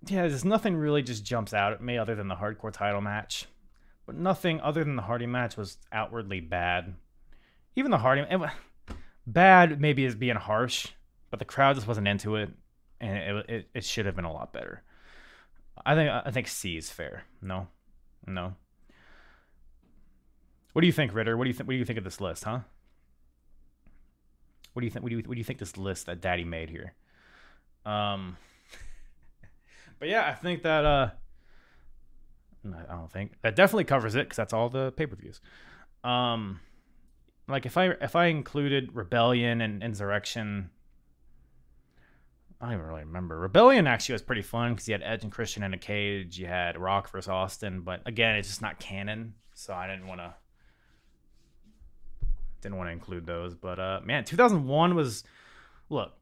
yeah, 0.06 0.22
there's 0.22 0.44
nothing 0.44 0.76
really 0.76 1.02
just 1.02 1.24
jumps 1.24 1.52
out 1.52 1.72
at 1.72 1.82
me 1.82 1.98
other 1.98 2.14
than 2.14 2.28
the 2.28 2.36
hardcore 2.36 2.72
title 2.72 3.00
match. 3.00 3.46
But 4.06 4.16
nothing 4.16 4.60
other 4.60 4.82
than 4.84 4.96
the 4.96 5.02
Hardy 5.02 5.26
match 5.26 5.56
was 5.56 5.76
outwardly 5.92 6.40
bad. 6.40 6.94
Even 7.76 7.90
the 7.90 7.98
Hardy 7.98 8.24
bad 9.26 9.80
maybe 9.80 10.04
is 10.04 10.14
being 10.14 10.36
harsh, 10.36 10.86
but 11.30 11.38
the 11.38 11.44
crowd 11.44 11.76
just 11.76 11.86
wasn't 11.86 12.08
into 12.08 12.36
it, 12.36 12.50
and 13.00 13.16
it 13.18 13.50
it, 13.50 13.68
it 13.74 13.84
should 13.84 14.06
have 14.06 14.16
been 14.16 14.24
a 14.24 14.32
lot 14.32 14.52
better. 14.52 14.82
I 15.84 15.94
think 15.94 16.10
I 16.10 16.30
think 16.30 16.48
C 16.48 16.76
is 16.76 16.90
fair. 16.90 17.24
No, 17.40 17.68
no. 18.26 18.54
What 20.72 20.82
do 20.82 20.86
you 20.86 20.92
think, 20.92 21.14
Ritter? 21.14 21.36
What 21.36 21.44
do 21.44 21.50
you 21.50 21.54
think? 21.54 21.66
What 21.66 21.72
do 21.72 21.78
you 21.78 21.84
think 21.84 21.98
of 21.98 22.04
this 22.04 22.20
list, 22.20 22.44
huh? 22.44 22.60
What 24.72 24.80
do 24.80 24.86
you 24.86 24.90
think? 24.90 25.02
What 25.02 25.10
do 25.10 25.16
you, 25.16 25.22
what 25.24 25.34
do 25.34 25.38
you 25.38 25.44
think 25.44 25.58
this 25.58 25.76
list 25.76 26.06
that 26.06 26.20
Daddy 26.20 26.44
made 26.44 26.70
here? 26.70 26.94
Um, 27.84 28.36
but 29.98 30.08
yeah, 30.08 30.28
I 30.28 30.34
think 30.34 30.62
that 30.62 30.84
uh, 30.84 31.10
I 32.64 32.94
don't 32.94 33.10
think 33.10 33.32
that 33.42 33.56
definitely 33.56 33.84
covers 33.84 34.14
it 34.14 34.26
because 34.26 34.36
that's 34.36 34.52
all 34.52 34.68
the 34.68 34.92
pay 34.92 35.06
per 35.06 35.16
views. 35.16 35.40
Um, 36.04 36.60
like 37.48 37.66
if 37.66 37.76
I 37.76 37.86
if 38.00 38.14
I 38.14 38.26
included 38.26 38.94
Rebellion 38.94 39.60
and 39.60 39.82
Insurrextion, 39.82 40.68
I 42.60 42.66
don't 42.66 42.74
even 42.74 42.86
really 42.86 43.04
remember. 43.04 43.38
Rebellion 43.38 43.86
actually 43.86 44.14
was 44.14 44.22
pretty 44.22 44.42
fun 44.42 44.72
because 44.72 44.88
you 44.88 44.92
had 44.92 45.02
Edge 45.02 45.22
and 45.22 45.30
Christian 45.30 45.62
in 45.62 45.74
a 45.74 45.78
cage. 45.78 46.38
You 46.38 46.46
had 46.46 46.76
Rock 46.76 47.10
versus 47.10 47.28
Austin, 47.28 47.82
but 47.82 48.02
again, 48.04 48.34
it's 48.34 48.48
just 48.48 48.62
not 48.62 48.80
canon, 48.80 49.34
so 49.54 49.72
I 49.74 49.86
didn't 49.86 50.08
want 50.08 50.20
to 50.20 50.34
didn't 52.60 52.76
want 52.76 52.88
to 52.88 52.92
include 52.92 53.26
those. 53.26 53.54
But 53.54 53.78
uh, 53.78 54.00
man, 54.04 54.24
2001 54.24 54.94
was 54.94 55.22
look. 55.88 56.12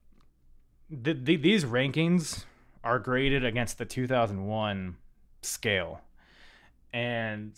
The, 0.91 1.15
the, 1.15 1.37
these 1.37 1.65
rankings 1.65 2.45
are 2.85 3.01
graded 3.01 3.45
against 3.45 3.79
the 3.79 3.85
2001 3.85 4.97
scale, 5.43 6.01
and 6.93 7.53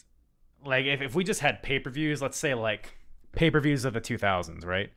like 0.65 0.87
if, 0.87 1.03
if 1.03 1.15
we 1.17 1.25
just 1.25 1.41
had 1.41 1.63
pay 1.63 1.81
per 1.81 1.91
views, 1.91 2.23
let's 2.23 2.39
say 2.39 2.55
like 2.55 2.97
pay 3.33 3.51
per 3.51 3.61
views 3.61 3.85
of 3.85 3.93
the 3.93 4.01
2000s, 4.01 4.65
right? 4.65 4.91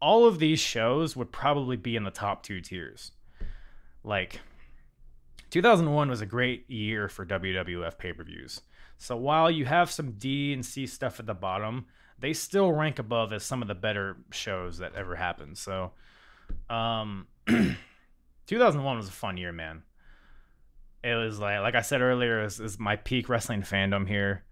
All 0.00 0.26
of 0.26 0.38
these 0.38 0.58
shows 0.58 1.16
would 1.16 1.32
probably 1.32 1.76
be 1.76 1.96
in 1.96 2.04
the 2.04 2.10
top 2.10 2.42
two 2.42 2.60
tiers. 2.60 3.12
Like 4.02 4.40
2001 5.50 6.08
was 6.08 6.20
a 6.20 6.26
great 6.26 6.68
year 6.70 7.08
for 7.08 7.26
WWF 7.26 7.98
pay 7.98 8.12
per 8.12 8.24
views. 8.24 8.62
So 8.98 9.16
while 9.16 9.50
you 9.50 9.64
have 9.64 9.90
some 9.90 10.12
D 10.12 10.52
and 10.52 10.64
C 10.64 10.86
stuff 10.86 11.20
at 11.20 11.26
the 11.26 11.34
bottom, 11.34 11.86
they 12.18 12.32
still 12.32 12.72
rank 12.72 12.98
above 12.98 13.32
as 13.32 13.42
some 13.42 13.62
of 13.62 13.68
the 13.68 13.74
better 13.74 14.16
shows 14.30 14.78
that 14.78 14.94
ever 14.94 15.16
happened. 15.16 15.56
So, 15.56 15.92
um, 16.68 17.26
2001 17.46 18.96
was 18.96 19.08
a 19.08 19.12
fun 19.12 19.36
year, 19.36 19.52
man. 19.52 19.82
It 21.02 21.14
was 21.14 21.38
like, 21.38 21.60
like 21.60 21.74
I 21.74 21.80
said 21.80 22.02
earlier, 22.02 22.42
is 22.42 22.78
my 22.78 22.96
peak 22.96 23.28
wrestling 23.28 23.62
fandom 23.62 24.06
here. 24.06 24.44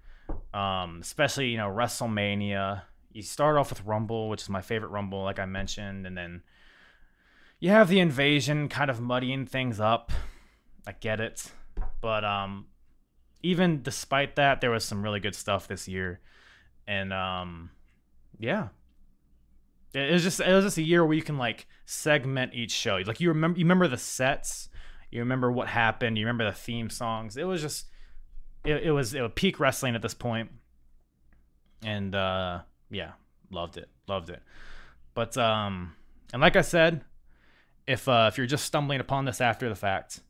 Um, 0.54 0.98
especially 1.02 1.48
you 1.48 1.58
know 1.58 1.68
WrestleMania. 1.68 2.82
You 3.12 3.22
start 3.22 3.56
off 3.56 3.70
with 3.70 3.84
Rumble, 3.84 4.28
which 4.28 4.42
is 4.42 4.48
my 4.48 4.60
favorite 4.60 4.90
Rumble, 4.90 5.22
like 5.22 5.38
I 5.38 5.46
mentioned, 5.46 6.06
and 6.06 6.16
then 6.16 6.42
you 7.58 7.70
have 7.70 7.88
the 7.88 8.00
invasion 8.00 8.68
kind 8.68 8.90
of 8.90 9.00
muddying 9.00 9.46
things 9.46 9.80
up. 9.80 10.12
I 10.86 10.92
get 10.92 11.20
it, 11.20 11.50
but 12.00 12.24
um, 12.24 12.66
even 13.42 13.82
despite 13.82 14.36
that, 14.36 14.60
there 14.60 14.70
was 14.70 14.84
some 14.84 15.02
really 15.02 15.20
good 15.20 15.34
stuff 15.34 15.68
this 15.68 15.88
year 15.88 16.20
and 16.88 17.12
um, 17.12 17.70
yeah, 18.40 18.68
it 19.92 20.10
was 20.10 20.22
just 20.22 20.40
it 20.40 20.52
was 20.52 20.64
just 20.64 20.78
a 20.78 20.82
year 20.82 21.04
where 21.04 21.14
you 21.14 21.22
can 21.22 21.36
like 21.36 21.68
segment 21.84 22.54
each 22.54 22.72
show. 22.72 23.00
Like 23.06 23.20
you 23.20 23.28
remember 23.28 23.58
you 23.58 23.64
remember 23.66 23.86
the 23.86 23.98
sets, 23.98 24.70
you 25.10 25.20
remember 25.20 25.52
what 25.52 25.68
happened, 25.68 26.16
you 26.16 26.24
remember 26.24 26.46
the 26.46 26.56
theme 26.56 26.88
songs. 26.88 27.36
It 27.36 27.44
was 27.44 27.60
just 27.60 27.86
it, 28.64 28.84
it 28.84 28.90
was 28.90 29.12
it 29.12 29.20
was 29.20 29.32
peak 29.34 29.60
wrestling 29.60 29.94
at 29.94 30.00
this 30.00 30.14
point, 30.14 30.50
and 31.84 32.14
uh, 32.14 32.60
yeah, 32.90 33.12
loved 33.50 33.76
it, 33.76 33.88
loved 34.06 34.30
it. 34.30 34.42
But 35.14 35.36
um, 35.36 35.94
and 36.32 36.42
like 36.42 36.56
I 36.56 36.62
said, 36.62 37.04
if 37.86 38.08
uh, 38.08 38.28
if 38.32 38.38
you're 38.38 38.46
just 38.46 38.64
stumbling 38.64 39.00
upon 39.00 39.24
this 39.24 39.40
after 39.40 39.68
the 39.68 39.74
fact, 39.74 40.20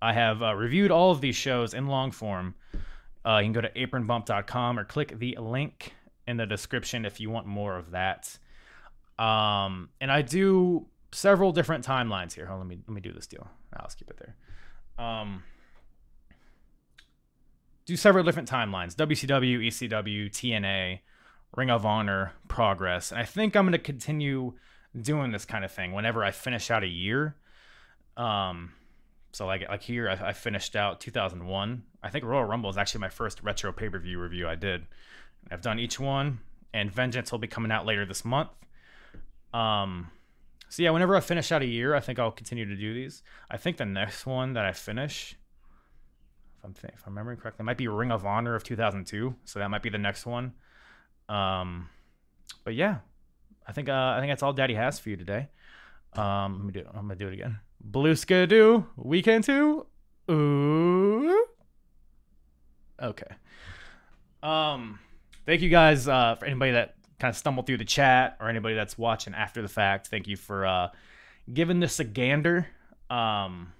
I 0.00 0.12
have 0.12 0.42
uh, 0.42 0.54
reviewed 0.54 0.90
all 0.90 1.10
of 1.10 1.20
these 1.20 1.36
shows 1.36 1.74
in 1.74 1.86
long 1.86 2.10
form. 2.10 2.54
Uh, 3.26 3.38
you 3.38 3.46
can 3.46 3.52
go 3.52 3.60
to 3.60 3.70
apronbump.com 3.70 4.78
or 4.78 4.84
click 4.84 5.18
the 5.18 5.36
link 5.40 5.92
in 6.26 6.36
the 6.36 6.46
description 6.46 7.04
if 7.04 7.20
you 7.20 7.30
want 7.30 7.46
more 7.46 7.76
of 7.76 7.90
that. 7.90 8.38
Um, 9.18 9.88
and 10.00 10.12
I 10.12 10.22
do 10.22 10.86
several 11.12 11.52
different 11.52 11.84
timelines 11.84 12.32
here. 12.34 12.46
Hold 12.46 12.60
on, 12.60 12.68
let 12.68 12.76
me 12.76 12.82
let 12.86 12.94
me 12.94 13.00
do 13.00 13.12
this 13.12 13.26
deal. 13.26 13.48
I'll 13.76 13.88
keep 13.88 14.10
it 14.10 14.18
there. 14.18 15.04
Um, 15.04 15.42
do 17.86 17.96
several 17.96 18.24
different 18.24 18.48
timelines: 18.48 18.94
WCW, 18.94 19.66
ECW, 19.66 20.30
TNA, 20.30 21.00
Ring 21.56 21.70
of 21.70 21.84
Honor, 21.86 22.32
Progress, 22.46 23.10
and 23.10 23.20
I 23.20 23.24
think 23.24 23.56
I'm 23.56 23.64
going 23.64 23.72
to 23.72 23.78
continue 23.78 24.54
doing 25.00 25.32
this 25.32 25.44
kind 25.44 25.64
of 25.64 25.72
thing 25.72 25.92
whenever 25.92 26.24
I 26.24 26.30
finish 26.30 26.70
out 26.70 26.82
a 26.82 26.88
year. 26.88 27.36
Um, 28.16 28.72
so 29.32 29.46
like 29.46 29.68
like 29.68 29.82
here, 29.82 30.08
I, 30.08 30.28
I 30.28 30.32
finished 30.32 30.76
out 30.76 31.00
2001. 31.00 31.82
I 32.02 32.10
think 32.10 32.24
Royal 32.24 32.44
Rumble 32.44 32.70
is 32.70 32.76
actually 32.76 33.00
my 33.00 33.08
first 33.08 33.42
retro 33.42 33.72
pay 33.72 33.88
per 33.88 33.98
view 33.98 34.20
review 34.20 34.48
I 34.48 34.54
did. 34.54 34.86
I've 35.50 35.62
done 35.62 35.78
each 35.78 35.98
one, 35.98 36.40
and 36.72 36.92
Vengeance 36.92 37.32
will 37.32 37.38
be 37.38 37.46
coming 37.46 37.72
out 37.72 37.86
later 37.86 38.04
this 38.04 38.24
month. 38.24 38.50
Um, 39.54 40.10
so 40.68 40.82
yeah, 40.82 40.90
whenever 40.90 41.16
I 41.16 41.20
finish 41.20 41.50
out 41.50 41.62
a 41.62 41.66
year, 41.66 41.94
I 41.94 42.00
think 42.00 42.18
I'll 42.18 42.30
continue 42.30 42.66
to 42.66 42.76
do 42.76 42.92
these. 42.92 43.22
I 43.50 43.56
think 43.56 43.78
the 43.78 43.86
next 43.86 44.26
one 44.26 44.52
that 44.52 44.66
I 44.66 44.72
finish, 44.72 45.36
if 46.58 46.64
I'm 46.64 46.74
if 46.82 47.06
I'm 47.06 47.12
remembering 47.12 47.38
correctly, 47.38 47.64
might 47.64 47.78
be 47.78 47.88
Ring 47.88 48.10
of 48.10 48.26
Honor 48.26 48.54
of 48.54 48.64
2002. 48.64 49.34
So 49.44 49.58
that 49.58 49.70
might 49.70 49.82
be 49.82 49.88
the 49.88 49.98
next 49.98 50.26
one. 50.26 50.52
Um, 51.28 51.88
but 52.64 52.74
yeah, 52.74 52.98
I 53.66 53.72
think 53.72 53.88
uh, 53.88 54.14
I 54.16 54.20
think 54.20 54.30
that's 54.30 54.42
all 54.42 54.52
Daddy 54.52 54.74
has 54.74 54.98
for 54.98 55.10
you 55.10 55.16
today. 55.16 55.48
Um, 56.14 56.56
let 56.56 56.64
me 56.64 56.72
do. 56.72 56.88
I'm 56.88 57.02
gonna 57.02 57.16
do 57.16 57.28
it 57.28 57.34
again. 57.34 57.58
Blue 57.80 58.14
Skidoo 58.14 58.84
weekend 58.96 59.44
two. 59.44 59.86
Ooh. 60.30 61.46
Okay. 63.00 63.26
Um 64.42 64.98
thank 65.46 65.62
you 65.62 65.68
guys 65.68 66.06
uh, 66.06 66.34
for 66.36 66.44
anybody 66.44 66.72
that 66.72 66.94
kind 67.18 67.30
of 67.30 67.36
stumbled 67.36 67.66
through 67.66 67.78
the 67.78 67.84
chat 67.84 68.36
or 68.40 68.48
anybody 68.48 68.74
that's 68.74 68.98
watching 68.98 69.34
after 69.34 69.62
the 69.62 69.68
fact. 69.68 70.08
Thank 70.08 70.28
you 70.28 70.36
for 70.36 70.66
uh, 70.66 70.88
giving 71.52 71.80
this 71.80 72.00
a 72.00 72.04
gander. 72.04 72.66
Um, 73.10 73.72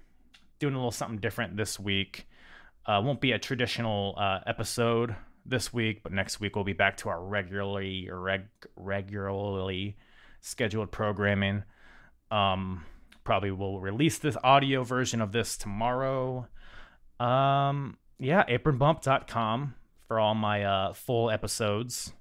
doing 0.59 0.73
a 0.73 0.77
little 0.77 0.91
something 0.91 1.19
different 1.19 1.55
this 1.55 1.79
week. 1.79 2.27
Uh, 2.85 3.01
won't 3.03 3.21
be 3.21 3.31
a 3.31 3.39
traditional 3.39 4.15
uh, 4.17 4.39
episode 4.47 5.15
this 5.45 5.73
week, 5.73 6.03
but 6.03 6.11
next 6.11 6.39
week 6.39 6.55
we'll 6.55 6.65
be 6.65 6.73
back 6.73 6.97
to 6.97 7.09
our 7.09 7.23
regularly 7.23 8.09
reg- 8.11 8.47
regularly 8.75 9.97
scheduled 10.41 10.91
programming. 10.91 11.63
Um, 12.31 12.85
probably 13.23 13.51
will 13.51 13.79
release 13.79 14.17
this 14.17 14.37
audio 14.43 14.83
version 14.83 15.21
of 15.21 15.31
this 15.31 15.57
tomorrow. 15.57 16.47
Um, 17.19 17.97
yeah, 18.17 18.43
apronbump.com 18.45 19.75
for 20.07 20.19
all 20.19 20.35
my 20.35 20.63
uh, 20.63 20.93
full 20.93 21.29
episodes. 21.29 22.13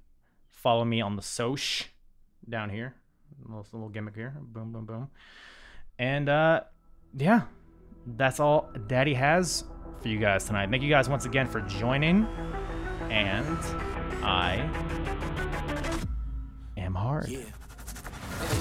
Follow 0.48 0.84
me 0.84 1.00
on 1.00 1.16
the 1.16 1.22
Soch 1.22 1.88
down 2.48 2.70
here. 2.70 2.94
Little, 3.42 3.66
little 3.72 3.88
gimmick 3.88 4.14
here. 4.14 4.34
Boom, 4.40 4.72
boom, 4.72 4.86
boom. 4.86 5.08
And 5.98 6.28
uh, 6.28 6.62
yeah, 7.16 7.42
that's 8.06 8.40
all 8.40 8.70
Daddy 8.86 9.14
has 9.14 9.64
for 10.00 10.08
you 10.08 10.18
guys 10.18 10.44
tonight. 10.44 10.70
Thank 10.70 10.82
you 10.82 10.90
guys 10.90 11.08
once 11.08 11.24
again 11.24 11.46
for 11.46 11.60
joining. 11.62 12.26
And 13.10 13.58
I 14.22 14.68
am 16.76 16.94
hard. 16.94 17.28
Yeah 17.28 17.40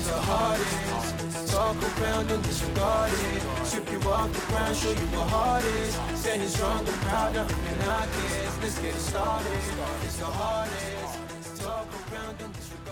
the 0.07 0.13
hardest. 0.13 1.53
Talk 1.53 1.75
around 2.01 2.31
and 2.31 2.43
disregard 2.43 3.11
it. 3.11 3.43
You 3.91 4.09
off 4.09 4.31
the 4.33 4.39
ground, 4.47 4.75
show 4.75 4.91
you. 4.91 5.07
Standing 6.15 6.47
strong 6.47 6.79
and 6.79 6.97
proud, 7.05 7.35
I 7.37 7.47
guess. 7.47 8.57
Let's 8.61 8.79
get 8.79 8.95
started. 8.95 9.51
It's 10.03 10.17
the 10.17 10.25
hardest. 10.25 11.61
Talk 11.61 11.87
around 12.11 12.41
and 12.41 12.53
disregard 12.53 12.86